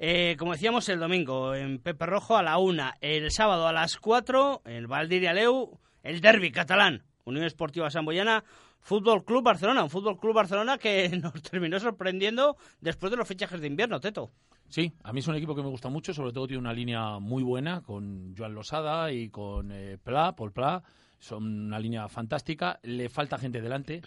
Eh, 0.00 0.36
como 0.38 0.52
decíamos, 0.52 0.88
el 0.88 1.00
domingo 1.00 1.54
en 1.56 1.80
Pepe 1.80 2.06
Rojo 2.06 2.36
a 2.36 2.42
la 2.42 2.58
una, 2.58 2.96
el 3.00 3.32
sábado 3.32 3.66
a 3.66 3.72
las 3.72 3.96
4 3.96 4.62
en 4.64 4.86
Valdir 4.86 5.28
Aleu, 5.28 5.80
el 6.04 6.20
derby 6.20 6.52
catalán, 6.52 7.02
Unión 7.24 7.44
Esportiva 7.44 7.90
Samboyana, 7.90 8.44
Fútbol 8.80 9.24
Club 9.24 9.42
Barcelona, 9.42 9.82
un 9.82 9.90
Fútbol 9.90 10.20
Club 10.20 10.34
Barcelona 10.34 10.78
que 10.78 11.08
nos 11.22 11.42
terminó 11.42 11.80
sorprendiendo 11.80 12.56
después 12.80 13.10
de 13.10 13.16
los 13.16 13.26
fichajes 13.26 13.60
de 13.60 13.66
invierno, 13.66 13.98
Teto. 13.98 14.30
Sí, 14.68 14.92
a 15.02 15.12
mí 15.12 15.20
es 15.20 15.26
un 15.26 15.34
equipo 15.34 15.56
que 15.56 15.62
me 15.62 15.68
gusta 15.68 15.88
mucho, 15.88 16.14
sobre 16.14 16.32
todo 16.32 16.46
tiene 16.46 16.60
una 16.60 16.72
línea 16.72 17.18
muy 17.18 17.42
buena 17.42 17.80
con 17.80 18.36
Joan 18.36 18.54
Losada 18.54 19.10
y 19.10 19.30
con 19.30 19.72
eh, 19.72 19.98
Pla, 20.02 20.36
Paul 20.36 20.52
Pla. 20.52 20.82
Son 21.18 21.42
una 21.66 21.80
línea 21.80 22.06
fantástica. 22.08 22.78
Le 22.82 23.08
falta 23.08 23.38
gente 23.38 23.60
delante. 23.60 24.02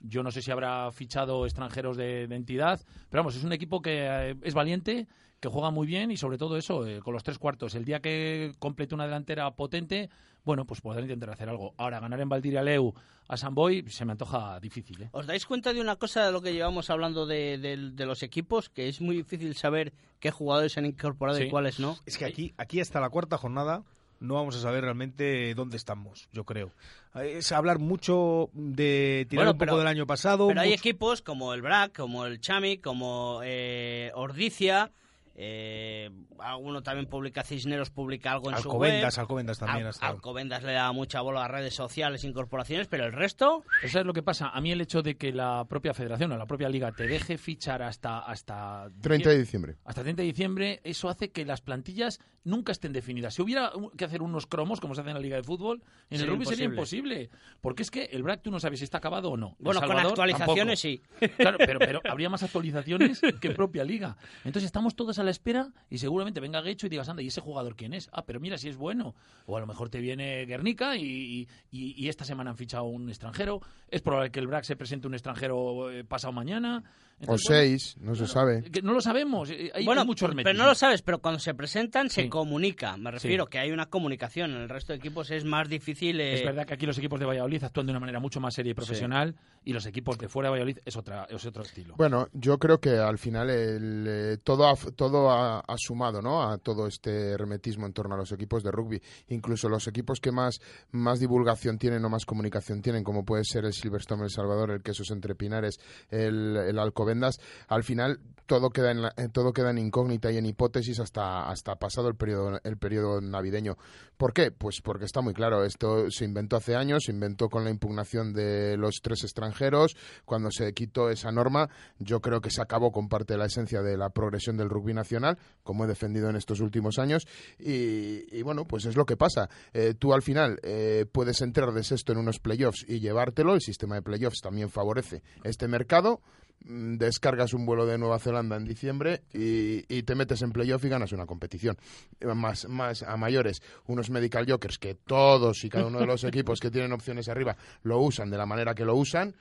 Yo 0.00 0.22
no 0.22 0.30
sé 0.30 0.40
si 0.40 0.50
habrá 0.50 0.90
fichado 0.92 1.44
extranjeros 1.44 1.96
de, 1.96 2.26
de 2.26 2.36
entidad, 2.36 2.80
pero 3.10 3.22
vamos, 3.22 3.36
es 3.36 3.44
un 3.44 3.52
equipo 3.52 3.82
que 3.82 4.06
eh, 4.06 4.36
es 4.42 4.54
valiente, 4.54 5.08
que 5.44 5.52
juega 5.52 5.70
muy 5.70 5.86
bien 5.86 6.10
y 6.10 6.16
sobre 6.16 6.38
todo 6.38 6.56
eso, 6.56 6.86
eh, 6.86 7.00
con 7.00 7.12
los 7.12 7.22
tres 7.22 7.38
cuartos. 7.38 7.74
El 7.74 7.84
día 7.84 8.00
que 8.00 8.52
complete 8.58 8.94
una 8.94 9.04
delantera 9.04 9.50
potente, 9.50 10.08
bueno, 10.42 10.64
pues 10.64 10.80
podrá 10.80 11.02
intentar 11.02 11.28
hacer 11.30 11.48
algo. 11.50 11.74
Ahora, 11.76 12.00
ganar 12.00 12.18
en 12.20 12.28
Valdiraleu 12.30 12.94
a 13.28 13.36
San 13.36 13.54
Boy 13.54 13.84
se 13.88 14.04
me 14.06 14.12
antoja 14.12 14.58
difícil, 14.60 15.02
¿eh? 15.02 15.08
¿Os 15.12 15.26
dais 15.26 15.44
cuenta 15.44 15.72
de 15.74 15.80
una 15.82 15.96
cosa 15.96 16.24
de 16.24 16.32
lo 16.32 16.40
que 16.40 16.52
llevamos 16.54 16.88
hablando 16.88 17.26
de, 17.26 17.58
de- 17.58 17.90
de 17.92 18.06
los 18.06 18.22
equipos? 18.22 18.70
Que 18.70 18.88
es 18.88 19.00
muy 19.02 19.16
difícil 19.16 19.54
saber 19.54 19.92
qué 20.18 20.30
jugadores 20.30 20.72
se 20.72 20.80
han 20.80 20.86
incorporado 20.86 21.38
y 21.38 21.44
Sí. 21.44 21.50
cuáles 21.50 21.78
no. 21.78 21.96
Es 22.06 22.16
que 22.16 22.24
aquí, 22.24 22.54
aquí 22.56 22.80
hasta 22.80 23.00
la 23.00 23.10
cuarta 23.10 23.36
jornada 23.36 23.82
no 24.20 24.34
vamos 24.34 24.56
a 24.56 24.60
saber 24.60 24.82
realmente 24.84 25.54
dónde 25.54 25.76
estamos, 25.76 26.28
yo 26.32 26.44
creo. 26.44 26.70
Es 27.14 27.52
hablar 27.52 27.78
mucho 27.78 28.48
de 28.54 29.26
tirar 29.28 29.44
Bueno, 29.46 29.50
un 29.52 29.58
poco 29.58 29.66
pero- 29.66 29.78
del 29.78 29.88
año 29.88 30.06
pasado. 30.06 30.48
Pero 30.48 30.60
hay 30.62 30.72
equipos 30.72 31.20
como 31.20 31.52
el 31.52 31.60
BRAC, 31.60 31.94
como 31.96 32.24
el 32.24 32.40
Chami, 32.40 32.78
como 32.78 33.40
eh, 33.44 34.10
Ordicia, 34.14 34.90
Eh, 35.36 36.10
alguno 36.38 36.82
también 36.82 37.06
publica, 37.06 37.42
Cisneros 37.42 37.90
publica 37.90 38.32
algo 38.32 38.50
en 38.50 38.56
Alcobendas, 38.56 39.14
su 39.14 39.20
web. 39.20 39.24
Alcobendas 39.24 39.58
también 39.58 39.86
Al-. 39.86 39.94
Alcobendas 40.00 40.62
le 40.62 40.72
da 40.72 40.92
mucha 40.92 41.20
bola 41.20 41.44
a 41.44 41.48
redes 41.48 41.74
sociales, 41.74 42.24
incorporaciones, 42.24 42.86
pero 42.86 43.04
el 43.04 43.12
resto... 43.12 43.64
Eso 43.82 44.00
es 44.00 44.06
lo 44.06 44.12
que 44.12 44.22
pasa. 44.22 44.48
A 44.48 44.60
mí 44.60 44.70
el 44.70 44.80
hecho 44.80 45.02
de 45.02 45.16
que 45.16 45.32
la 45.32 45.64
propia 45.68 45.92
federación 45.92 46.30
o 46.32 46.36
la 46.36 46.46
propia 46.46 46.68
liga 46.68 46.92
te 46.92 47.06
deje 47.06 47.36
fichar 47.38 47.82
hasta... 47.82 48.20
hasta 48.20 48.88
30 49.00 49.30
de 49.30 49.38
diciembre. 49.38 49.76
Hasta 49.84 50.02
30 50.02 50.22
de 50.22 50.26
diciembre, 50.26 50.80
eso 50.84 51.08
hace 51.08 51.30
que 51.30 51.44
las 51.44 51.60
plantillas 51.60 52.20
nunca 52.44 52.72
estén 52.72 52.92
definidas. 52.92 53.34
Si 53.34 53.42
hubiera 53.42 53.72
que 53.96 54.04
hacer 54.04 54.22
unos 54.22 54.46
cromos, 54.46 54.80
como 54.80 54.94
se 54.94 55.00
hace 55.00 55.10
en 55.10 55.16
la 55.16 55.20
Liga 55.20 55.36
de 55.36 55.42
Fútbol, 55.42 55.82
en 56.10 56.20
el 56.20 56.26
rugby 56.28 56.44
sería 56.44 56.66
imposible. 56.66 57.30
Porque 57.60 57.82
es 57.82 57.90
que 57.90 58.04
el 58.04 58.22
BRAC 58.22 58.42
tú 58.42 58.50
no 58.50 58.60
sabes 58.60 58.78
si 58.78 58.84
está 58.84 58.98
acabado 58.98 59.30
o 59.30 59.36
no. 59.36 59.56
Bueno, 59.58 59.80
con 59.80 59.88
Salvador, 59.88 60.10
actualizaciones 60.10 60.80
tampoco. 60.82 61.26
sí. 61.26 61.34
Claro, 61.36 61.58
pero, 61.58 61.78
pero 61.78 62.00
habría 62.08 62.28
más 62.28 62.42
actualizaciones 62.42 63.20
que 63.40 63.50
propia 63.50 63.84
liga. 63.84 64.16
Entonces 64.44 64.64
estamos 64.64 64.94
todos 64.94 65.18
a 65.18 65.23
la 65.24 65.30
espera 65.30 65.72
y 65.90 65.98
seguramente 65.98 66.40
venga 66.40 66.60
Guecho 66.60 66.86
y 66.86 66.90
digas, 66.90 67.08
anda, 67.08 67.22
¿y 67.22 67.28
ese 67.28 67.40
jugador 67.40 67.76
quién 67.76 67.94
es? 67.94 68.08
Ah, 68.12 68.24
pero 68.24 68.40
mira 68.40 68.58
si 68.58 68.68
es 68.68 68.76
bueno. 68.76 69.14
O 69.46 69.56
a 69.56 69.60
lo 69.60 69.66
mejor 69.66 69.88
te 69.88 70.00
viene 70.00 70.46
Guernica 70.46 70.96
y, 70.96 71.48
esta 71.72 72.24
semana 72.24 72.50
han 72.50 72.56
fichado 72.56 72.84
un 72.84 73.08
extranjero. 73.08 73.60
Es 73.88 74.02
probable 74.02 74.30
que 74.30 74.40
el 74.40 74.46
BRAC 74.46 74.64
se 74.64 74.76
presente 74.76 75.06
un 75.06 75.14
extranjero 75.14 75.90
eh, 75.90 76.04
pasado 76.04 76.32
mañana. 76.32 76.84
O 77.22 77.26
bueno, 77.26 77.38
seis, 77.38 77.96
no 78.00 78.14
se 78.14 78.26
sabe. 78.26 78.62
que 78.64 78.82
no 78.82 78.92
lo 78.92 79.00
sabemos. 79.00 79.48
eh, 79.50 79.70
Hay, 79.74 79.84
bueno, 79.84 80.02
hay 80.02 80.06
mucho 80.06 80.26
pero 80.26 80.32
hermetismo. 80.40 80.62
no 80.62 80.68
lo 80.68 80.74
sabes, 80.74 81.00
pero 81.02 81.20
cuando 81.20 81.38
se 81.38 81.54
presentan 81.54 82.10
se 82.10 82.22
Sí. 82.24 82.28
comunica. 82.28 82.96
Me 82.96 83.10
refiero 83.10 83.44
Sí. 83.44 83.50
que 83.50 83.58
hay 83.60 83.70
una 83.70 83.86
comunicación. 83.86 84.50
En 84.50 84.62
el 84.62 84.68
resto 84.68 84.92
de 84.92 84.98
equipos 84.98 85.30
es 85.30 85.44
más 85.44 85.68
difícil. 85.68 86.20
eh, 86.20 86.34
Es 86.34 86.44
verdad 86.44 86.66
que 86.66 86.74
aquí 86.74 86.86
los 86.86 86.98
equipos 86.98 87.18
de 87.20 87.26
Valladolid 87.26 87.62
actúan 87.64 87.86
de 87.86 87.92
una 87.92 88.00
manera 88.00 88.20
mucho 88.20 88.40
más 88.40 88.54
seria 88.54 88.72
y 88.72 88.74
profesional 88.74 89.34
y 89.64 89.72
los 89.72 89.86
equipos 89.86 90.18
de 90.18 90.28
fuera 90.28 90.48
de 90.48 90.52
Valladolid 90.52 90.78
es, 90.84 90.96
otra, 90.96 91.26
es 91.30 91.46
otro 91.46 91.62
estilo. 91.62 91.94
Bueno, 91.96 92.28
yo 92.32 92.58
creo 92.58 92.78
que 92.80 92.90
al 92.98 93.16
final 93.18 93.48
el, 93.48 94.04
eh, 94.06 94.36
todo, 94.44 94.68
ha, 94.68 94.74
todo 94.94 95.30
ha, 95.30 95.60
ha 95.60 95.76
sumado 95.78 96.20
¿no? 96.20 96.42
a 96.42 96.58
todo 96.58 96.86
este 96.86 97.30
hermetismo 97.30 97.86
en 97.86 97.92
torno 97.94 98.16
a 98.16 98.18
los 98.18 98.32
equipos 98.32 98.62
de 98.62 98.70
rugby. 98.70 99.00
Incluso 99.28 99.68
los 99.70 99.86
equipos 99.86 100.20
que 100.20 100.32
más, 100.32 100.58
más 100.90 101.20
divulgación 101.20 101.78
tienen 101.78 102.04
o 102.04 102.10
más 102.10 102.26
comunicación 102.26 102.82
tienen, 102.82 103.02
como 103.04 103.24
puede 103.24 103.44
ser 103.44 103.64
el 103.64 103.72
Silverstone 103.72 104.24
El 104.24 104.30
Salvador, 104.30 104.70
el 104.72 104.82
Quesos 104.82 105.10
Entre 105.10 105.34
Pinares, 105.34 105.78
el, 106.10 106.56
el 106.56 106.78
Alcobendas, 107.04 107.38
al 107.68 107.84
final 107.84 108.18
todo 108.46 108.68
queda 108.70 108.90
en 108.90 109.00
la- 109.02 109.14
eh, 109.16 109.28
todo 109.32 109.52
queda 109.52 109.70
en 109.70 109.78
incógnita 109.78 110.30
y 110.30 110.36
en 110.36 110.44
hipótesis 110.44 111.00
hasta 111.00 111.48
hasta 111.48 111.76
pasado 111.76 112.08
el 112.08 112.14
periodo 112.14 112.60
el 112.62 112.76
periodo 112.76 113.20
navideño. 113.20 113.76
¿Por 114.18 114.32
qué? 114.34 114.50
Pues 114.50 114.80
porque 114.82 115.06
está 115.06 115.20
muy 115.22 115.32
claro, 115.34 115.64
esto 115.64 116.10
se 116.10 116.24
inventó 116.24 116.56
hace 116.56 116.76
años, 116.76 117.04
se 117.06 117.12
inventó 117.12 117.48
con 117.48 117.64
la 117.64 117.70
impugnación 117.70 118.32
de 118.32 118.76
los 118.76 119.00
tres 119.02 119.24
extranjeros, 119.24 119.96
cuando 120.24 120.50
se 120.50 120.72
quitó 120.72 121.10
esa 121.10 121.32
norma, 121.32 121.68
yo 121.98 122.20
creo 122.20 122.40
que 122.40 122.50
se 122.50 122.62
acabó 122.62 122.92
con 122.92 123.08
parte 123.08 123.34
de 123.34 123.38
la 123.38 123.46
esencia 123.46 123.82
de 123.82 123.96
la 123.96 124.10
progresión 124.10 124.56
del 124.56 124.68
rugby 124.70 124.94
nacional, 124.94 125.38
como 125.62 125.84
he 125.84 125.88
defendido 125.88 126.28
en 126.30 126.36
estos 126.36 126.60
últimos 126.60 126.98
años, 126.98 127.26
y, 127.58 128.42
bueno, 128.42 128.66
pues 128.66 128.84
es 128.84 128.94
lo 128.94 129.04
que 129.04 129.16
pasa. 129.16 129.48
Eh, 129.72 129.94
tú 129.98 130.12
al 130.14 130.22
final 130.22 130.58
eh, 130.62 131.06
puedes 131.10 131.40
entrar 131.40 131.72
de 131.72 131.82
sexto 131.82 132.12
en 132.12 132.18
unos 132.18 132.38
playoffs 132.38 132.84
y 132.86 133.00
llevártelo, 133.00 133.54
el 133.54 133.60
sistema 133.62 133.96
de 133.96 134.02
playoffs 134.02 134.40
también 134.42 134.70
favorece 134.70 135.22
este 135.42 135.66
mercado, 135.66 136.20
descargas 136.64 137.52
un 137.54 137.66
vuelo 137.66 137.84
de 137.86 137.98
Nueva 137.98 138.18
Zelanda 138.18 138.56
en 138.56 138.64
diciembre 138.64 139.22
y, 139.32 139.84
y 139.94 140.02
te 140.02 140.14
metes 140.14 140.40
en 140.42 140.50
playoff 140.52 140.84
y 140.84 140.88
ganas 140.88 141.12
una 141.12 141.26
competición. 141.26 141.76
Eh, 142.20 142.26
Más, 142.34 142.66
más 142.68 143.02
a 143.02 143.16
mayores, 143.16 143.60
unos 143.86 144.10
medical 144.10 144.46
jokers 144.50 144.78
que 144.78 144.94
todos 144.94 145.62
y 145.64 145.68
cada 145.68 145.86
uno 145.86 146.00
de 146.00 146.06
los 146.06 146.24
equipos 146.24 146.60
que 146.60 146.70
tienen 146.70 146.92
opciones 146.92 147.28
arriba 147.28 147.56
lo 147.82 147.98
usan 148.00 148.30
de 148.30 148.38
la 148.38 148.46
manera 148.46 148.74
que 148.74 148.84
lo 148.84 148.94
usan. 148.96 149.34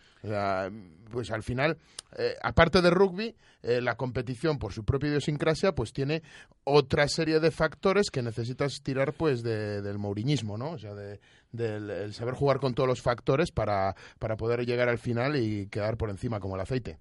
Pues 1.11 1.31
al 1.31 1.43
final, 1.43 1.77
eh, 2.17 2.35
aparte 2.41 2.81
de 2.81 2.89
rugby, 2.89 3.35
eh, 3.61 3.81
la 3.81 3.95
competición 3.95 4.57
por 4.57 4.73
su 4.73 4.83
propia 4.83 5.09
idiosincrasia, 5.09 5.73
pues 5.75 5.93
tiene 5.93 6.23
otra 6.63 7.07
serie 7.07 7.39
de 7.39 7.51
factores 7.51 8.09
que 8.09 8.21
necesitas 8.23 8.81
tirar 8.81 9.13
pues 9.13 9.43
de- 9.43 9.81
del 9.81 9.99
mouriñismo, 9.99 10.57
¿no? 10.57 10.71
O 10.71 10.77
sea, 10.79 10.93
de- 10.95 11.19
del 11.51 11.89
el 11.91 12.13
saber 12.13 12.33
jugar 12.33 12.59
con 12.59 12.73
todos 12.73 12.87
los 12.89 13.01
factores 13.01 13.51
para, 13.51 13.95
para 14.17 14.35
poder 14.37 14.65
llegar 14.65 14.89
al 14.89 14.97
final 14.97 15.35
y 15.35 15.67
quedar 15.67 15.97
por 15.97 16.09
encima 16.09 16.39
como 16.39 16.55
el 16.55 16.61
aceite. 16.61 16.97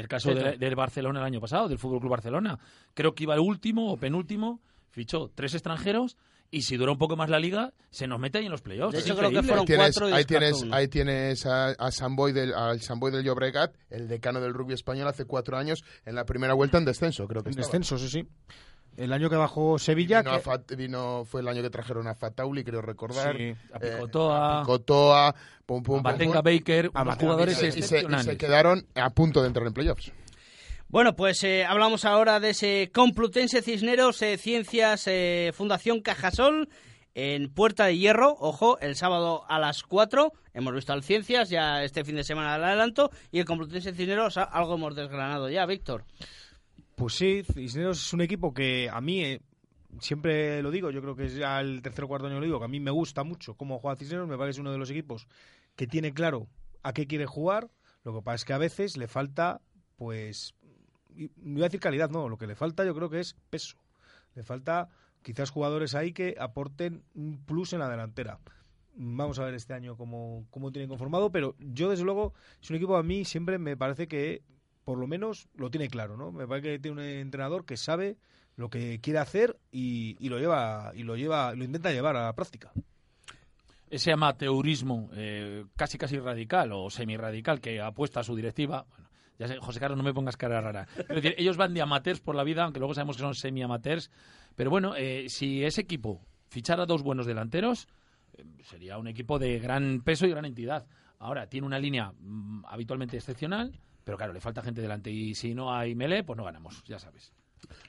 El 0.00 0.08
caso 0.08 0.34
de- 0.34 0.56
del 0.56 0.74
Barcelona 0.74 1.20
el 1.20 1.26
año 1.26 1.40
pasado, 1.40 1.68
del 1.68 1.78
Fútbol 1.78 2.00
Club 2.00 2.10
Barcelona. 2.10 2.58
Creo 2.94 3.14
que 3.14 3.24
iba 3.24 3.34
el 3.34 3.40
último 3.40 3.92
o 3.92 3.96
penúltimo, 3.96 4.60
fichó 4.90 5.30
tres 5.34 5.54
extranjeros 5.54 6.16
y 6.52 6.62
si 6.62 6.76
dura 6.76 6.90
un 6.90 6.98
poco 6.98 7.14
más 7.16 7.30
la 7.30 7.38
liga, 7.38 7.72
se 7.90 8.08
nos 8.08 8.18
mete 8.18 8.38
ahí 8.38 8.46
en 8.46 8.50
los 8.50 8.60
playoffs. 8.62 8.92
De 8.92 8.98
Es 8.98 9.04
hecho, 9.06 9.14
creo 9.16 9.30
que 9.30 9.36
increíble. 9.36 9.48
fueron 9.48 9.66
tienes, 9.66 9.86
cuatro 9.94 10.08
y 10.08 10.12
ahí 10.12 10.24
tienes, 10.24 10.64
ahí 10.72 10.88
tienes 10.88 11.46
a, 11.46 11.66
a 11.66 11.90
Samboy 11.92 12.32
del, 12.32 12.52
al 12.54 12.80
Samboy 12.80 13.12
del 13.12 13.22
Llobregat, 13.22 13.74
el 13.88 14.08
decano 14.08 14.40
del 14.40 14.52
rugby 14.52 14.74
español 14.74 15.06
hace 15.06 15.26
cuatro 15.26 15.56
años, 15.56 15.84
en 16.04 16.16
la 16.16 16.24
primera 16.24 16.54
vuelta 16.54 16.78
en 16.78 16.84
descenso, 16.86 17.28
creo 17.28 17.42
que 17.44 17.50
En 17.50 17.58
estaba. 17.60 17.66
descenso, 17.68 17.98
sí, 17.98 18.08
sí. 18.08 18.28
El 19.00 19.12
año 19.12 19.30
que 19.30 19.36
bajó 19.36 19.78
Sevilla. 19.78 20.20
Vino, 20.22 20.32
a 20.32 20.36
que- 20.38 20.42
Fat- 20.44 20.76
vino- 20.76 21.24
fue 21.24 21.40
el 21.40 21.48
año 21.48 21.62
que 21.62 21.70
trajeron 21.70 22.06
a 22.06 22.14
Fatauli, 22.14 22.62
creo 22.64 22.82
recordar. 22.82 23.36
Sí. 23.36 23.54
A 23.72 23.78
Eh, 23.78 23.92
Picotoa, 23.92 24.58
a 24.58 24.62
Picotoa, 24.62 25.34
pum, 25.66 25.82
pum, 25.82 25.94
a 26.00 26.02
pum, 26.02 26.02
Batenga 26.02 26.42
pum. 26.42 26.52
Baker, 26.52 26.90
a 26.92 27.14
jugadores 27.16 27.54
Baker. 27.56 27.68
y, 27.68 27.72
se, 27.72 27.78
y 27.78 27.80
excepcionales. 27.80 28.26
se 28.26 28.36
quedaron 28.36 28.86
a 28.94 29.10
punto 29.10 29.40
de 29.40 29.48
entrar 29.48 29.66
en 29.66 29.72
playoffs. 29.72 30.12
Bueno, 30.88 31.14
pues 31.16 31.42
eh, 31.44 31.64
hablamos 31.64 32.04
ahora 32.04 32.40
de 32.40 32.50
ese 32.50 32.90
Complutense 32.92 33.62
Cisneros 33.62 34.20
eh, 34.22 34.36
Ciencias 34.36 35.04
eh, 35.06 35.52
Fundación 35.54 36.00
Cajasol 36.02 36.68
en 37.14 37.48
Puerta 37.52 37.86
de 37.86 37.96
Hierro, 37.96 38.36
ojo, 38.38 38.78
el 38.80 38.96
sábado 38.96 39.44
a 39.48 39.58
las 39.58 39.82
4. 39.84 40.32
Hemos 40.52 40.74
visto 40.74 40.92
al 40.92 41.02
Ciencias, 41.04 41.48
ya 41.48 41.84
este 41.84 42.04
fin 42.04 42.16
de 42.16 42.24
semana 42.24 42.54
al 42.54 42.64
adelanto, 42.64 43.10
y 43.32 43.38
el 43.38 43.44
Complutense 43.44 43.92
Cisneros 43.94 44.36
algo 44.36 44.74
hemos 44.74 44.94
desgranado 44.96 45.48
ya, 45.48 45.64
Víctor. 45.64 46.04
Pues 47.00 47.14
sí, 47.14 47.42
Cisneros 47.54 47.98
es 47.98 48.12
un 48.12 48.20
equipo 48.20 48.52
que 48.52 48.90
a 48.92 49.00
mí, 49.00 49.24
eh, 49.24 49.40
siempre 50.00 50.60
lo 50.60 50.70
digo, 50.70 50.90
yo 50.90 51.00
creo 51.00 51.16
que 51.16 51.24
es 51.24 51.34
ya 51.34 51.58
el 51.58 51.80
tercer 51.80 52.04
o 52.04 52.08
cuarto 52.08 52.26
año 52.26 52.38
lo 52.38 52.44
digo, 52.44 52.58
que 52.58 52.66
a 52.66 52.68
mí 52.68 52.78
me 52.78 52.90
gusta 52.90 53.24
mucho 53.24 53.54
cómo 53.54 53.78
juega 53.78 53.96
Cisneros, 53.96 54.28
me 54.28 54.36
parece 54.36 54.58
que 54.58 54.60
uno 54.60 54.72
de 54.72 54.76
los 54.76 54.90
equipos 54.90 55.26
que 55.76 55.86
tiene 55.86 56.12
claro 56.12 56.46
a 56.82 56.92
qué 56.92 57.06
quiere 57.06 57.24
jugar, 57.24 57.70
lo 58.04 58.14
que 58.14 58.20
pasa 58.20 58.34
es 58.34 58.44
que 58.44 58.52
a 58.52 58.58
veces 58.58 58.98
le 58.98 59.08
falta, 59.08 59.62
pues, 59.96 60.54
no 61.16 61.54
voy 61.54 61.62
a 61.62 61.68
decir 61.68 61.80
calidad, 61.80 62.10
no, 62.10 62.28
lo 62.28 62.36
que 62.36 62.46
le 62.46 62.54
falta 62.54 62.84
yo 62.84 62.94
creo 62.94 63.08
que 63.08 63.20
es 63.20 63.34
peso. 63.48 63.78
Le 64.34 64.42
falta 64.42 64.90
quizás 65.22 65.48
jugadores 65.48 65.94
ahí 65.94 66.12
que 66.12 66.36
aporten 66.38 67.02
un 67.14 67.42
plus 67.46 67.72
en 67.72 67.78
la 67.78 67.88
delantera. 67.88 68.40
Vamos 68.94 69.38
a 69.38 69.46
ver 69.46 69.54
este 69.54 69.72
año 69.72 69.96
cómo, 69.96 70.44
cómo 70.50 70.70
tienen 70.70 70.90
conformado, 70.90 71.32
pero 71.32 71.56
yo 71.60 71.88
desde 71.88 72.04
luego 72.04 72.34
es 72.60 72.68
un 72.68 72.76
equipo 72.76 72.98
a 72.98 73.02
mí 73.02 73.24
siempre 73.24 73.56
me 73.56 73.74
parece 73.74 74.06
que 74.06 74.42
por 74.84 74.98
lo 74.98 75.06
menos 75.06 75.48
lo 75.54 75.70
tiene 75.70 75.88
claro, 75.88 76.16
¿no? 76.16 76.32
Me 76.32 76.46
parece 76.46 76.72
que 76.72 76.78
tiene 76.78 77.00
un 77.00 77.06
entrenador 77.06 77.64
que 77.64 77.76
sabe 77.76 78.16
lo 78.56 78.68
que 78.68 79.00
quiere 79.00 79.18
hacer 79.18 79.58
y, 79.70 80.16
y 80.18 80.28
lo 80.28 80.38
lleva 80.38 80.92
y 80.94 81.02
lo 81.02 81.16
lleva 81.16 81.54
lo 81.54 81.64
intenta 81.64 81.92
llevar 81.92 82.16
a 82.16 82.24
la 82.26 82.34
práctica. 82.34 82.72
ese 83.90 84.12
amateurismo 84.12 85.10
eh, 85.14 85.64
casi 85.76 85.98
casi 85.98 86.18
radical 86.18 86.72
o 86.72 86.88
semi-radical 86.90 87.60
que 87.60 87.80
apuesta 87.80 88.20
a 88.20 88.24
su 88.24 88.36
directiva. 88.36 88.86
Bueno, 88.88 89.10
ya 89.38 89.48
sé, 89.48 89.58
José 89.58 89.80
Carlos, 89.80 89.96
no 89.98 90.04
me 90.04 90.14
pongas 90.14 90.36
cara 90.36 90.60
rara. 90.60 90.86
Ellos 91.36 91.56
van 91.56 91.74
de 91.74 91.82
amateurs 91.82 92.20
por 92.20 92.36
la 92.36 92.44
vida, 92.44 92.62
aunque 92.62 92.78
luego 92.78 92.94
sabemos 92.94 93.16
que 93.16 93.22
son 93.22 93.34
semi-amateurs. 93.34 94.10
Pero 94.54 94.70
bueno, 94.70 94.94
eh, 94.96 95.26
si 95.28 95.64
ese 95.64 95.80
equipo 95.80 96.20
fichara 96.48 96.86
dos 96.86 97.02
buenos 97.02 97.26
delanteros, 97.26 97.88
eh, 98.34 98.44
sería 98.62 98.98
un 98.98 99.08
equipo 99.08 99.38
de 99.38 99.58
gran 99.58 100.02
peso 100.02 100.26
y 100.26 100.30
gran 100.30 100.44
entidad. 100.44 100.86
Ahora, 101.18 101.48
tiene 101.48 101.66
una 101.66 101.78
línea 101.78 102.12
mm, 102.12 102.64
habitualmente 102.66 103.16
excepcional, 103.16 103.72
pero 104.04 104.16
claro, 104.16 104.32
le 104.32 104.40
falta 104.40 104.62
gente 104.62 104.80
delante. 104.80 105.10
Y 105.10 105.34
si 105.34 105.54
no 105.54 105.74
hay 105.74 105.94
melee, 105.94 106.24
pues 106.24 106.36
no 106.36 106.44
ganamos, 106.44 106.82
ya 106.84 106.98
sabes. 106.98 107.32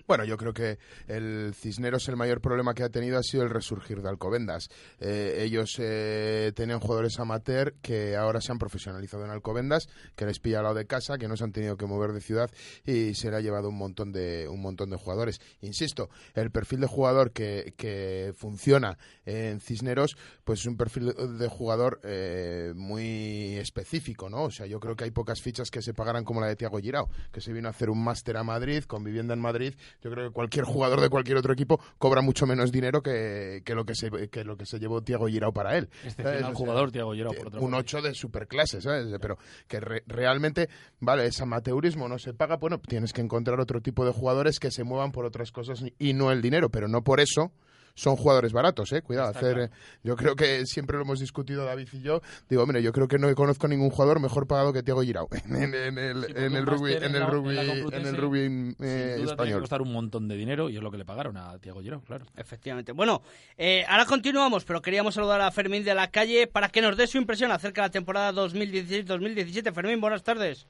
Bueno, 0.07 0.25
yo 0.25 0.37
creo 0.37 0.53
que 0.53 0.77
el 1.07 1.53
Cisneros 1.55 2.07
el 2.09 2.17
mayor 2.17 2.41
problema 2.41 2.73
que 2.73 2.83
ha 2.83 2.89
tenido 2.89 3.17
ha 3.17 3.23
sido 3.23 3.43
el 3.43 3.49
resurgir 3.49 4.01
de 4.01 4.09
Alcobendas. 4.09 4.69
Eh, 4.99 5.43
ellos 5.45 5.75
eh, 5.79 6.51
tenían 6.55 6.79
jugadores 6.79 7.19
amateur 7.19 7.73
que 7.81 8.15
ahora 8.15 8.41
se 8.41 8.51
han 8.51 8.57
profesionalizado 8.57 9.25
en 9.25 9.31
Alcobendas, 9.31 9.87
que 10.15 10.25
les 10.25 10.39
pilla 10.39 10.59
al 10.59 10.63
lado 10.63 10.75
de 10.75 10.85
casa, 10.85 11.17
que 11.17 11.27
no 11.27 11.37
se 11.37 11.43
han 11.43 11.51
tenido 11.51 11.77
que 11.77 11.85
mover 11.85 12.11
de 12.11 12.21
ciudad 12.21 12.49
y 12.85 13.13
se 13.13 13.29
le 13.29 13.37
ha 13.37 13.41
llevado 13.41 13.69
un 13.69 13.77
montón 13.77 14.11
de 14.11 14.47
un 14.49 14.61
montón 14.61 14.89
de 14.89 14.97
jugadores. 14.97 15.39
Insisto, 15.61 16.09
el 16.33 16.51
perfil 16.51 16.81
de 16.81 16.87
jugador 16.87 17.31
que, 17.31 17.73
que 17.77 18.33
funciona 18.35 18.97
en 19.25 19.59
Cisneros, 19.61 20.17
pues 20.43 20.61
es 20.61 20.65
un 20.65 20.77
perfil 20.77 21.13
de 21.37 21.47
jugador 21.47 21.99
eh, 22.03 22.73
muy 22.75 23.55
específico, 23.57 24.29
¿no? 24.29 24.43
O 24.43 24.51
sea, 24.51 24.65
yo 24.65 24.79
creo 24.79 24.95
que 24.95 25.05
hay 25.05 25.11
pocas 25.11 25.41
fichas 25.41 25.69
que 25.69 25.81
se 25.81 25.93
pagaran 25.93 26.23
como 26.23 26.41
la 26.41 26.47
de 26.47 26.55
Tiago 26.55 26.79
Girao, 26.79 27.09
que 27.31 27.41
se 27.41 27.53
vino 27.53 27.67
a 27.67 27.71
hacer 27.71 27.89
un 27.89 28.03
máster 28.03 28.37
a 28.37 28.43
Madrid 28.43 28.83
con 28.83 29.03
vivienda 29.03 29.33
en 29.33 29.39
Madrid. 29.39 29.60
Yo 30.03 30.11
creo 30.11 30.27
que 30.27 30.33
cualquier 30.33 30.65
jugador 30.65 31.01
de 31.01 31.09
cualquier 31.09 31.37
otro 31.37 31.53
equipo 31.53 31.79
cobra 31.97 32.21
mucho 32.21 32.45
menos 32.45 32.71
dinero 32.71 33.01
que, 33.01 33.61
que 33.65 33.75
lo 33.75 33.85
que 33.85 33.95
se 33.95 34.09
que 34.29 34.43
lo 34.43 34.57
que 34.57 34.65
se 34.65 34.79
llevó 34.79 35.01
Tiago 35.01 35.27
Girao 35.27 35.51
para 35.53 35.77
él. 35.77 35.89
Excepcional 36.03 36.33
¿Sabes? 36.33 36.41
O 36.43 36.45
sea, 36.47 36.55
jugador, 36.55 36.91
Thiago 36.91 37.13
Girao, 37.13 37.33
por 37.33 37.47
otra 37.47 37.59
un 37.61 37.71
parte. 37.71 37.95
8 37.97 38.01
de 38.01 38.13
superclase, 38.13 38.81
¿sabes? 38.81 39.07
Pero 39.21 39.37
que 39.67 39.79
re- 39.79 40.03
realmente, 40.07 40.69
vale, 40.99 41.25
es 41.27 41.39
amateurismo, 41.41 42.07
no 42.07 42.17
se 42.19 42.33
paga, 42.33 42.57
bueno, 42.57 42.79
tienes 42.79 43.13
que 43.13 43.21
encontrar 43.21 43.59
otro 43.59 43.81
tipo 43.81 44.05
de 44.05 44.11
jugadores 44.11 44.59
que 44.59 44.71
se 44.71 44.83
muevan 44.83 45.11
por 45.11 45.25
otras 45.25 45.51
cosas 45.51 45.83
y 45.99 46.13
no 46.13 46.31
el 46.31 46.41
dinero, 46.41 46.69
pero 46.69 46.87
no 46.87 47.03
por 47.03 47.19
eso 47.19 47.51
son 47.95 48.15
jugadores 48.15 48.53
baratos, 48.53 48.91
¿eh? 48.93 49.01
Cuidado, 49.01 49.29
hacer, 49.29 49.59
eh, 49.59 49.69
yo 50.03 50.15
creo 50.15 50.35
que 50.35 50.65
siempre 50.65 50.97
lo 50.97 51.03
hemos 51.03 51.19
discutido 51.19 51.65
David 51.65 51.87
y 51.91 52.01
yo. 52.01 52.21
Digo, 52.49 52.63
hombre, 52.63 52.81
yo 52.81 52.91
creo 52.91 53.07
que 53.07 53.17
no 53.17 53.33
conozco 53.35 53.67
ningún 53.67 53.89
jugador 53.89 54.19
mejor 54.19 54.47
pagado 54.47 54.73
que 54.73 54.83
Tiago 54.83 55.01
Girau 55.01 55.27
en, 55.49 55.73
el, 55.73 56.37
en 56.37 56.55
el 56.55 56.65
rugby, 56.65 56.93
en 56.93 57.15
el 57.15 57.27
rugby, 57.27 57.57
en 57.57 58.05
el 58.05 58.17
rugby 58.17 58.75
español. 59.23 59.61
costar 59.61 59.81
un 59.81 59.91
montón 59.91 60.27
de 60.27 60.35
dinero 60.35 60.69
y 60.69 60.77
es 60.77 60.83
lo 60.83 60.91
que 60.91 60.97
le 60.97 61.05
pagaron 61.05 61.37
a 61.37 61.57
Tiago 61.59 61.81
Girau, 61.81 62.01
claro. 62.01 62.25
Efectivamente. 62.35 62.91
Bueno, 62.91 63.21
eh, 63.57 63.85
ahora 63.87 64.05
continuamos, 64.05 64.65
pero 64.65 64.81
queríamos 64.81 65.15
saludar 65.15 65.41
a 65.41 65.51
Fermín 65.51 65.83
de 65.83 65.95
la 65.95 66.09
calle 66.11 66.47
para 66.47 66.69
que 66.69 66.81
nos 66.81 66.97
dé 66.97 67.07
su 67.07 67.17
impresión 67.17 67.51
acerca 67.51 67.81
de 67.81 67.87
la 67.87 67.91
temporada 67.91 68.33
2016-2017. 68.33 69.73
Fermín, 69.73 70.01
buenas 70.01 70.23
tardes. 70.23 70.67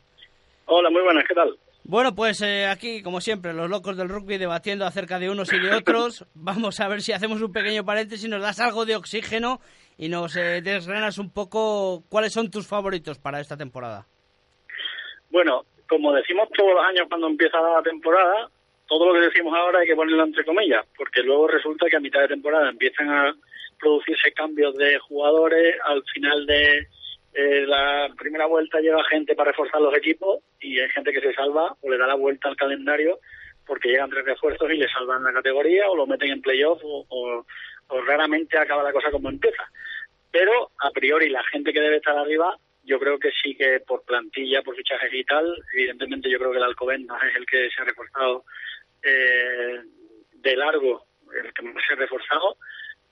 Hola, 0.65 0.89
muy 0.89 1.01
buenas, 1.01 1.25
¿qué 1.27 1.33
tal? 1.33 1.57
Bueno, 1.83 2.13
pues 2.13 2.41
eh, 2.41 2.67
aquí, 2.67 3.01
como 3.01 3.21
siempre, 3.21 3.53
los 3.53 3.69
locos 3.69 3.97
del 3.97 4.07
rugby 4.07 4.37
debatiendo 4.37 4.85
acerca 4.85 5.17
de 5.17 5.29
unos 5.29 5.51
y 5.51 5.59
de 5.59 5.73
otros. 5.73 6.25
Vamos 6.35 6.79
a 6.79 6.87
ver 6.87 7.01
si 7.01 7.11
hacemos 7.11 7.41
un 7.41 7.51
pequeño 7.51 7.83
paréntesis, 7.83 8.29
nos 8.29 8.41
das 8.41 8.59
algo 8.59 8.85
de 8.85 8.95
oxígeno 8.95 9.59
y 9.97 10.07
nos 10.07 10.35
eh, 10.35 10.61
desgranas 10.61 11.17
un 11.17 11.31
poco 11.31 12.03
cuáles 12.07 12.33
son 12.33 12.51
tus 12.51 12.67
favoritos 12.67 13.17
para 13.17 13.39
esta 13.39 13.57
temporada. 13.57 14.05
Bueno, 15.31 15.65
como 15.89 16.13
decimos 16.13 16.49
todos 16.55 16.75
los 16.75 16.85
años 16.85 17.07
cuando 17.09 17.27
empieza 17.27 17.59
la 17.59 17.81
temporada, 17.81 18.49
todo 18.87 19.07
lo 19.07 19.13
que 19.13 19.27
decimos 19.27 19.53
ahora 19.53 19.79
hay 19.79 19.87
que 19.87 19.95
ponerlo 19.95 20.23
entre 20.23 20.45
comillas, 20.45 20.85
porque 20.95 21.23
luego 21.23 21.47
resulta 21.47 21.87
que 21.89 21.97
a 21.97 22.01
mitad 22.01 22.21
de 22.21 22.27
temporada 22.27 22.69
empiezan 22.69 23.09
a 23.09 23.35
producirse 23.79 24.31
cambios 24.33 24.75
de 24.75 24.99
jugadores, 24.99 25.75
al 25.85 26.03
final 26.13 26.45
de 26.45 26.87
eh, 27.33 27.65
la 27.65 28.09
primera 28.17 28.45
vuelta 28.45 28.79
lleva 28.79 29.03
gente 29.05 29.33
para 29.35 29.51
reforzar 29.51 29.81
los 29.81 29.95
equipos 29.97 30.39
y 30.61 30.79
hay 30.79 30.89
gente 30.89 31.11
que 31.11 31.21
se 31.21 31.33
salva 31.33 31.75
o 31.81 31.89
le 31.89 31.97
da 31.97 32.07
la 32.07 32.15
vuelta 32.15 32.47
al 32.47 32.55
calendario 32.55 33.19
porque 33.65 33.89
llegan 33.89 34.09
tres 34.09 34.25
refuerzos 34.25 34.69
y 34.71 34.77
le 34.77 34.87
salvan 34.89 35.23
la 35.23 35.33
categoría 35.33 35.89
o 35.89 35.95
lo 35.95 36.07
meten 36.07 36.31
en 36.31 36.41
playoff 36.41 36.79
o, 36.83 37.05
o, 37.09 37.45
raramente 38.03 38.57
acaba 38.57 38.83
la 38.83 38.93
cosa 38.93 39.11
como 39.11 39.29
empieza. 39.29 39.69
Pero 40.31 40.71
a 40.79 40.91
priori 40.91 41.29
la 41.29 41.43
gente 41.43 41.73
que 41.73 41.81
debe 41.81 41.97
estar 41.97 42.17
arriba 42.17 42.57
yo 42.83 42.99
creo 42.99 43.19
que 43.19 43.31
sí 43.43 43.55
que 43.55 43.79
por 43.81 44.03
plantilla, 44.03 44.63
por 44.63 44.75
fichajes 44.75 45.13
y 45.13 45.23
tal, 45.23 45.55
evidentemente 45.73 46.29
yo 46.29 46.39
creo 46.39 46.51
que 46.51 46.57
el 46.57 46.63
Alcobendas 46.63 47.21
es 47.23 47.35
el 47.35 47.45
que 47.45 47.69
se 47.69 47.81
ha 47.81 47.85
reforzado 47.85 48.45
eh, 49.03 49.81
de 50.33 50.55
largo, 50.55 51.05
el 51.35 51.53
que 51.53 51.61
más 51.61 51.83
se 51.87 51.93
ha 51.93 51.97
reforzado, 51.97 52.57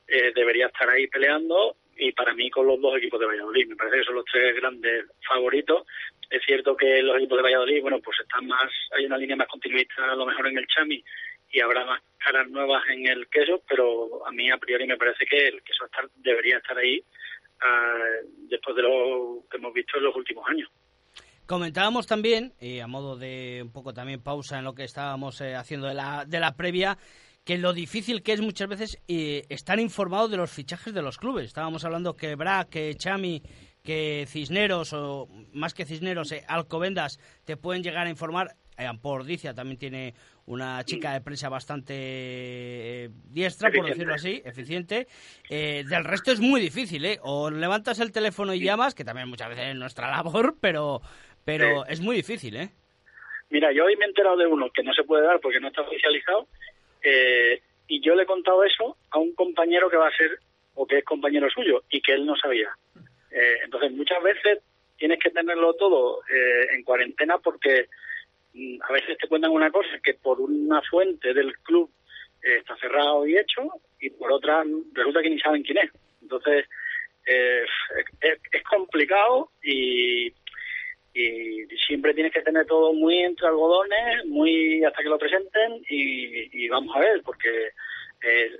eh, 0.08 0.32
debería 0.34 0.68
estar 0.68 0.90
ahí 0.90 1.08
peleando 1.08 1.76
y 2.00 2.12
para 2.14 2.34
mí 2.34 2.50
con 2.50 2.66
los 2.66 2.82
dos 2.82 2.98
equipos 2.98 3.20
de 3.20 3.26
Valladolid. 3.28 3.68
Me 3.68 3.76
parece 3.76 3.98
que 3.98 4.04
son 4.06 4.16
los 4.16 4.26
tres 4.26 4.56
grandes 4.56 5.06
favoritos. 5.28 5.86
Es 6.30 6.42
cierto 6.46 6.76
que 6.76 7.02
los 7.02 7.18
equipos 7.18 7.38
de 7.38 7.44
Valladolid, 7.44 7.82
bueno, 7.82 8.00
pues 8.00 8.20
están 8.20 8.48
más, 8.48 8.72
hay 8.98 9.06
una 9.06 9.18
línea 9.18 9.36
más 9.36 9.48
continuista 9.48 10.12
a 10.12 10.16
lo 10.16 10.26
mejor 10.26 10.48
en 10.48 10.58
el 10.58 10.68
Chami 10.68 11.04
y 11.52 11.60
habrá 11.60 11.86
más 11.86 12.02
caras 12.18 12.50
nuevas 12.50 12.84
en 12.90 13.08
el 13.08 13.28
queso, 13.28 13.64
pero 13.68 14.26
a 14.26 14.32
mí 14.32 14.50
a 14.52 14.58
priori 14.58 14.86
me 14.86 14.98
parece 14.98 15.26
que 15.26 15.48
el 15.48 15.64
queso 15.64 15.86
estar, 15.86 16.08
debería 16.18 16.58
estar 16.58 16.78
ahí 16.78 17.00
uh, 17.00 18.28
después 18.50 18.76
de 18.76 18.84
lo 18.84 19.44
que 19.50 19.58
hemos 19.58 19.74
visto 19.74 19.98
en 19.98 20.04
los 20.04 20.16
últimos 20.16 20.48
años. 20.48 20.70
Comentábamos 21.48 22.06
también, 22.06 22.54
y 22.62 22.80
a 22.80 22.86
modo 22.86 23.18
de 23.18 23.62
un 23.64 23.72
poco 23.72 23.92
también 23.92 24.22
pausa 24.22 24.60
en 24.60 24.66
lo 24.66 24.76
que 24.76 24.84
estábamos 24.84 25.42
eh, 25.42 25.56
haciendo 25.56 25.88
de 25.88 25.96
la, 25.96 26.26
de 26.28 26.40
la 26.40 26.56
previa, 26.56 27.00
que 27.50 27.58
lo 27.58 27.74
difícil 27.74 28.22
que 28.22 28.34
es 28.34 28.42
muchas 28.42 28.70
veces 28.70 29.02
eh, 29.08 29.42
estar 29.50 29.80
informado 29.80 30.28
de 30.28 30.38
los 30.38 30.52
fichajes 30.52 30.94
de 30.94 31.02
los 31.02 31.18
clubes. 31.18 31.46
Estábamos 31.46 31.84
hablando 31.84 32.16
que 32.16 32.36
Bra, 32.36 32.68
que 32.70 32.94
Chami, 32.94 33.42
que 33.82 34.26
Cisneros, 34.28 34.94
o 34.94 35.28
más 35.52 35.74
que 35.74 35.84
Cisneros, 35.84 36.32
eh, 36.32 36.44
Alcobendas, 36.48 37.18
te 37.46 37.58
pueden 37.58 37.82
llegar 37.82 38.06
a 38.06 38.12
informar. 38.12 38.50
Eh, 38.78 38.86
Ampordicia 38.86 39.56
también 39.56 39.80
tiene 39.80 40.14
una 40.46 40.84
chica 40.84 41.14
de 41.14 41.22
prensa 41.22 41.50
bastante 41.50 41.96
eh, 41.96 43.10
diestra, 43.32 43.72
por 43.72 43.88
decirlo 43.88 44.14
así, 44.14 44.44
eficiente. 44.46 45.08
Eh, 45.50 45.84
del 45.90 46.04
resto 46.04 46.32
es 46.32 46.40
muy 46.40 46.62
difícil, 46.62 47.04
¿eh? 47.04 47.18
O 47.24 47.50
levantas 47.50 48.00
el 48.00 48.12
teléfono 48.12 48.54
y 48.54 48.60
llamas, 48.60 48.94
que 48.94 49.04
también 49.04 49.28
muchas 49.28 49.50
veces 49.50 49.70
es 49.70 49.76
nuestra 49.76 50.12
labor, 50.12 50.56
pero, 50.62 51.02
pero 51.46 51.84
es 51.88 52.00
muy 52.00 52.16
difícil, 52.16 52.58
¿eh? 52.58 52.70
Mira, 53.50 53.72
yo 53.74 53.86
hoy 53.86 53.96
me 53.96 54.06
he 54.06 54.08
enterado 54.08 54.38
de 54.38 54.46
uno 54.46 54.70
que 54.72 54.84
no 54.84 54.94
se 54.94 55.04
puede 55.04 55.26
dar 55.26 55.40
porque 55.40 55.60
no 55.60 55.70
está 55.70 55.82
oficializado, 55.82 56.48
eh, 57.04 57.62
y 57.88 58.02
yo 58.02 58.16
le 58.16 58.24
he 58.24 58.28
contado 58.28 58.64
eso 58.64 58.98
a 59.12 59.20
un 59.20 59.34
compañero 59.34 59.90
que 59.90 59.98
va 59.98 60.08
a 60.08 60.16
ser 60.16 60.40
o 60.76 60.86
que 60.86 61.00
es 61.00 61.04
compañero 61.04 61.50
suyo 61.50 61.84
y 61.90 62.02
que 62.02 62.14
él 62.14 62.26
no 62.26 62.36
sabía. 62.36 62.70
Eh, 63.32 63.58
entonces, 63.64 63.92
muchas 63.92 64.22
veces 64.24 64.60
tienes 64.98 65.20
que 65.20 65.32
tenerlo 65.32 65.74
todo 65.74 66.22
eh, 66.32 66.68
en 66.76 66.84
cuarentena 66.84 67.38
porque 67.38 67.88
mm, 68.54 68.78
a 68.88 68.94
veces 68.94 69.18
te 69.18 69.28
cuentan 69.28 69.52
una 69.52 69.72
cosa 69.72 70.00
que 70.04 70.14
por 70.14 70.40
una 70.40 70.82
fuente 70.84 71.34
del 71.34 71.58
club 71.60 71.90
eh, 72.44 72.58
está 72.58 72.76
cerrado 72.78 73.26
y 73.26 73.38
hecho 73.38 73.68
y 74.00 74.10
por 74.12 74.32
otra 74.32 74.64
resulta 74.94 75.22
que 75.22 75.30
ni 75.30 75.40
saben 75.40 75.64
quién 75.64 75.80
es. 75.80 75.92
Entonces, 76.22 76.66
eh, 77.26 77.64
es, 78.22 78.40
es 78.52 78.64
complicado 78.64 79.52
y 79.64 80.32
y 81.14 81.66
siempre 81.88 82.14
tienes 82.14 82.34
que 82.34 82.42
tener 82.42 82.66
todo 82.66 82.94
muy 82.94 83.18
entre 83.18 83.48
algodones, 83.48 84.26
muy 84.26 84.84
hasta 84.84 85.02
que 85.02 85.10
lo 85.10 85.18
presenten 85.18 85.82
y, 85.90 86.66
y 86.66 86.70
vamos 86.70 86.96
a 86.96 87.00
ver, 87.00 87.22
porque 87.24 87.72
eh, 88.22 88.52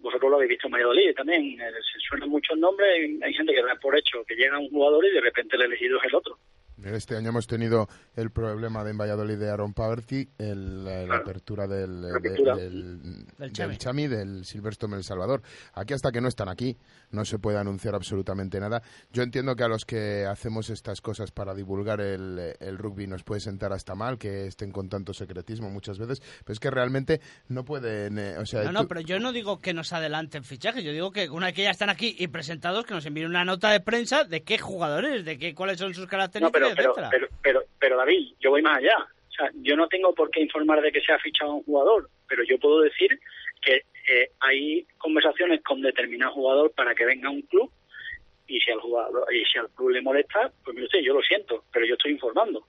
vosotros 0.00 0.30
lo 0.30 0.36
habéis 0.36 0.50
visto 0.50 0.66
en 0.66 0.72
Valladolid 0.72 1.14
también, 1.14 1.60
eh, 1.60 1.72
se 1.92 1.98
suenan 2.00 2.28
muchos 2.28 2.58
nombres, 2.58 2.88
y 2.98 3.22
hay 3.22 3.32
gente 3.32 3.54
que 3.54 3.62
da 3.62 3.74
por 3.76 3.96
hecho 3.96 4.24
que 4.24 4.34
llega 4.34 4.58
un 4.58 4.68
jugador 4.68 5.04
y 5.06 5.12
de 5.12 5.20
repente 5.20 5.56
el 5.56 5.62
elegido 5.62 5.98
es 5.98 6.04
el 6.04 6.14
otro. 6.14 6.38
Este 6.84 7.16
año 7.16 7.30
hemos 7.30 7.46
tenido 7.46 7.88
el 8.14 8.30
problema 8.30 8.84
de 8.84 8.90
en 8.92 8.98
Valladolid 8.98 9.36
de 9.36 9.50
Aaron 9.50 9.74
Poverty, 9.74 10.28
el, 10.38 10.84
la, 10.84 11.04
Claro. 11.06 11.22
apertura 11.22 11.66
del, 11.66 12.02
La 12.02 12.08
de- 12.08 12.16
apertura. 12.18 12.56
del, 12.56 13.02
Del 13.02 13.26
del 13.36 13.52
Chami. 13.52 13.76
Chami, 13.78 14.06
del 14.06 14.44
Silverstone 14.44 14.96
El 14.96 15.02
Salvador. 15.04 15.42
Aquí 15.74 15.94
hasta 15.94 16.12
que 16.12 16.20
no 16.20 16.28
están 16.28 16.48
aquí 16.48 16.76
no 17.10 17.24
se 17.24 17.38
puede 17.38 17.58
anunciar 17.58 17.94
absolutamente 17.94 18.60
nada. 18.60 18.82
Yo 19.12 19.22
entiendo 19.22 19.56
que 19.56 19.64
a 19.64 19.68
los 19.68 19.84
que 19.84 20.24
hacemos 20.26 20.70
estas 20.70 21.00
cosas 21.00 21.32
para 21.32 21.54
divulgar 21.54 22.00
el, 22.00 22.54
el 22.60 22.78
rugby 22.78 23.06
nos 23.06 23.24
puede 23.24 23.40
sentar 23.40 23.72
hasta 23.72 23.94
mal, 23.94 24.16
que 24.18 24.46
estén 24.46 24.70
con 24.70 24.88
tanto 24.88 25.12
secretismo 25.12 25.70
muchas 25.70 25.98
veces, 25.98 26.20
pero 26.44 26.52
es 26.52 26.60
que 26.60 26.70
realmente 26.70 27.20
no 27.48 27.64
pueden... 27.64 28.18
eh, 28.18 28.38
o 28.38 28.46
sea, 28.46 28.62
No, 28.64 28.72
no, 28.72 28.80
tú- 28.82 28.88
pero 28.88 29.00
yo 29.00 29.18
no 29.18 29.32
digo 29.32 29.58
que 29.58 29.74
nos 29.74 29.92
adelanten 29.92 30.44
fichajes, 30.44 30.84
yo 30.84 30.92
digo 30.92 31.10
que 31.10 31.28
una 31.28 31.46
vez 31.46 31.54
que 31.56 31.62
ya 31.64 31.70
están 31.70 31.90
aquí 31.90 32.14
y 32.18 32.28
presentados, 32.28 32.84
que 32.86 32.94
nos 32.94 33.04
envíen 33.06 33.26
una 33.28 33.44
nota 33.44 33.70
de 33.70 33.80
prensa 33.80 34.24
de 34.24 34.42
qué 34.42 34.58
jugadores, 34.58 35.24
de 35.24 35.38
qué, 35.38 35.54
cuáles 35.54 35.78
son 35.78 35.92
sus 35.94 36.04
No, 36.04 36.08
características, 36.10 36.67
pero, 36.76 36.94
pero, 36.94 37.08
pero, 37.10 37.28
pero, 37.42 37.62
pero 37.78 37.96
David, 37.96 38.34
yo 38.40 38.50
voy 38.50 38.62
más 38.62 38.78
allá. 38.78 38.96
O 39.28 39.32
sea, 39.32 39.50
yo 39.62 39.76
no 39.76 39.86
tengo 39.88 40.14
por 40.14 40.30
qué 40.30 40.40
informar 40.40 40.80
de 40.82 40.90
que 40.92 41.00
se 41.00 41.12
ha 41.12 41.18
fichado 41.18 41.54
un 41.54 41.64
jugador, 41.64 42.08
pero 42.28 42.42
yo 42.44 42.58
puedo 42.58 42.80
decir 42.80 43.18
que 43.62 43.82
eh, 44.08 44.30
hay 44.40 44.86
conversaciones 44.98 45.62
con 45.62 45.80
determinado 45.82 46.32
jugador 46.32 46.72
para 46.72 46.94
que 46.94 47.04
venga 47.04 47.28
a 47.28 47.32
un 47.32 47.42
club 47.42 47.70
y 48.46 48.58
si 48.60 48.70
al 48.70 48.80
jugador 48.80 49.32
y 49.34 49.44
si 49.44 49.58
al 49.58 49.68
club 49.70 49.90
le 49.90 50.00
molesta, 50.02 50.50
pues 50.64 50.74
mire 50.74 50.86
usted, 50.86 51.00
yo 51.00 51.12
lo 51.14 51.22
siento, 51.22 51.64
pero 51.72 51.84
yo 51.86 51.94
estoy 51.94 52.12
informando. 52.12 52.66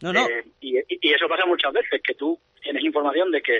No, 0.00 0.12
no. 0.12 0.26
Eh, 0.26 0.44
y, 0.60 0.78
y- 0.78 1.12
eso 1.12 1.28
pasa 1.28 1.44
muchas 1.44 1.72
veces, 1.74 2.00
que 2.02 2.14
tú 2.14 2.38
tienes 2.62 2.82
información 2.82 3.30
de 3.30 3.42
que 3.42 3.58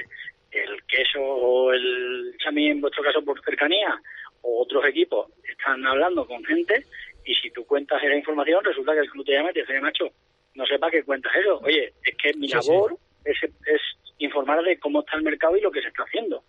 el 0.53 0.83
queso 0.85 1.21
o 1.21 1.73
el 1.73 2.35
chami, 2.39 2.71
en 2.71 2.81
vuestro 2.81 3.03
caso 3.05 3.23
por 3.23 3.41
cercanía, 3.45 4.01
o 4.43 4.63
otros 4.63 4.85
equipos 4.87 5.29
están 5.47 5.87
hablando 5.87 6.27
con 6.27 6.43
gente 6.45 6.87
y 7.25 7.35
si 7.35 7.51
tú 7.51 7.65
cuentas 7.65 8.03
esa 8.03 8.15
información 8.15 8.65
resulta 8.65 8.93
que 8.93 9.01
el 9.01 9.11
club 9.11 9.25
te 9.25 9.33
llama 9.33 9.51
y 9.51 9.55
te 9.55 9.61
dice, 9.61 9.81
macho, 9.81 10.11
no 10.55 10.67
sepa 10.67 10.91
que 10.91 11.03
cuentas 11.05 11.33
eso. 11.37 11.59
Oye, 11.59 11.93
es 12.05 12.17
que 12.17 12.37
mi 12.37 12.49
Sí, 12.49 12.55
labor 12.55 12.97
Es, 13.25 13.37
es 13.43 13.81
informar 14.19 14.63
de 14.63 14.79
cómo 14.79 15.01
está 15.01 15.17
el 15.17 15.23
mercado 15.23 15.57
y 15.57 15.61
lo 15.61 15.71
que 15.71 15.83
se 15.83 15.89
está 15.89 16.05
haciendo. 16.05 16.43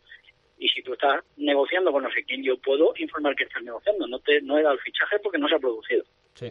Y 0.57 0.67
si 0.69 0.83
tú 0.83 0.93
estás 0.93 1.23
negociando 1.37 1.91
con 1.91 2.03
no 2.03 2.11
sé 2.11 2.23
quién, 2.23 2.43
yo 2.43 2.57
puedo 2.59 2.93
informar 2.97 3.35
que 3.35 3.45
estás 3.45 3.63
negociando. 3.63 4.07
No 4.07 4.19
te 4.19 4.41
no 4.41 4.57
he 4.57 4.63
dado 4.63 4.75
el 4.75 4.81
fichaje 4.81 5.17
porque 5.23 5.39
no 5.39 5.47
se 5.47 5.55
ha 5.55 5.59
producido. 5.59 6.03
Sí. 6.35 6.47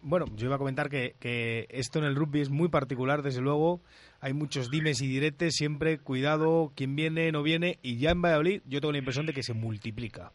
Bueno, 0.00 0.26
yo 0.34 0.46
iba 0.46 0.54
a 0.54 0.58
comentar 0.58 0.88
que, 0.88 1.14
que 1.20 1.66
esto 1.70 1.98
en 1.98 2.06
el 2.06 2.14
rugby 2.16 2.40
es 2.40 2.48
muy 2.48 2.68
particular, 2.68 3.22
desde 3.22 3.40
luego. 3.42 3.82
Hay 4.20 4.32
muchos 4.32 4.70
dimes 4.70 5.02
y 5.02 5.08
diretes, 5.08 5.54
siempre 5.54 5.98
cuidado, 5.98 6.72
quién 6.74 6.96
viene, 6.96 7.32
no 7.32 7.42
viene. 7.42 7.78
Y 7.82 7.98
ya 7.98 8.10
en 8.10 8.22
Valladolid 8.22 8.62
yo 8.66 8.80
tengo 8.80 8.92
la 8.92 8.98
impresión 8.98 9.26
de 9.26 9.32
que 9.32 9.42
se 9.42 9.52
multiplica. 9.52 10.32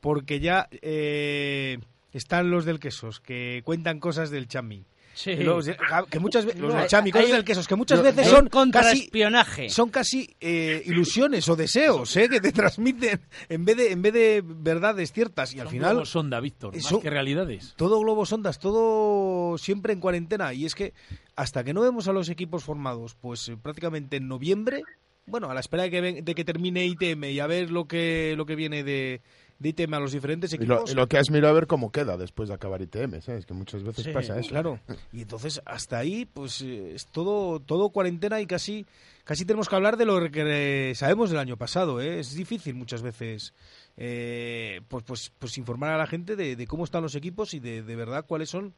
Porque 0.00 0.40
ya 0.40 0.68
eh, 0.82 1.78
están 2.12 2.50
los 2.50 2.64
del 2.64 2.80
quesos, 2.80 3.20
que 3.20 3.62
cuentan 3.64 4.00
cosas 4.00 4.30
del 4.30 4.48
chami. 4.48 4.84
Sí. 5.14 5.34
Los- 5.34 5.68
que 6.10 6.20
muchas 6.20 6.44
veces 6.44 6.60
los 6.60 6.72
No, 6.72 6.78
del 6.78 6.88
chami, 6.88 7.10
cosas 7.10 7.26
hay- 7.26 7.32
del 7.32 7.44
quesos, 7.44 7.66
que 7.66 7.74
muchas 7.74 8.00
veces 8.00 8.24
hay 8.26 8.30
son 8.32 8.44
un 8.44 8.48
casi 8.50 8.70
contraespionaje. 9.08 9.68
son 9.68 9.90
casi 9.90 10.36
eh, 10.40 10.80
ilusiones 10.86 11.48
o 11.48 11.56
deseos 11.56 12.16
¿eh? 12.16 12.28
que 12.28 12.40
te 12.40 12.52
transmiten 12.52 13.20
en 13.48 13.64
vez 13.64 13.76
de 13.76 13.90
en 13.92 14.00
vez 14.02 14.12
de 14.12 14.42
verdades 14.44 15.12
ciertas 15.12 15.52
y 15.54 15.58
al 15.60 15.68
final 15.68 15.90
globos 15.94 16.10
sonda, 16.10 16.38
Víctor, 16.38 16.72
más 16.72 16.84
son- 16.84 17.00
que 17.00 17.10
realidades. 17.10 17.74
todo 17.76 17.98
globos 17.98 18.32
ondas, 18.32 18.60
todo 18.60 19.58
siempre 19.58 19.92
en 19.92 19.98
cuarentena. 20.00 20.52
Y 20.54 20.66
es 20.66 20.76
que 20.76 20.94
hasta 21.34 21.64
que 21.64 21.74
no 21.74 21.80
vemos 21.80 22.06
a 22.06 22.12
los 22.12 22.28
equipos 22.28 22.62
formados, 22.62 23.16
pues 23.20 23.48
eh, 23.48 23.56
prácticamente 23.60 24.18
en 24.18 24.28
noviembre, 24.28 24.82
bueno, 25.26 25.50
a 25.50 25.54
la 25.54 25.60
espera 25.60 25.82
de 25.84 25.90
que, 25.90 26.00
ven- 26.00 26.24
de 26.24 26.34
que 26.36 26.44
termine 26.44 26.86
ITM 26.86 27.24
y 27.32 27.40
a 27.40 27.48
ver 27.48 27.72
lo 27.72 27.86
que, 27.88 28.34
lo 28.36 28.46
que 28.46 28.54
viene 28.54 28.84
de, 28.84 29.20
de 29.58 29.70
ITM 29.70 29.94
a 29.94 30.00
los 30.00 30.12
diferentes 30.12 30.52
Y 30.52 30.58
lo, 30.58 30.74
equipos. 30.76 30.92
y 30.92 30.94
lo 30.94 31.08
que 31.08 31.18
has 31.18 31.30
mirado 31.30 31.50
a 31.50 31.54
ver 31.54 31.66
cómo 31.66 31.90
queda 31.90 32.16
después 32.16 32.48
de 32.48 32.54
acabar 32.54 32.80
ITM, 32.80 33.20
¿sabes? 33.20 33.44
Que 33.44 33.54
muchas 33.54 33.82
veces 33.82 34.04
Sí, 34.04 34.12
pasa 34.12 34.38
eso. 34.38 34.50
Claro. 34.50 34.78
Y 35.12 35.22
entonces 35.22 35.60
hasta 35.66 35.98
ahí, 35.98 36.26
pues 36.26 36.60
eh, 36.62 36.94
es 36.94 37.06
todo, 37.06 37.58
todo 37.60 37.90
cuarentena 37.90 38.40
y 38.40 38.46
casi, 38.46 38.86
casi 39.24 39.44
tenemos 39.44 39.68
que 39.68 39.74
hablar 39.74 39.96
de 39.96 40.04
lo 40.04 40.30
que 40.30 40.92
sabemos 40.94 41.30
del 41.30 41.40
año 41.40 41.56
pasado. 41.56 42.00
¿eh? 42.00 42.20
Es 42.20 42.34
difícil 42.34 42.74
muchas 42.74 43.02
veces, 43.02 43.52
eh, 43.96 44.80
pues, 44.88 45.02
pues, 45.04 45.32
pues 45.38 45.58
informar 45.58 45.90
a 45.92 45.98
la 45.98 46.06
gente 46.06 46.36
de, 46.36 46.54
de 46.54 46.66
cómo 46.66 46.84
están 46.84 47.02
los 47.02 47.14
equipos 47.16 47.52
y 47.54 47.58
de, 47.60 47.82
de 47.82 47.96
verdad 47.96 48.24
cuáles 48.26 48.50
son 48.50 48.74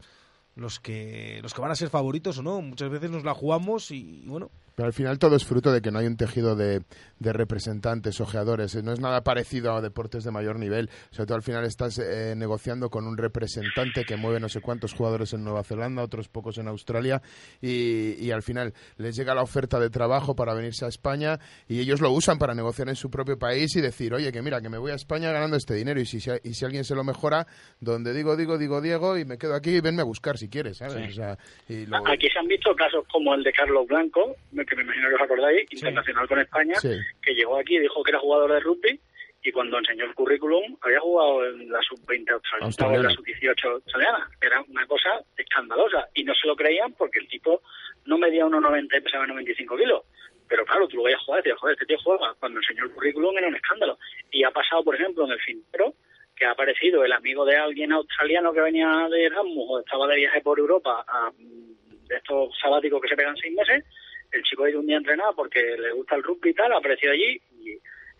los 0.56 0.80
que, 0.80 1.40
los 1.42 1.54
que 1.54 1.60
van 1.60 1.70
a 1.70 1.76
ser 1.76 1.90
favoritos 1.90 2.38
o 2.38 2.42
no. 2.42 2.60
Muchas 2.62 2.88
veces 2.90 3.10
nos 3.10 3.24
la 3.24 3.34
jugamos 3.34 3.90
y, 3.90 4.22
y 4.24 4.26
bueno. 4.28 4.50
Pero 4.80 4.86
al 4.86 4.94
final 4.94 5.18
todo 5.18 5.36
es 5.36 5.44
fruto 5.44 5.72
de 5.72 5.82
que 5.82 5.90
no 5.90 5.98
hay 5.98 6.06
un 6.06 6.16
tejido 6.16 6.56
de, 6.56 6.80
de 7.18 7.32
representantes, 7.34 8.18
ojeadores. 8.18 8.74
No 8.82 8.94
es 8.94 8.98
nada 8.98 9.22
parecido 9.22 9.74
a 9.74 9.82
deportes 9.82 10.24
de 10.24 10.30
mayor 10.30 10.58
nivel. 10.58 10.88
Sobre 11.10 11.26
todo 11.26 11.36
al 11.36 11.42
final 11.42 11.66
estás 11.66 11.98
eh, 11.98 12.32
negociando 12.34 12.88
con 12.88 13.06
un 13.06 13.18
representante 13.18 14.06
que 14.06 14.16
mueve 14.16 14.40
no 14.40 14.48
sé 14.48 14.62
cuántos 14.62 14.94
jugadores 14.94 15.34
en 15.34 15.44
Nueva 15.44 15.64
Zelanda, 15.64 16.02
otros 16.02 16.28
pocos 16.28 16.56
en 16.56 16.66
Australia, 16.66 17.20
y, 17.60 18.14
y 18.24 18.30
al 18.30 18.42
final 18.42 18.72
les 18.96 19.14
llega 19.16 19.34
la 19.34 19.42
oferta 19.42 19.78
de 19.78 19.90
trabajo 19.90 20.34
para 20.34 20.54
venirse 20.54 20.86
a 20.86 20.88
España 20.88 21.38
y 21.68 21.80
ellos 21.80 22.00
lo 22.00 22.10
usan 22.12 22.38
para 22.38 22.54
negociar 22.54 22.88
en 22.88 22.96
su 22.96 23.10
propio 23.10 23.38
país 23.38 23.76
y 23.76 23.82
decir, 23.82 24.14
oye, 24.14 24.32
que 24.32 24.40
mira, 24.40 24.62
que 24.62 24.70
me 24.70 24.78
voy 24.78 24.92
a 24.92 24.94
España 24.94 25.30
ganando 25.30 25.58
este 25.58 25.74
dinero 25.74 26.00
y 26.00 26.06
si, 26.06 26.16
y 26.42 26.54
si 26.54 26.64
alguien 26.64 26.84
se 26.84 26.94
lo 26.94 27.04
mejora, 27.04 27.46
donde 27.80 28.14
digo, 28.14 28.34
digo, 28.34 28.56
digo, 28.56 28.80
Diego, 28.80 29.18
y 29.18 29.26
me 29.26 29.36
quedo 29.36 29.54
aquí, 29.56 29.78
venme 29.82 30.00
a 30.00 30.06
buscar 30.06 30.38
si 30.38 30.48
quieres, 30.48 30.78
¿sabes? 30.78 31.10
O 31.10 31.12
sea, 31.12 31.36
y 31.68 31.84
lo- 31.84 31.98
Aquí 32.08 32.28
se 32.32 32.38
han 32.38 32.46
visto 32.48 32.74
casos 32.74 33.04
como 33.12 33.34
el 33.34 33.42
de 33.42 33.52
Carlos 33.52 33.86
Blanco, 33.86 34.36
que 34.70 34.76
me 34.76 34.82
imagino 34.82 35.08
que 35.08 35.14
os 35.16 35.20
acordáis, 35.20 35.66
internacional 35.72 36.28
con 36.28 36.38
España, 36.40 36.76
Sí. 36.76 36.96
que 37.22 37.34
llegó 37.34 37.58
aquí 37.58 37.76
y 37.76 37.80
dijo 37.80 38.02
que 38.02 38.10
era 38.12 38.20
jugador 38.20 38.52
de 38.52 38.60
rugby 38.60 39.00
y 39.42 39.52
cuando 39.52 39.78
enseñó 39.78 40.04
el 40.04 40.14
currículum 40.14 40.76
había 40.82 41.00
jugado 41.00 41.46
en 41.46 41.70
la 41.70 41.80
sub-20 41.82 42.30
australiana, 42.30 42.36
o 42.36 42.56
en 42.56 42.60
la 42.60 42.66
Australiana. 42.66 43.10
sub-18 43.10 43.64
australiana. 43.72 44.30
Era 44.40 44.62
una 44.68 44.86
cosa 44.86 45.20
escandalosa 45.36 46.08
y 46.14 46.24
no 46.24 46.34
se 46.34 46.46
lo 46.46 46.54
creían 46.56 46.92
porque 46.92 47.18
el 47.18 47.28
tipo 47.28 47.62
no 48.06 48.16
medía 48.18 48.46
1,90 48.46 48.96
y 48.96 49.00
pesaba 49.00 49.26
95 49.26 49.76
kilos. 49.76 50.02
Pero 50.48 50.64
claro, 50.64 50.88
tú 50.88 50.96
lo 50.98 51.04
veías 51.04 51.22
jugar 51.22 51.40
y 51.40 51.42
decías, 51.44 51.58
joder, 51.60 51.74
este 51.74 51.86
tío 51.86 51.96
juega. 52.02 52.34
Cuando 52.38 52.58
enseñó 52.58 52.84
el 52.84 52.90
currículum 52.90 53.36
era 53.38 53.48
un 53.48 53.54
escándalo. 53.56 53.98
Y 54.30 54.42
ha 54.44 54.50
pasado, 54.50 54.82
por 54.84 54.94
ejemplo, 54.96 55.24
en 55.24 55.32
el 55.32 55.40
Fintero, 55.40 55.94
que 56.36 56.44
ha 56.44 56.50
aparecido 56.50 57.04
el 57.04 57.12
amigo 57.12 57.44
de 57.44 57.56
alguien 57.56 57.92
australiano 57.92 58.52
que 58.52 58.60
venía 58.60 59.06
de 59.10 59.24
Erasmus 59.26 59.66
o 59.68 59.78
estaba 59.80 60.06
de 60.08 60.16
viaje 60.16 60.40
por 60.40 60.58
Europa 60.58 61.04
a 61.06 61.30
mm, 61.30 62.06
de 62.08 62.16
estos 62.16 62.50
sabáticos 62.60 63.00
que 63.00 63.08
se 63.08 63.16
pegan 63.16 63.36
seis 63.36 63.54
meses. 63.54 63.84
El 64.32 64.42
chico 64.42 64.64
ha 64.64 64.70
ido 64.70 64.80
un 64.80 64.86
día 64.86 64.96
a 64.96 64.98
entrenar 64.98 65.34
porque 65.34 65.60
le 65.60 65.92
gusta 65.92 66.16
el 66.16 66.22
rugby 66.22 66.50
y 66.50 66.54
tal, 66.54 66.72
ha 66.72 66.78
aparecido 66.78 67.12
allí 67.12 67.40
y 67.52 67.78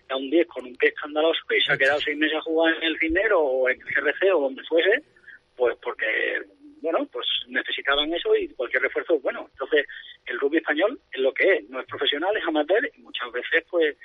da 0.09 0.17
un 0.17 0.31
10 0.31 0.47
con 0.49 0.67
un 0.67 0.77
pie 0.77 0.91
escandaloso 0.91 1.41
y 1.51 1.61
se 1.61 1.73
ha 1.73 1.79
quedado 1.79 2.01
seis 2.01 2.17
meses 2.17 2.39
a 2.39 2.43
jugar 2.43 2.75
en 2.77 2.83
el 2.83 2.99
Findero 2.99 3.41
o 3.41 3.69
en 3.69 3.81
el 3.81 3.87
GRC 3.87 4.35
o 4.35 4.41
donde 4.41 4.63
fuese, 4.65 5.05
pues 5.57 5.77
porque, 5.83 6.43
bueno, 6.83 7.07
pues 7.13 7.27
necesitaban 7.49 8.13
eso 8.13 8.35
y 8.35 8.49
cualquier 8.55 8.83
refuerzo 8.83 9.15
es 9.15 9.23
bueno. 9.23 9.49
Entonces, 9.53 9.87
el 10.27 10.41
rugby 10.41 10.59
español 10.59 11.01
es 11.13 11.21
lo 11.21 11.33
que 11.33 11.53
es, 11.55 11.71
no 11.71 11.81
es 11.81 11.87
profesional, 11.87 12.37
es 12.37 12.45
amateur 12.45 12.91
y 12.97 13.01
muchas 13.03 13.31
veces 13.31 13.65
pues 13.71 13.97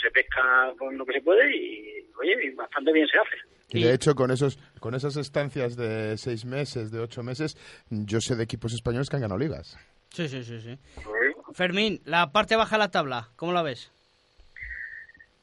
se 0.00 0.10
pesca 0.10 0.74
con 0.78 0.96
lo 0.98 1.06
que 1.06 1.14
se 1.14 1.22
puede 1.22 1.56
y, 1.56 2.10
oye, 2.20 2.46
y 2.46 2.50
bastante 2.50 2.92
bien 2.92 3.06
se 3.08 3.18
hace. 3.18 3.36
Y 3.70 3.82
de 3.82 3.94
hecho, 3.94 4.14
con 4.14 4.30
esos 4.30 4.58
con 4.78 4.94
esas 4.94 5.16
estancias 5.16 5.76
de 5.76 6.16
seis 6.18 6.44
meses, 6.44 6.92
de 6.92 7.00
ocho 7.00 7.22
meses, 7.22 7.56
yo 7.90 8.20
sé 8.20 8.36
de 8.36 8.44
equipos 8.44 8.72
españoles 8.72 9.08
que 9.08 9.16
han 9.16 9.22
ganado 9.22 9.38
ligas. 9.38 9.76
Sí, 10.10 10.28
sí, 10.28 10.44
sí, 10.44 10.60
sí. 10.60 10.78
Fermín, 11.54 12.00
la 12.04 12.32
parte 12.32 12.56
baja 12.56 12.76
de 12.76 12.80
la 12.80 12.90
tabla, 12.90 13.28
¿cómo 13.36 13.52
la 13.52 13.62
ves? 13.62 13.90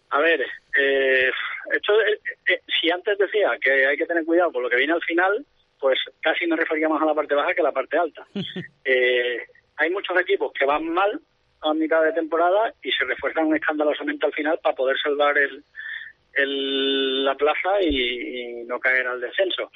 A 0.10 0.20
ver, 0.20 0.42
eh, 0.78 1.32
esto, 1.74 1.94
eh, 2.02 2.20
eh, 2.48 2.62
si 2.82 2.92
antes 2.92 3.18
decía 3.18 3.52
que 3.62 3.86
hay 3.88 3.96
que 3.98 4.06
tener 4.06 4.26
cuidado 4.26 4.52
con 4.52 4.62
lo 4.64 4.70
que 4.70 4.76
viene 4.76 4.94
al 4.94 5.02
final, 5.04 5.46
pues 5.80 5.98
casi 6.22 6.46
me 6.48 6.58
refería 6.58 6.90
más 6.90 7.02
a 7.02 7.06
la 7.06 7.16
parte 7.16 7.34
baja 7.34 7.54
que 7.54 7.62
a 7.62 7.66
la 7.66 7.72
parte 7.72 7.98
alta. 7.98 8.26
Eh, 8.84 9.38
hay 9.78 9.90
muchos 9.92 10.20
equipos 10.20 10.52
que 10.54 10.66
van 10.66 10.90
mal 10.90 11.22
a 11.62 11.74
mitad 11.76 12.04
de 12.04 12.14
temporada 12.14 12.74
y 12.82 12.92
se 12.92 13.06
refuerzan 13.06 13.56
escandalosamente 13.56 14.26
al 14.26 14.34
final 14.34 14.60
para 14.62 14.76
poder 14.76 14.98
salvar 15.00 15.38
el, 15.38 15.64
el- 16.34 17.24
la 17.24 17.36
plaza 17.36 17.80
y, 17.82 17.92
y 18.62 18.64
no 18.66 18.80
caer 18.80 19.06
al 19.08 19.22
descenso. 19.22 19.72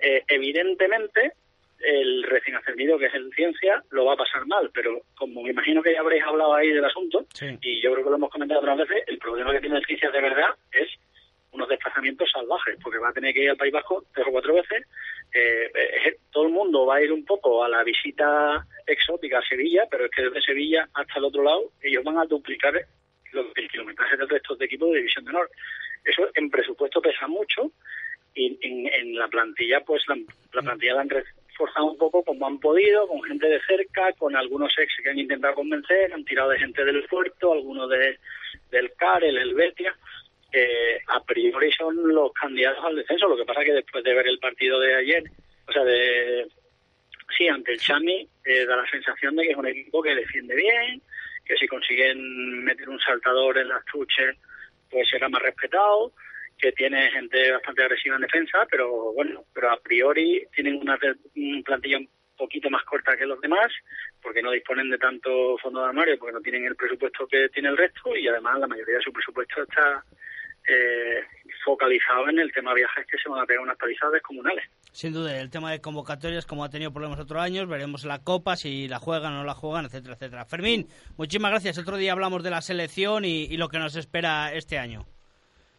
Eh, 0.00 0.24
evidentemente, 0.26 1.32
el 1.80 2.22
recién 2.24 2.56
ascendido, 2.56 2.98
que 2.98 3.06
es 3.06 3.14
el 3.14 3.32
Ciencia, 3.34 3.82
lo 3.90 4.04
va 4.04 4.14
a 4.14 4.16
pasar 4.16 4.46
mal, 4.46 4.70
pero 4.74 5.00
como 5.16 5.42
me 5.42 5.50
imagino 5.50 5.82
que 5.82 5.92
ya 5.92 6.00
habréis 6.00 6.24
hablado 6.24 6.54
ahí 6.54 6.70
del 6.70 6.84
asunto, 6.84 7.24
y 7.60 7.80
yo 7.80 7.92
creo 7.92 8.04
que 8.04 8.10
lo 8.10 8.16
hemos 8.16 8.30
comentado 8.30 8.60
otras 8.60 8.78
veces, 8.78 9.04
el 9.06 9.18
problema 9.18 9.52
que 9.52 9.60
tiene 9.60 9.76
el 9.78 9.84
Ciencia 9.84 10.10
de 10.10 10.20
verdad 10.20 10.50
es 10.72 10.88
unos 11.52 11.68
desplazamientos 11.68 12.30
salvajes, 12.30 12.76
porque 12.82 12.98
va 12.98 13.08
a 13.08 13.12
tener 13.12 13.32
que 13.32 13.42
ir 13.44 13.50
al 13.50 13.56
País 13.56 13.72
Vasco 13.72 14.04
tres 14.12 14.26
o 14.28 14.30
cuatro 14.32 14.54
veces. 14.54 14.84
Eh, 15.32 15.70
eh, 15.74 16.16
todo 16.30 16.44
el 16.44 16.52
mundo 16.52 16.84
va 16.86 16.96
a 16.96 17.02
ir 17.02 17.12
un 17.12 17.24
poco 17.24 17.64
a 17.64 17.68
la 17.68 17.82
visita 17.84 18.66
exótica 18.86 19.38
a 19.38 19.42
Sevilla, 19.48 19.84
pero 19.90 20.04
es 20.04 20.10
que 20.10 20.22
desde 20.22 20.42
Sevilla 20.42 20.88
hasta 20.94 21.18
el 21.18 21.24
otro 21.24 21.42
lado 21.42 21.72
ellos 21.82 22.04
van 22.04 22.18
a 22.18 22.24
duplicar 22.26 22.74
lo- 23.32 23.52
el 23.54 23.68
kilometraje 23.70 24.16
del 24.16 24.28
resto 24.28 24.56
de 24.56 24.64
equipos 24.66 24.90
de 24.90 24.98
División 24.98 25.24
de 25.24 25.30
Honor. 25.30 25.50
Eso 26.04 26.28
en 26.34 26.50
presupuesto 26.50 27.00
pesa 27.00 27.26
mucho 27.26 27.72
y 28.34 28.58
en, 28.62 28.86
en 28.92 29.14
la 29.18 29.28
plantilla, 29.28 29.80
pues 29.80 30.02
la, 30.06 30.16
la 30.52 30.62
plantilla 30.62 30.94
la 30.94 31.00
han 31.02 31.10
reforzado 31.58 31.86
un 31.86 31.98
poco 31.98 32.22
como 32.22 32.46
han 32.46 32.58
podido, 32.58 33.08
con 33.08 33.22
gente 33.22 33.48
de 33.48 33.60
cerca, 33.62 34.12
con 34.12 34.36
algunos 34.36 34.72
ex 34.78 34.92
que 35.02 35.10
han 35.10 35.18
intentado 35.18 35.54
convencer, 35.54 36.12
han 36.12 36.24
tirado 36.24 36.50
de 36.50 36.58
gente 36.58 36.84
del 36.84 37.02
puerto, 37.04 37.52
algunos 37.52 37.90
de, 37.90 38.18
del 38.70 38.92
CAR, 38.94 39.24
el 39.24 39.38
Helvetia, 39.38 39.94
que 40.52 40.98
a 41.08 41.22
priori 41.24 41.72
son 41.72 41.96
los 42.14 42.32
candidatos 42.32 42.84
al 42.84 42.96
descenso. 42.96 43.28
Lo 43.28 43.36
que 43.36 43.44
pasa 43.44 43.64
que 43.64 43.72
después 43.72 44.04
de 44.04 44.14
ver 44.14 44.28
el 44.28 44.38
partido 44.38 44.78
de 44.78 44.94
ayer, 44.94 45.24
o 45.66 45.72
sea, 45.72 45.84
de 45.84 46.46
sí, 47.36 47.48
ante 47.48 47.72
el 47.72 47.80
Chami, 47.80 48.28
eh, 48.44 48.64
da 48.64 48.76
la 48.76 48.88
sensación 48.88 49.36
de 49.36 49.44
que 49.44 49.50
es 49.50 49.56
un 49.56 49.66
equipo 49.66 50.02
que 50.02 50.14
defiende 50.14 50.54
bien, 50.54 51.02
que 51.44 51.56
si 51.56 51.66
consiguen 51.66 52.64
meter 52.64 52.88
un 52.88 53.00
saltador 53.00 53.58
en 53.58 53.68
las 53.68 53.84
truches, 53.84 54.36
pues 54.90 55.08
será 55.08 55.28
más 55.28 55.42
respetado, 55.42 56.12
que 56.58 56.72
tiene 56.72 57.10
gente 57.10 57.52
bastante 57.52 57.82
agresiva 57.82 58.16
en 58.16 58.22
defensa, 58.22 58.66
pero 58.70 59.12
bueno, 59.12 59.44
pero 59.54 59.70
a 59.70 59.80
priori 59.80 60.44
tienen 60.54 60.76
una 60.76 60.96
re- 60.96 61.14
un 61.36 61.62
plantilla 61.62 61.98
un 61.98 62.08
poquito 62.36 62.68
más 62.70 62.84
corta 62.84 63.16
que 63.16 63.26
los 63.26 63.40
demás, 63.40 63.68
porque 64.22 64.42
no 64.42 64.50
disponen 64.50 64.90
de 64.90 64.98
tanto 64.98 65.56
fondo 65.58 65.80
de 65.80 65.86
armario, 65.88 66.18
porque 66.18 66.34
no 66.34 66.40
tienen 66.40 66.64
el 66.66 66.76
presupuesto 66.76 67.26
que 67.26 67.48
tiene 67.48 67.68
el 67.68 67.76
resto, 67.76 68.16
y 68.16 68.28
además 68.28 68.58
la 68.60 68.66
mayoría 68.66 68.96
de 68.96 69.02
su 69.02 69.12
presupuesto 69.12 69.62
está 69.62 70.04
eh, 70.68 71.22
focalizado 71.64 72.28
en 72.28 72.38
el 72.38 72.52
tema 72.52 72.74
viajes 72.74 73.06
que 73.06 73.18
se 73.18 73.28
van 73.28 73.40
a 73.40 73.46
pegar 73.46 73.62
unas 73.62 73.76
palizadas 73.76 74.12
descomunales. 74.14 74.64
Sin 74.92 75.12
duda, 75.12 75.38
el 75.40 75.50
tema 75.50 75.70
de 75.72 75.80
convocatorias, 75.80 76.46
como 76.46 76.64
ha 76.64 76.70
tenido 76.70 76.92
problemas 76.92 77.20
otros 77.20 77.40
años, 77.42 77.68
veremos 77.68 78.04
la 78.04 78.18
Copa, 78.22 78.56
si 78.56 78.86
la 78.88 78.98
juegan 78.98 79.32
o 79.32 79.36
no 79.38 79.44
la 79.44 79.54
juegan, 79.54 79.86
etcétera, 79.86 80.14
etcétera. 80.14 80.44
Fermín, 80.44 80.86
muchísimas 81.16 81.50
gracias. 81.52 81.78
Otro 81.78 81.96
día 81.96 82.12
hablamos 82.12 82.42
de 82.42 82.50
la 82.50 82.60
selección 82.60 83.24
y 83.24 83.56
lo 83.56 83.68
que 83.68 83.78
nos 83.78 83.96
espera 83.96 84.52
este 84.52 84.78
año. 84.78 85.06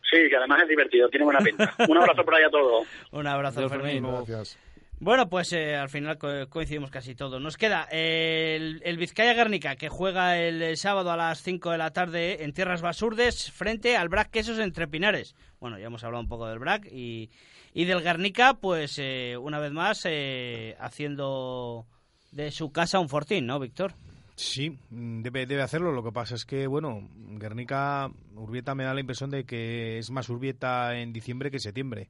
Sí, 0.09 0.17
que 0.29 0.35
además 0.37 0.61
es 0.63 0.69
divertido, 0.69 1.07
tiene 1.09 1.25
buena 1.25 1.39
pinta. 1.39 1.73
Un 1.87 1.97
abrazo 1.97 2.23
por 2.25 2.35
ahí 2.35 2.43
a 2.43 2.49
todos. 2.49 2.87
Un 3.11 3.27
abrazo, 3.27 3.67
Fermín. 3.69 4.03
Gracias. 4.03 4.57
Bueno, 5.01 5.29
pues 5.29 5.53
eh, 5.53 5.75
al 5.77 5.87
final 5.89 6.17
co- 6.17 6.49
coincidimos 6.49 6.91
casi 6.91 7.15
todos. 7.15 7.39
Nos 7.41 7.55
queda 7.57 7.87
eh, 7.91 8.55
el, 8.57 8.81
el 8.83 8.97
Vizcaya 8.97 9.33
Guernica, 9.33 9.75
que 9.77 9.87
juega 9.87 10.37
el, 10.37 10.75
sábado 10.75 11.11
a 11.11 11.15
las 11.17 11.41
5 11.41 11.71
de 11.71 11.77
la 11.77 11.91
tarde 11.91 12.43
en 12.43 12.51
Tierras 12.51 12.81
Basurdes, 12.81 13.49
frente 13.51 13.95
al 13.95 14.09
Brac 14.09 14.29
Quesos 14.29 14.59
entre 14.59 14.87
Pinares. 14.87 15.35
Bueno, 15.61 15.79
ya 15.79 15.85
hemos 15.85 16.03
hablado 16.03 16.21
un 16.21 16.27
poco 16.27 16.47
del 16.49 16.59
Brac 16.59 16.85
y, 16.91 17.29
y 17.73 17.85
del 17.85 18.01
Guernica, 18.01 18.55
pues 18.55 18.97
eh, 18.99 19.37
una 19.39 19.59
vez 19.59 19.71
más 19.71 20.01
eh, 20.05 20.75
haciendo 20.81 21.85
de 22.31 22.51
su 22.51 22.71
casa 22.73 22.99
un 22.99 23.07
fortín, 23.09 23.45
¿no, 23.45 23.57
Víctor? 23.59 23.93
Sí, 24.41 24.69
mm, 24.89 25.21
debe, 25.21 25.45
debe 25.45 25.62
hacerlo. 25.63 25.91
Lo 25.91 26.02
que 26.02 26.13
pasa 26.13 26.36
es 26.36 26.45
que, 26.45 26.65
bueno, 26.65 27.10
Guernica, 27.13 28.10
Urbieta 28.36 28.73
me 28.73 28.86
da 28.86 28.93
la 28.93 29.02
impresión 29.02 29.30
de 29.30 29.43
que 29.43 29.97
es 29.97 30.12
más 30.12 30.30
Urbieta 30.30 30.97
en 30.97 31.12
diciembre 31.12 31.52
que 31.52 31.58
en 31.58 31.62
septiembre. 31.62 32.10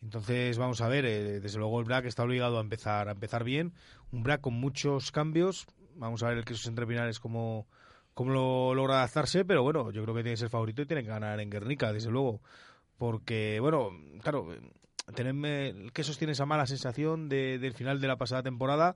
Entonces, 0.00 0.56
vamos 0.56 0.80
a 0.80 0.88
ver, 0.88 1.04
eh, 1.04 1.40
desde 1.40 1.58
luego 1.58 1.80
el 1.80 1.84
Black 1.86 2.04
está 2.04 2.22
obligado 2.22 2.58
a 2.58 2.60
empezar 2.60 3.08
a 3.08 3.12
empezar 3.12 3.42
bien. 3.42 3.72
Un 4.12 4.22
Black 4.22 4.40
con 4.40 4.54
muchos 4.54 5.10
cambios. 5.10 5.66
Vamos 5.96 6.22
a 6.22 6.28
ver 6.28 6.38
el 6.38 6.44
que 6.44 6.54
sus 6.54 6.68
entrepinales 6.68 7.18
cómo, 7.18 7.66
cómo 8.14 8.30
lo 8.32 8.74
logra 8.76 8.98
adaptarse, 8.98 9.44
pero 9.44 9.64
bueno, 9.64 9.90
yo 9.90 10.04
creo 10.04 10.14
que 10.14 10.22
tiene 10.22 10.34
que 10.34 10.40
ser 10.40 10.50
favorito 10.50 10.82
y 10.82 10.86
tiene 10.86 11.02
que 11.02 11.08
ganar 11.08 11.40
en 11.40 11.50
Guernica, 11.50 11.92
desde 11.92 12.10
luego. 12.12 12.40
Porque, 12.98 13.58
bueno, 13.60 13.90
claro, 14.22 14.54
eh, 14.54 14.60
tenerme, 15.12 15.70
el 15.70 15.92
Quesos 15.92 16.18
tiene 16.18 16.34
esa 16.34 16.46
mala 16.46 16.66
sensación 16.66 17.28
de- 17.28 17.58
del 17.58 17.72
final 17.74 18.00
de 18.00 18.06
la 18.06 18.16
pasada 18.16 18.44
temporada. 18.44 18.94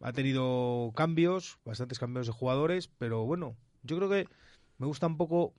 Ha 0.00 0.12
tenido 0.12 0.92
cambios, 0.96 1.58
bastantes 1.64 1.98
cambios 1.98 2.26
de 2.26 2.32
jugadores, 2.32 2.88
pero 2.88 3.24
bueno, 3.24 3.56
yo 3.82 3.96
creo 3.96 4.08
que 4.08 4.26
me 4.78 4.86
gusta 4.86 5.06
un 5.06 5.16
poco 5.16 5.54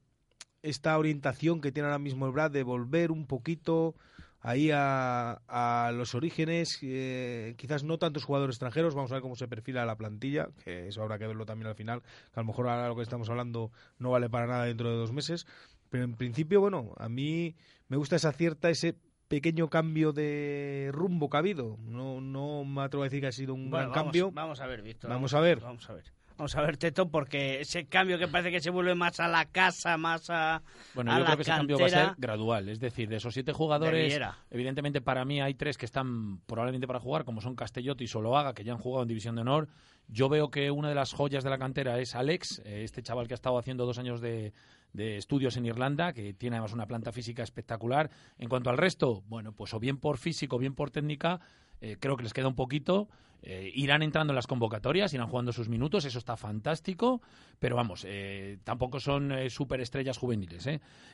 esta 0.64 0.98
orientación 0.98 1.62
que 1.62 1.72
tiene 1.72 1.88
ahora 1.88 2.00
mismo 2.00 2.26
el 2.26 2.32
Brad 2.32 2.52
de 2.52 2.64
volver 2.64 3.12
un 3.12 3.28
poquito 3.28 3.96
ahí 4.40 4.72
a, 4.72 5.42
a 5.48 5.92
los 5.92 6.16
orígenes, 6.16 6.80
eh, 6.82 7.54
quizás 7.58 7.84
no 7.84 8.00
tantos 8.00 8.24
jugadores 8.24 8.56
extranjeros, 8.56 8.96
vamos 8.96 9.12
a 9.12 9.16
ver 9.16 9.22
cómo 9.22 9.36
se 9.36 9.48
perfila 9.48 9.86
la 9.86 9.98
plantilla, 9.98 10.50
que 10.64 10.88
eso 10.88 11.02
habrá 11.04 11.20
que 11.20 11.28
verlo 11.28 11.46
también 11.46 11.68
al 11.68 11.76
final, 11.76 12.02
que 12.02 12.40
a 12.40 12.42
lo 12.42 12.48
mejor 12.48 12.68
ahora 12.68 12.88
lo 12.88 12.96
que 12.96 13.04
estamos 13.04 13.30
hablando 13.30 13.72
no 14.00 14.10
vale 14.10 14.30
para 14.30 14.48
nada 14.48 14.66
dentro 14.66 14.90
de 14.90 14.96
dos 14.98 15.12
meses, 15.12 15.46
Pero 15.90 16.06
en 16.06 16.16
principio, 16.16 16.62
bueno, 16.62 16.94
a 16.98 17.10
mí 17.10 17.56
me 17.88 17.98
gusta 17.98 18.16
esa 18.16 18.32
cierta, 18.32 18.70
ese 18.70 18.96
pequeño 19.32 19.70
cambio 19.70 20.12
de 20.14 20.90
rumbo 20.94 21.30
que 21.30 21.38
ha 21.38 21.40
habido. 21.40 21.78
No, 21.80 22.22
no 22.22 22.64
me 22.66 22.82
atrevo 22.84 23.04
a 23.04 23.06
decir 23.08 23.22
que 23.22 23.28
ha 23.28 23.32
sido 23.32 23.54
un 23.54 23.70
Bueno, 23.72 23.86
gran 23.88 23.90
vamos- 23.92 24.04
cambio. 24.04 24.32
Vamos 24.32 24.60
a 24.62 24.68
ver, 24.68 24.82
Víctor. 24.84 25.10
Vamos 25.10 25.34
a 25.34 25.40
ver. 25.40 25.60
Vamos 25.62 25.90
a 25.90 25.94
ver. 25.94 26.04
Vamos 26.38 26.56
a 26.56 26.62
ver, 26.62 26.78
Teto, 26.78 27.08
porque 27.10 27.62
ese 27.62 27.86
cambio 27.86 28.18
que 28.18 28.28
parece 28.28 28.50
que 28.50 28.60
se 28.62 28.72
vuelve 28.72 28.96
más 28.96 29.20
a 29.20 29.28
la 29.28 29.46
casa, 29.46 29.96
más 29.98 30.28
a, 30.32 30.64
Bueno, 30.96 31.12
a 31.12 31.16
yo 31.16 31.20
la 31.20 31.26
creo 31.28 31.38
que 31.38 31.42
ese 31.44 31.52
cambio 31.52 31.78
va 31.80 31.86
a 31.86 31.90
ser 31.90 32.00
cantera. 32.00 32.16
gradual. 32.18 32.68
Es 32.70 32.80
decir, 32.80 33.10
de 33.10 33.18
esos 33.18 33.34
siete 33.34 33.54
jugadores, 33.54 34.20
evidentemente 34.50 35.02
para 35.02 35.24
mí 35.24 35.40
hay 35.40 35.54
tres 35.54 35.78
que 35.78 35.86
están 35.86 36.40
probablemente 36.48 36.88
para 36.88 37.00
jugar, 37.00 37.26
como 37.26 37.42
son 37.42 37.56
Castellotti 37.56 38.06
y 38.06 38.08
Soloaga, 38.08 38.54
que 38.56 38.64
ya 38.64 38.74
han 38.74 38.80
jugado 38.80 39.04
en 39.04 39.08
División 39.10 39.36
de 39.36 39.42
Honor. 39.42 39.68
Yo 40.08 40.30
veo 40.30 40.50
que 40.50 40.72
una 40.72 40.90
de 40.90 40.96
las 40.96 41.14
joyas 41.14 41.44
de 41.44 41.52
la 41.52 41.60
cantera 41.60 42.00
es 42.00 42.16
Alex, 42.16 42.62
eh, 42.66 42.84
este 42.84 43.04
chaval 43.04 43.28
que 43.28 43.34
ha 43.34 43.36
estado 43.36 43.60
haciendo 43.60 43.86
dos 43.86 44.00
años 44.00 44.20
de, 44.20 44.52
de 44.94 45.18
estudios 45.18 45.58
en 45.58 45.66
Irlanda, 45.66 46.14
que 46.14 46.34
tiene 46.34 46.58
además 46.58 46.74
una 46.74 46.88
planta 46.88 47.12
física 47.12 47.44
espectacular. 47.44 48.10
En 48.38 48.50
cuanto 48.50 48.70
al 48.70 48.78
resto, 48.78 49.24
bueno, 49.28 49.54
pues 49.54 49.74
o 49.74 49.80
bien 49.80 49.98
por 49.98 50.18
físico 50.18 50.58
o 50.58 50.60
bien 50.60 50.76
por 50.76 50.92
técnica, 50.92 51.40
eh, 51.82 51.98
creo 52.00 52.18
que 52.18 52.24
les 52.24 52.34
queda 52.34 52.48
un 52.48 52.56
poquito. 52.56 53.08
Eh, 53.44 53.72
irán 53.74 54.04
entrando 54.04 54.32
en 54.34 54.36
las 54.36 54.46
convocatorias, 54.46 55.14
irán 55.14 55.28
jugando 55.28 55.52
sus 55.52 55.68
minutos, 55.68 56.06
eso 56.06 56.20
está 56.20 56.38
fantástico, 56.38 57.22
pero 57.60 57.76
vamos, 57.76 58.06
eh, 58.08 58.60
tampoco 58.64 59.00
son 59.00 59.32
eh, 59.32 59.50
superestrellas 59.50 60.18
juveniles. 60.18 60.68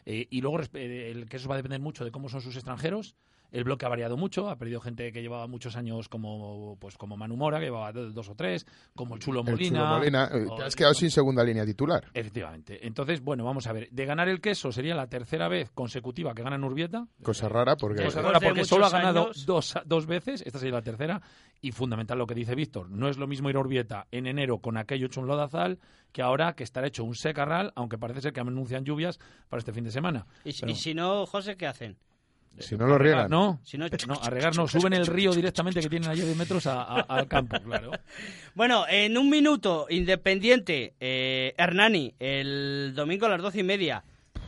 y 0.06 0.42
luego, 0.42 0.60
el, 0.74 1.30
que 1.30 1.38
eso 1.38 1.48
va 1.48 1.56
a 1.56 1.58
depender 1.58 1.80
mucho 1.80 2.04
de 2.04 2.12
cómo 2.12 2.28
son 2.28 2.42
sus 2.42 2.56
extranjeros. 2.56 3.16
El 3.52 3.64
bloque 3.64 3.86
ha 3.86 3.90
variado 3.90 4.18
mucho, 4.18 4.50
ha 4.50 4.58
perdido 4.58 4.82
gente 4.82 5.12
que 5.12 5.22
llevaba 5.22 5.48
muchos 5.48 5.76
años 5.78 6.10
como 6.10 6.78
pues 6.80 6.98
como 6.98 7.16
Manu 7.16 7.38
Mora, 7.38 7.60
que 7.60 7.66
llevaba 7.66 7.92
do- 7.94 8.12
dos 8.12 8.28
o 8.30 8.36
tres, 8.36 8.66
como 8.96 9.16
el 9.16 9.22
Chulo 9.22 9.40
El 9.42 9.52
Molina. 9.52 9.80
Chulo 9.80 9.98
Molina, 9.98 10.30
eh, 10.34 10.46
o- 10.50 10.56
te 10.56 10.64
has 10.64 10.76
quedado 10.76 10.94
sin 10.94 11.10
segunda 11.10 11.44
línea 11.44 11.66
titular. 11.66 12.04
Efectivamente. 12.14 12.86
Entonces, 12.86 13.22
bueno, 13.22 13.46
vamos 13.46 13.66
a 13.68 13.74
ver. 13.74 13.90
De 13.90 14.06
ganar 14.06 14.28
el 14.28 14.42
queso 14.42 14.72
sería 14.72 14.96
la 14.96 15.08
tercera 15.08 15.48
vez 15.48 15.70
consecutiva 15.72 16.34
que 16.34 16.44
gana 16.44 16.58
en 16.58 16.64
Urbieta. 16.66 17.08
Cosa 17.24 17.48
rara 17.48 17.78
porque... 17.78 18.04
Cosa 18.04 18.22
rara 18.22 18.40
porque 18.40 18.66
solo 18.66 18.86
ha 18.86 18.90
ganado 18.90 19.32
dos, 19.46 19.74
dos 19.86 20.06
veces, 20.06 20.42
esta 20.46 20.60
sería 20.60 20.76
la 20.76 20.82
tercera, 20.82 21.22
y 21.62 21.72
fundamental 21.72 22.18
lo 22.18 22.28
que 22.28 22.36
dice 22.36 22.54
Víctor, 22.54 22.90
no 22.90 23.08
es 23.08 23.18
lo 23.18 23.28
mismo 23.28 23.50
ir 23.50 23.56
a 23.56 23.60
Urbieta 23.60 24.08
en 24.12 24.28
enero 24.28 24.60
con 24.60 24.78
aquello 24.78 25.08
hecho 25.08 25.22
un 25.22 25.28
lodazal 25.28 25.80
que 26.12 26.22
ahora 26.22 26.54
que 26.54 26.64
estará 26.64 26.88
hecho 26.88 27.04
un 27.04 27.16
secarral, 27.16 27.72
aunque 27.76 27.98
parece 27.98 28.22
ser 28.22 28.34
que 28.34 28.40
anuncian 28.42 28.84
lluvias 28.84 29.20
para 29.50 29.60
este 29.60 29.72
fin 29.72 29.84
de 29.86 29.92
semana. 29.92 30.26
Y, 30.44 30.52
si- 30.52 30.62
Pero- 30.62 30.72
y 30.72 30.76
si 30.76 30.94
no, 30.94 31.26
José, 31.26 31.56
¿qué 31.58 31.66
hacen? 31.68 31.98
Si 32.60 32.76
no 32.76 32.88
lo 32.88 32.98
riegan. 32.98 33.30
No, 33.30 33.60
Si 33.64 33.78
no- 33.78 33.86
no, 34.08 34.14
a 34.22 34.30
regar 34.32 34.56
no, 34.56 34.68
suben 34.68 34.94
el 34.94 35.06
río 35.06 35.32
directamente 35.32 35.80
que 35.80 35.90
tienen 35.90 36.10
allí 36.10 36.22
10 36.22 36.36
metros 36.38 36.66
a- 36.68 36.82
a- 36.82 37.02
al 37.02 37.28
campo, 37.28 37.56
claro. 37.64 37.92
Bueno, 38.56 38.86
en 38.90 39.18
un 39.18 39.30
minuto, 39.30 39.86
Independiente, 39.90 40.96
eh, 41.00 41.54
Hernani, 41.58 42.16
el 42.20 42.94
domingo 42.96 43.28
a 43.28 43.30
las 43.30 43.42
doce 43.42 43.60
y 43.60 43.64
media. 43.64 44.04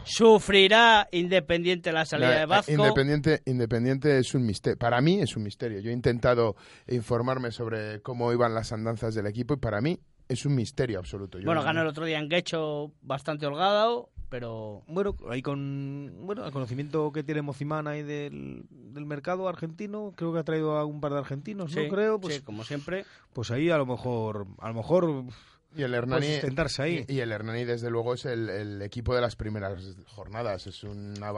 ¿Sufrirá 0.06 1.08
Independiente 1.12 1.92
la 1.92 2.04
salida 2.04 2.32
La- 2.32 2.40
de 2.40 2.46
Vasco? 2.46 2.72
Independiente, 2.72 3.42
Independiente 3.46 4.18
es 4.18 4.34
un 4.34 4.44
misterio. 4.46 4.78
Para 4.78 5.02
mí 5.02 5.22
es 5.22 5.38
un 5.38 5.44
misterio. 5.44 5.80
Yo 5.82 5.92
he 5.92 5.94
intentado 5.94 6.56
informarme 6.88 7.52
sobre 7.52 8.02
cómo 8.02 8.34
iban 8.34 8.56
las 8.56 8.72
andanzas 8.72 9.14
del 9.14 9.28
equipo 9.28 9.54
y 9.54 9.58
para 9.58 9.82
mí 9.82 10.00
es 10.30 10.46
un 10.46 10.56
misterio 10.56 11.00
absoluto. 11.00 11.38
Yo 11.40 11.46
Bueno, 11.46 11.62
no- 11.62 11.66
ganó 11.66 11.82
el 11.82 11.88
otro 11.88 12.06
día 12.06 12.20
en 12.20 12.30
Guecho 12.30 12.94
bastante 13.02 13.46
holgado, 13.48 14.10
pero... 14.30 14.84
Bueno, 14.88 15.16
ahí 15.30 15.42
con 15.42 16.14
bueno, 16.22 16.46
el 16.46 16.52
conocimiento 16.52 17.12
que 17.12 17.24
tiene 17.24 17.42
Mozimán 17.42 17.88
ahí 17.88 18.04
del, 18.04 18.64
del 18.70 19.06
mercado 19.06 19.50
argentino, 19.50 20.14
creo 20.16 20.32
que 20.32 20.40
ha 20.40 20.44
traído 20.44 20.78
a 20.78 20.86
un 20.86 21.02
par 21.02 21.12
de 21.14 21.18
argentinos, 21.20 21.72
Sí, 21.72 21.80
¿no? 21.84 21.90
Creo, 21.94 22.22
pues, 22.22 22.36
sí, 22.36 22.42
como 22.42 22.64
siempre. 22.64 23.06
pues 23.34 23.50
ahí 23.52 23.70
a 23.72 23.78
lo 23.80 23.86
mejor, 23.88 24.46
a 24.60 24.68
lo 24.70 24.74
mejor 24.76 25.26
Y 25.76 25.84
el 25.84 25.94
Hernani, 25.94 26.26
sustentarse 26.32 26.82
ahí. 26.82 27.06
y, 27.08 27.14
y 27.16 27.20
el 27.20 27.32
Hernani, 27.32 27.64
desde 27.64 27.92
luego, 27.92 28.16
es 28.16 28.26
el, 28.26 28.50
el 28.50 28.82
equipo 28.82 29.14
de 29.14 29.22
las 29.22 29.36
primeras 29.36 29.96
jornadas. 30.08 30.66
Es, 30.66 30.84
una 30.84 31.32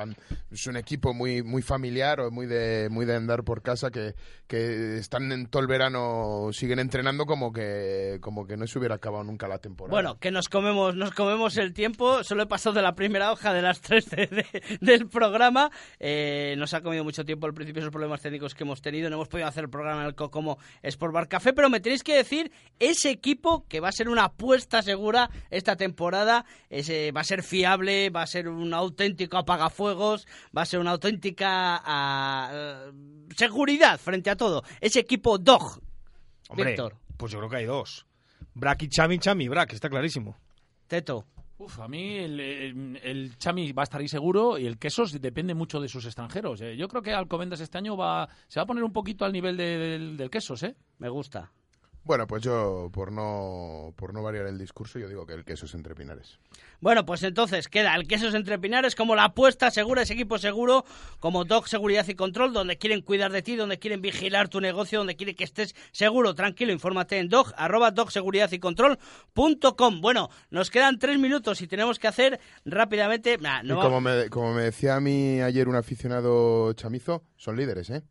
es 0.50 0.68
un 0.68 0.78
equipo 0.78 1.14
muy 1.14 1.44
muy 1.44 1.62
familiar, 1.62 2.22
o 2.22 2.32
muy 2.32 2.46
de 2.46 2.88
muy 2.90 3.06
de 3.06 3.16
andar 3.16 3.44
por 3.44 3.62
casa, 3.62 3.92
que, 3.92 4.16
que 4.48 4.98
están 4.98 5.32
en 5.34 5.48
todo 5.48 5.62
el 5.62 5.68
verano, 5.68 6.50
siguen 6.54 6.80
entrenando 6.80 7.26
como 7.26 7.52
que 7.52 8.20
como 8.22 8.48
que 8.48 8.56
no 8.56 8.66
se 8.68 8.80
hubiera 8.80 8.96
acabado 8.96 9.24
nunca 9.26 9.50
la 9.50 9.58
temporada. 9.60 9.92
Bueno, 9.94 10.18
que 10.18 10.32
nos 10.32 10.48
comemos, 10.48 10.96
nos 10.96 11.12
comemos 11.12 11.58
el 11.58 11.74
tiempo. 11.74 12.24
Solo 12.24 12.44
he 12.44 12.48
pasado 12.48 12.74
de 12.76 12.82
la 12.84 12.96
primera 12.96 13.34
hoja 13.34 13.54
de 13.54 13.62
las 13.62 13.82
tres 13.82 14.10
de- 14.10 14.28
de- 14.28 14.78
del 14.80 15.08
programa. 15.10 15.70
Eh, 16.00 16.56
nos 16.58 16.74
ha 16.74 16.82
comido 16.82 17.04
mucho 17.04 17.26
tiempo 17.26 17.48
al 17.48 17.54
principio 17.54 17.82
esos 17.82 17.92
problemas 17.92 18.22
técnicos 18.22 18.56
que 18.56 18.64
hemos 18.64 18.82
tenido. 18.82 19.10
No 19.10 19.18
hemos 19.18 19.28
podido 19.28 19.48
hacer 19.50 19.66
el 19.66 19.70
programa 19.70 20.02
en 20.02 20.08
el 20.08 20.16
Cocomo 20.16 20.58
Sport 20.84 21.14
Bar 21.14 21.28
Café, 21.28 21.52
pero 21.52 21.70
me 21.70 21.82
tenéis 21.82 22.04
que 22.04 22.16
decir 22.16 22.50
ese 22.80 23.10
equipo 23.10 23.66
que 23.68 23.80
va 23.82 23.90
a 23.90 23.92
ser 23.92 24.08
una 24.08 24.21
apuesta 24.26 24.82
segura 24.82 25.30
esta 25.50 25.76
temporada. 25.76 26.46
Ese, 26.70 27.12
va 27.12 27.22
a 27.22 27.24
ser 27.26 27.44
fiable, 27.44 28.10
va 28.10 28.22
a 28.24 28.28
ser 28.28 28.48
un 28.50 28.74
auténtico 28.74 29.38
apagafuegos, 29.38 30.28
va 30.56 30.62
a 30.64 30.66
ser 30.66 30.80
una 30.80 30.92
auténtica 30.92 31.82
ah, 31.84 32.92
seguridad 33.36 34.00
frente 34.00 34.30
a 34.30 34.36
todo. 34.36 34.64
Ese 34.80 35.00
equipo 35.00 35.38
Dog. 35.38 35.80
Hombre, 36.50 36.66
Víctor. 36.72 36.96
pues 37.18 37.32
yo 37.32 37.40
creo 37.40 37.50
que 37.50 37.58
hay 37.58 37.66
dos. 37.66 38.06
Brack 38.54 38.84
y 38.84 38.90
Chami, 38.90 39.20
Chami, 39.20 39.48
Brack, 39.48 39.74
está 39.74 39.90
clarísimo. 39.90 40.38
Teto. 40.88 41.26
Uf, 41.58 41.80
a 41.80 41.88
mí 41.88 42.18
el, 42.18 42.40
el- 42.40 43.00
el 43.04 43.38
Chami 43.38 43.72
va 43.72 43.84
a 43.84 43.86
estar 43.86 44.02
ahí 44.02 44.08
seguro 44.08 44.58
y 44.58 44.66
el 44.66 44.80
Quesos 44.80 45.22
depende 45.22 45.54
mucho 45.54 45.80
de 45.80 45.88
sus 45.88 46.06
extranjeros. 46.06 46.60
eh. 46.62 46.76
Yo 46.76 46.88
creo 46.88 47.04
que 47.04 47.14
Alcobendas 47.14 47.60
este 47.62 47.78
año 47.78 47.96
va 47.96 48.28
se 48.48 48.60
va 48.60 48.64
a 48.64 48.66
poner 48.66 48.84
un 48.84 48.92
poquito 48.92 49.26
al 49.26 49.32
nivel 49.32 49.56
de- 49.58 49.78
del, 49.78 50.18
del 50.18 50.30
Quesos, 50.32 50.64
¿eh? 50.64 50.76
Me 50.98 51.08
gusta. 51.08 51.52
Bueno, 52.04 52.28
pues 52.28 52.42
yo, 52.42 52.90
por 52.92 53.12
no, 53.12 53.94
por 53.96 54.14
no 54.14 54.24
variar 54.24 54.48
el 54.48 54.58
discurso, 54.58 54.98
yo 54.98 55.08
digo 55.08 55.26
que 55.26 55.34
el 55.34 55.46
queso 55.46 55.66
es 55.66 55.76
entre 55.76 55.94
pinares. 55.94 56.40
Bueno, 56.82 57.06
pues 57.06 57.22
entonces 57.22 57.68
queda 57.68 57.94
el 57.94 58.08
Quesos 58.08 58.34
Entre 58.34 58.58
Pinares 58.58 58.96
como 58.96 59.16
la 59.16 59.26
apuesta 59.26 59.70
segura, 59.70 60.02
ese 60.02 60.14
equipo 60.14 60.40
seguro, 60.40 60.84
como 61.20 61.46
Dog 61.46 61.68
Seguridad 61.68 62.08
y 62.08 62.16
Control, 62.16 62.54
donde 62.54 62.80
quieren 62.80 63.02
cuidar 63.02 63.32
de 63.32 63.44
ti, 63.44 63.56
donde 63.56 63.78
quieren 63.78 64.02
vigilar 64.02 64.50
tu 64.50 64.60
negocio, 64.60 64.98
donde 64.98 65.16
quieren 65.16 65.36
que 65.36 65.44
estés 65.44 65.76
seguro, 65.92 66.34
tranquilo. 66.34 66.72
Infórmate 66.72 67.20
en 67.20 67.30
dog, 67.30 67.54
arroba 67.56 67.92
dogseguridad-y-control.com. 67.92 70.02
Bueno, 70.02 70.30
nos 70.50 70.72
quedan 70.72 70.98
tres 70.98 71.20
minutos 71.20 71.62
y 71.62 71.68
tenemos 71.68 72.00
que 72.00 72.08
hacer 72.08 72.40
rápidamente... 72.66 73.38
Nah, 73.38 73.62
no 73.62 73.78
y 73.78 73.82
como 73.82 74.02
me, 74.02 74.30
como 74.30 74.56
me 74.56 74.64
decía 74.64 74.96
a 74.96 75.00
mí 75.00 75.40
ayer 75.40 75.70
un 75.70 75.76
aficionado 75.76 76.74
chamizo, 76.74 77.22
son 77.38 77.58
líderes, 77.58 77.92
¿eh? 77.92 78.02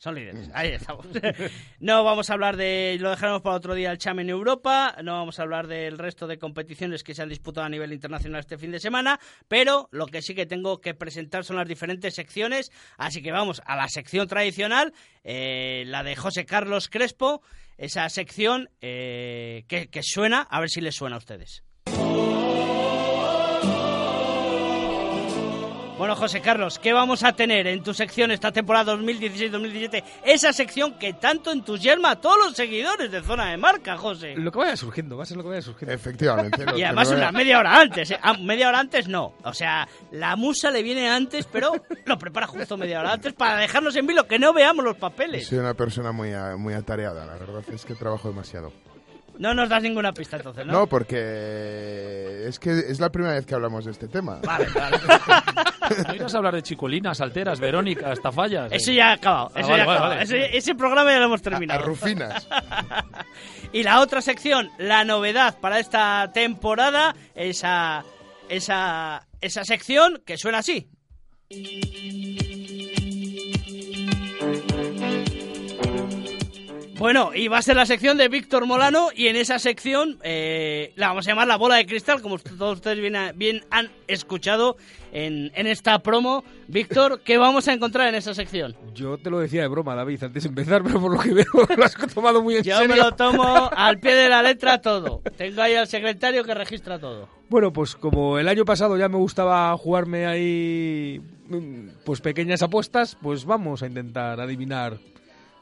Son 0.00 0.14
líderes, 0.14 0.48
ahí 0.54 0.70
estamos. 0.70 1.06
No 1.78 2.04
vamos 2.04 2.30
a 2.30 2.32
hablar 2.32 2.56
de, 2.56 2.96
lo 2.98 3.10
dejaremos 3.10 3.42
para 3.42 3.56
otro 3.56 3.74
día, 3.74 3.90
el 3.90 3.98
Cham 3.98 4.18
en 4.20 4.30
Europa, 4.30 4.96
no 5.02 5.12
vamos 5.12 5.38
a 5.38 5.42
hablar 5.42 5.66
del 5.66 5.98
resto 5.98 6.26
de 6.26 6.38
competiciones 6.38 7.02
que 7.02 7.14
se 7.14 7.20
han 7.20 7.28
disputado 7.28 7.66
a 7.66 7.68
nivel 7.68 7.92
internacional 7.92 8.40
este 8.40 8.56
fin 8.56 8.70
de 8.70 8.80
semana, 8.80 9.20
pero 9.46 9.90
lo 9.92 10.06
que 10.06 10.22
sí 10.22 10.34
que 10.34 10.46
tengo 10.46 10.80
que 10.80 10.94
presentar 10.94 11.44
son 11.44 11.56
las 11.56 11.68
diferentes 11.68 12.14
secciones, 12.14 12.72
así 12.96 13.20
que 13.20 13.30
vamos 13.30 13.60
a 13.66 13.76
la 13.76 13.88
sección 13.88 14.26
tradicional, 14.26 14.94
eh, 15.22 15.84
la 15.86 16.02
de 16.02 16.16
José 16.16 16.46
Carlos 16.46 16.88
Crespo, 16.88 17.42
esa 17.76 18.08
sección 18.08 18.70
eh, 18.80 19.64
que, 19.68 19.88
que 19.88 20.02
suena, 20.02 20.40
a 20.40 20.60
ver 20.60 20.70
si 20.70 20.80
les 20.80 20.94
suena 20.94 21.16
a 21.16 21.18
ustedes. 21.18 21.62
Bueno, 26.00 26.16
José 26.16 26.40
Carlos, 26.40 26.78
¿qué 26.78 26.94
vamos 26.94 27.22
a 27.24 27.34
tener 27.34 27.66
en 27.66 27.82
tu 27.82 27.92
sección 27.92 28.30
esta 28.30 28.50
temporada 28.50 28.94
2016-2017? 28.96 30.02
Esa 30.24 30.50
sección 30.50 30.94
que 30.98 31.12
tanto 31.12 31.52
entusiasma 31.52 32.12
a 32.12 32.16
todos 32.16 32.38
los 32.42 32.54
seguidores 32.56 33.10
de 33.10 33.20
Zona 33.20 33.50
de 33.50 33.58
Marca, 33.58 33.98
José. 33.98 34.34
Lo 34.34 34.50
que 34.50 34.60
vaya 34.60 34.78
surgiendo, 34.78 35.18
va 35.18 35.24
a 35.24 35.26
ser 35.26 35.36
lo 35.36 35.42
que 35.42 35.50
vaya 35.50 35.60
surgiendo. 35.60 35.94
Efectivamente. 35.94 36.64
Y 36.74 36.82
además 36.84 37.08
una 37.10 37.18
vaya- 37.26 37.32
media 37.32 37.58
hora 37.58 37.78
antes, 37.78 38.12
¿eh? 38.12 38.18
Ah, 38.22 38.32
media 38.32 38.68
hora 38.70 38.78
antes 38.80 39.08
no. 39.08 39.34
O 39.44 39.52
sea, 39.52 39.86
la 40.12 40.36
musa 40.36 40.70
le 40.70 40.82
viene 40.82 41.06
antes, 41.06 41.44
pero 41.52 41.70
lo 42.06 42.16
prepara 42.18 42.46
justo 42.46 42.78
media 42.78 43.00
hora 43.00 43.12
antes 43.12 43.34
para 43.34 43.56
dejarnos 43.58 43.94
en 43.94 44.06
vilo, 44.06 44.26
que 44.26 44.38
no 44.38 44.54
veamos 44.54 44.82
los 44.82 44.96
papeles. 44.96 45.46
Soy 45.48 45.58
una 45.58 45.74
persona 45.74 46.12
muy, 46.12 46.30
muy 46.56 46.72
atareada, 46.72 47.26
la 47.26 47.34
verdad 47.34 47.62
es 47.74 47.84
que 47.84 47.94
trabajo 47.94 48.26
demasiado. 48.28 48.72
No 49.40 49.54
nos 49.54 49.70
das 49.70 49.82
ninguna 49.82 50.12
pista 50.12 50.36
entonces, 50.36 50.66
¿no? 50.66 50.72
No, 50.74 50.86
porque 50.86 52.44
es 52.46 52.58
que 52.58 52.70
es 52.78 53.00
la 53.00 53.10
primera 53.10 53.32
vez 53.34 53.46
que 53.46 53.54
hablamos 53.54 53.86
de 53.86 53.92
este 53.92 54.06
tema. 54.06 54.38
Vale, 54.44 54.66
vale. 54.74 54.98
No 56.06 56.14
irás 56.14 56.34
a 56.34 56.38
hablar 56.38 56.54
de 56.54 56.62
chicolinas, 56.62 57.16
salteras, 57.18 57.58
Verónica, 57.58 58.12
estafallas. 58.12 58.70
Eso 58.70 58.92
ya 58.92 59.08
ha 59.08 59.12
acabado. 59.14 59.50
Ah, 59.54 59.60
Eso 59.60 59.70
vale, 59.70 59.82
ya 59.82 59.88
ha 59.90 59.92
acabado. 59.94 60.08
vale. 60.10 60.22
Ese, 60.22 60.56
ese 60.56 60.74
programa 60.74 61.10
ya 61.10 61.18
lo 61.18 61.24
hemos 61.24 61.42
terminado. 61.42 61.80
A 61.80 61.82
Rufinas. 61.82 62.46
y 63.72 63.82
la 63.82 64.00
otra 64.00 64.20
sección, 64.20 64.70
la 64.78 65.04
novedad 65.04 65.58
para 65.58 65.80
esta 65.80 66.30
temporada, 66.32 67.16
esa, 67.34 68.04
esa, 68.50 69.26
esa 69.40 69.64
sección 69.64 70.22
que 70.24 70.36
suena 70.36 70.58
así. 70.58 70.90
Bueno, 77.00 77.30
y 77.34 77.48
va 77.48 77.56
a 77.56 77.62
ser 77.62 77.76
la 77.76 77.86
sección 77.86 78.18
de 78.18 78.28
Víctor 78.28 78.66
Molano 78.66 79.08
y 79.16 79.28
en 79.28 79.36
esa 79.36 79.58
sección 79.58 80.18
eh, 80.22 80.92
la 80.96 81.08
vamos 81.08 81.26
a 81.26 81.30
llamar 81.30 81.48
la 81.48 81.56
bola 81.56 81.76
de 81.76 81.86
cristal, 81.86 82.20
como 82.20 82.38
todos 82.38 82.76
ustedes 82.76 83.00
bien, 83.00 83.16
bien 83.36 83.64
han 83.70 83.88
escuchado 84.06 84.76
en, 85.10 85.50
en, 85.54 85.66
esta 85.66 86.00
promo. 86.00 86.44
Víctor, 86.68 87.22
¿qué 87.24 87.38
vamos 87.38 87.68
a 87.68 87.72
encontrar 87.72 88.06
en 88.08 88.16
esa 88.16 88.34
sección? 88.34 88.76
Yo 88.94 89.16
te 89.16 89.30
lo 89.30 89.38
decía 89.38 89.62
de 89.62 89.68
broma, 89.68 89.94
David, 89.94 90.24
antes 90.24 90.42
de 90.42 90.50
empezar, 90.50 90.82
pero 90.82 91.00
por 91.00 91.14
lo 91.14 91.18
que 91.18 91.32
veo 91.32 91.46
lo 91.74 91.82
has 91.82 91.96
tomado 92.12 92.42
muy 92.42 92.56
en 92.56 92.64
Yo 92.64 92.76
serio. 92.76 92.94
me 92.94 93.00
lo 93.00 93.12
tomo 93.12 93.70
al 93.74 93.98
pie 93.98 94.14
de 94.14 94.28
la 94.28 94.42
letra 94.42 94.82
todo. 94.82 95.22
Tengo 95.38 95.62
ahí 95.62 95.76
al 95.76 95.86
secretario 95.86 96.44
que 96.44 96.52
registra 96.52 96.98
todo. 96.98 97.30
Bueno, 97.48 97.72
pues 97.72 97.96
como 97.96 98.38
el 98.38 98.46
año 98.46 98.66
pasado 98.66 98.98
ya 98.98 99.08
me 99.08 99.16
gustaba 99.16 99.74
jugarme 99.78 100.26
ahí 100.26 101.22
pues 102.04 102.20
pequeñas 102.20 102.60
apuestas, 102.60 103.16
pues 103.22 103.46
vamos 103.46 103.82
a 103.82 103.86
intentar 103.86 104.38
adivinar 104.38 104.98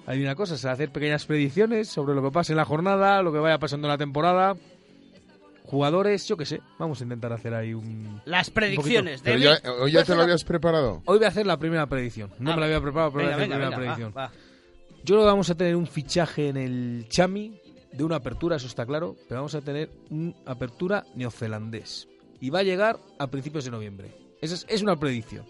adivinar 0.08 0.36
cosas, 0.36 0.64
hacer 0.64 0.90
pequeñas 0.90 1.26
predicciones 1.26 1.88
sobre 1.88 2.14
lo 2.14 2.22
que 2.22 2.30
pase 2.30 2.52
en 2.52 2.56
la 2.56 2.64
jornada, 2.64 3.22
lo 3.22 3.32
que 3.32 3.38
vaya 3.38 3.58
pasando 3.58 3.86
en 3.86 3.90
la 3.92 3.98
temporada. 3.98 4.56
Jugadores, 5.64 6.26
yo 6.26 6.36
qué 6.38 6.46
sé, 6.46 6.62
vamos 6.78 6.98
a 7.00 7.04
intentar 7.04 7.30
hacer 7.32 7.52
ahí 7.52 7.74
un... 7.74 8.22
Las 8.24 8.48
predicciones. 8.48 9.22
Ya, 9.22 9.60
¿Hoy 9.82 9.92
ya 9.92 10.02
te 10.02 10.14
lo 10.14 10.22
habías 10.22 10.42
preparado? 10.42 11.02
Hoy 11.04 11.18
voy 11.18 11.26
a 11.26 11.28
hacer 11.28 11.46
la 11.46 11.58
primera 11.58 11.86
predicción. 11.86 12.30
No 12.38 12.52
Ah, 12.52 12.54
me 12.54 12.60
la 12.60 12.66
había 12.66 12.80
preparado, 12.80 13.12
pero 13.12 13.26
venga, 13.28 13.36
voy 13.36 13.42
a 13.42 13.44
hacer 13.44 13.48
la 13.50 13.56
primera 13.56 13.68
venga, 13.68 13.94
predicción. 13.94 14.12
va, 14.16 14.26
va. 14.28 14.32
Yo 15.04 15.14
creo 15.14 15.20
que 15.20 15.26
vamos 15.26 15.50
a 15.50 15.54
tener 15.54 15.76
un 15.76 15.86
fichaje 15.86 16.48
en 16.48 16.56
el 16.56 17.06
Chami 17.10 17.60
de 17.92 18.02
una 18.04 18.16
apertura, 18.16 18.56
eso 18.56 18.66
está 18.66 18.86
claro, 18.86 19.14
pero 19.28 19.40
vamos 19.40 19.54
a 19.54 19.60
tener 19.60 19.90
una 20.08 20.32
apertura 20.46 21.04
neozelandés. 21.14 22.08
Y 22.40 22.48
va 22.48 22.60
a 22.60 22.62
llegar 22.62 22.98
a 23.18 23.26
principios 23.26 23.64
de 23.66 23.70
noviembre. 23.70 24.10
Esa 24.40 24.54
es, 24.54 24.64
es 24.70 24.80
una 24.82 24.96
predicción. 24.98 25.44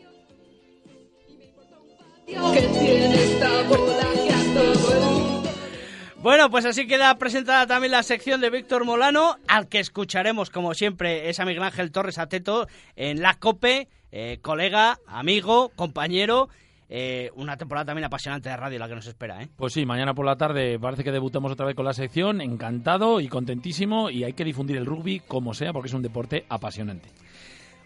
Bueno, 6.20 6.50
pues 6.50 6.64
así 6.64 6.86
queda 6.86 7.16
presentada 7.16 7.66
también 7.66 7.92
la 7.92 8.02
sección 8.02 8.40
de 8.40 8.50
Víctor 8.50 8.84
Molano, 8.84 9.36
al 9.46 9.68
que 9.68 9.78
escucharemos, 9.78 10.50
como 10.50 10.74
siempre, 10.74 11.30
es 11.30 11.38
a 11.38 11.44
Miguel 11.44 11.62
Ángel 11.62 11.92
Torres 11.92 12.18
Ateto 12.18 12.66
en 12.96 13.22
la 13.22 13.34
COPE, 13.34 13.88
eh, 14.10 14.38
colega, 14.42 14.98
amigo, 15.06 15.70
compañero. 15.76 16.48
eh, 16.90 17.30
una 17.34 17.56
temporada 17.58 17.84
también 17.84 18.06
apasionante 18.06 18.48
de 18.48 18.56
radio 18.56 18.78
la 18.78 18.88
que 18.88 18.94
nos 18.94 19.06
espera, 19.06 19.42
¿eh? 19.42 19.48
Pues 19.56 19.74
sí, 19.74 19.84
mañana 19.84 20.14
por 20.14 20.24
la 20.24 20.36
tarde 20.36 20.78
parece 20.78 21.04
que 21.04 21.12
debutamos 21.12 21.52
otra 21.52 21.66
vez 21.66 21.76
con 21.76 21.84
la 21.84 21.92
sección. 21.92 22.40
Encantado 22.40 23.20
y 23.20 23.28
contentísimo. 23.28 24.08
Y 24.08 24.24
hay 24.24 24.32
que 24.32 24.42
difundir 24.44 24.78
el 24.78 24.86
rugby 24.86 25.20
como 25.20 25.52
sea, 25.52 25.72
porque 25.74 25.88
es 25.88 25.94
un 25.94 26.00
deporte 26.02 26.46
apasionante. 26.48 27.10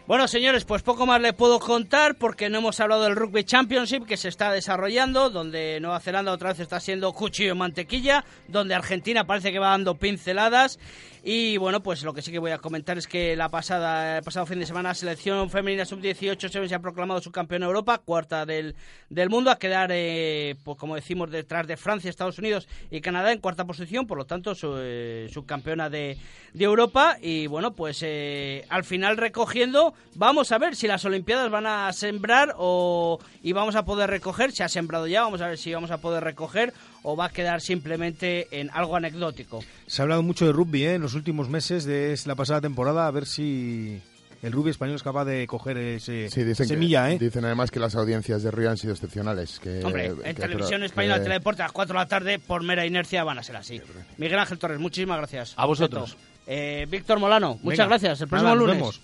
Bueno, 0.04 0.26
señores, 0.26 0.64
pues 0.64 0.82
poco 0.82 1.06
más 1.06 1.20
le 1.20 1.32
puedo 1.32 1.60
contar 1.60 2.16
porque 2.16 2.50
no 2.50 2.58
hemos 2.58 2.80
hablado 2.80 3.04
del 3.04 3.14
Rugby 3.14 3.44
Championship 3.44 4.04
que 4.04 4.16
se 4.16 4.28
está 4.28 4.50
desarrollando, 4.50 5.30
donde 5.30 5.78
Nueva 5.80 6.00
Zelanda 6.00 6.32
otra 6.32 6.48
vez 6.48 6.58
está 6.58 6.80
siendo 6.80 7.12
cuchillo 7.12 7.52
en 7.52 7.58
mantequilla, 7.58 8.24
donde 8.48 8.74
Argentina 8.74 9.24
parece 9.28 9.52
que 9.52 9.60
va 9.60 9.70
dando 9.70 9.94
pinceladas. 9.94 10.80
Y 11.24 11.56
bueno, 11.56 11.84
pues 11.84 12.02
lo 12.02 12.12
que 12.12 12.20
sí 12.20 12.32
que 12.32 12.40
voy 12.40 12.50
a 12.50 12.58
comentar 12.58 12.98
es 12.98 13.06
que 13.06 13.36
la 13.36 13.48
pasada, 13.48 14.18
el 14.18 14.24
pasado 14.24 14.44
fin 14.44 14.58
de 14.58 14.66
semana 14.66 14.88
la 14.88 14.94
selección 14.96 15.48
femenina 15.50 15.84
sub-18 15.84 16.66
se 16.68 16.74
ha 16.74 16.80
proclamado 16.80 17.20
subcampeona 17.20 17.66
de 17.66 17.70
Europa, 17.70 17.98
cuarta 17.98 18.44
del, 18.44 18.74
del 19.08 19.30
mundo, 19.30 19.52
a 19.52 19.58
quedar, 19.60 19.90
eh, 19.92 20.56
pues 20.64 20.76
como 20.78 20.96
decimos, 20.96 21.30
detrás 21.30 21.68
de 21.68 21.76
Francia, 21.76 22.10
Estados 22.10 22.40
Unidos 22.40 22.66
y 22.90 23.00
Canadá 23.00 23.30
en 23.30 23.38
cuarta 23.38 23.64
posición, 23.64 24.08
por 24.08 24.18
lo 24.18 24.24
tanto, 24.24 24.54
eh, 24.78 25.28
subcampeona 25.32 25.88
de, 25.88 26.18
de 26.54 26.64
Europa. 26.64 27.16
Y 27.22 27.46
bueno, 27.46 27.72
pues 27.72 28.00
eh, 28.02 28.66
al 28.68 28.82
final 28.82 29.16
recogiendo, 29.16 29.91
vamos 30.14 30.52
a 30.52 30.58
ver 30.58 30.76
si 30.76 30.86
las 30.86 31.04
Olimpiadas 31.04 31.50
van 31.50 31.66
a 31.66 31.92
sembrar 31.92 32.54
o 32.58 33.18
y 33.42 33.52
vamos 33.52 33.74
a 33.76 33.84
poder 33.84 34.10
recoger, 34.10 34.52
se 34.52 34.62
ha 34.64 34.68
sembrado 34.68 35.06
ya, 35.06 35.22
vamos 35.22 35.40
a 35.40 35.48
ver 35.48 35.58
si 35.58 35.72
vamos 35.72 35.90
a 35.90 35.98
poder 35.98 36.22
recoger 36.24 36.72
o 37.02 37.16
va 37.16 37.26
a 37.26 37.30
quedar 37.30 37.60
simplemente 37.60 38.48
en 38.60 38.70
algo 38.70 38.96
anecdótico. 38.96 39.62
Se 39.86 40.00
ha 40.00 40.04
hablado 40.04 40.22
mucho 40.22 40.46
de 40.46 40.52
rugby 40.52 40.84
¿eh? 40.84 40.94
en 40.94 41.02
los 41.02 41.14
últimos 41.14 41.48
meses 41.48 41.84
de 41.84 42.18
la 42.26 42.34
pasada 42.34 42.60
temporada, 42.60 43.06
a 43.06 43.10
ver 43.10 43.26
si 43.26 44.00
el 44.42 44.50
rugby 44.52 44.70
español 44.70 44.96
es 44.96 45.02
capaz 45.04 45.24
de 45.24 45.46
coger 45.46 45.78
ese 45.78 46.28
Sí, 46.28 46.42
dicen, 46.42 46.66
semilla. 46.66 47.06
que, 47.08 47.14
¿eh? 47.14 47.18
dicen 47.18 47.44
además 47.44 47.70
que 47.70 47.78
las 47.78 47.94
audiencias 47.94 48.42
de 48.42 48.50
Río 48.50 48.70
han 48.70 48.76
sido 48.76 48.92
excepcionales. 48.92 49.60
Que, 49.60 49.84
Hombre, 49.84 50.02
que- 50.20 50.30
en 50.30 50.34
que- 50.36 50.42
televisión 50.42 50.80
que- 50.80 50.86
española, 50.86 51.22
Teledeporte 51.22 51.62
a 51.62 51.66
las 51.66 51.72
4 51.72 51.94
de 51.94 51.98
la 52.00 52.08
tarde, 52.08 52.38
por 52.40 52.62
mera 52.64 52.84
inercia 52.84 53.22
van 53.24 53.38
a 53.38 53.42
ser 53.44 53.56
así. 53.56 53.80
Miguel 54.18 54.38
Ángel 54.40 54.58
Torres, 54.58 54.80
muchísimas 54.80 55.18
gracias. 55.18 55.54
A 55.56 55.64
vosotros. 55.66 56.16
Eh, 56.48 56.86
Víctor 56.90 57.20
Molano, 57.20 57.54
muchas 57.62 57.78
Venga, 57.78 57.86
gracias. 57.86 58.20
El 58.22 58.28
próximo 58.28 58.48
nada, 58.48 58.56
nos 58.56 58.66
lunes. 58.66 58.80
vemos. 58.80 59.00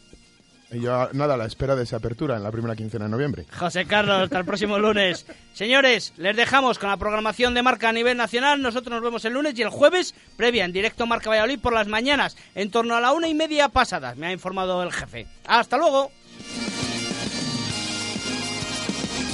Y 0.71 0.81
yo, 0.81 1.09
nada, 1.12 1.35
a 1.35 1.37
la 1.37 1.47
espera 1.47 1.75
de 1.75 1.85
esa 1.85 1.97
apertura 1.97 2.37
en 2.37 2.43
la 2.43 2.51
primera 2.51 2.77
quincena 2.77 3.07
de 3.07 3.11
noviembre. 3.11 3.47
José 3.57 3.87
Carlos, 3.87 4.23
hasta 4.23 4.39
el 4.39 4.45
próximo 4.45 4.79
lunes. 4.79 5.27
Señores, 5.55 6.12
les 6.16 6.37
dejamos 6.37 6.79
con 6.79 6.91
la 6.91 6.97
programación 6.97 7.55
de 7.55 7.62
marca 7.62 7.89
a 7.89 7.93
nivel 7.93 8.16
nacional. 8.16 8.61
Nosotros 8.61 8.93
nos 8.93 9.03
vemos 9.03 9.25
el 9.25 9.33
lunes 9.33 9.59
y 9.59 9.62
el 9.62 9.71
jueves, 9.71 10.14
previa 10.37 10.64
en 10.64 10.73
directo 10.73 11.07
Marca 11.07 11.31
Valladolid 11.31 11.61
por 11.61 11.73
las 11.73 11.89
mañanas, 11.89 12.37
en 12.55 12.71
torno 12.71 12.97
a 12.97 13.01
la 13.01 13.12
una 13.12 13.29
y 13.29 13.35
media 13.35 13.69
pasadas, 13.69 14.16
me 14.16 14.27
ha 14.27 14.33
informado 14.33 14.83
el 14.83 14.93
jefe. 14.93 15.27
¡Hasta 15.47 15.79
luego! 15.79 16.11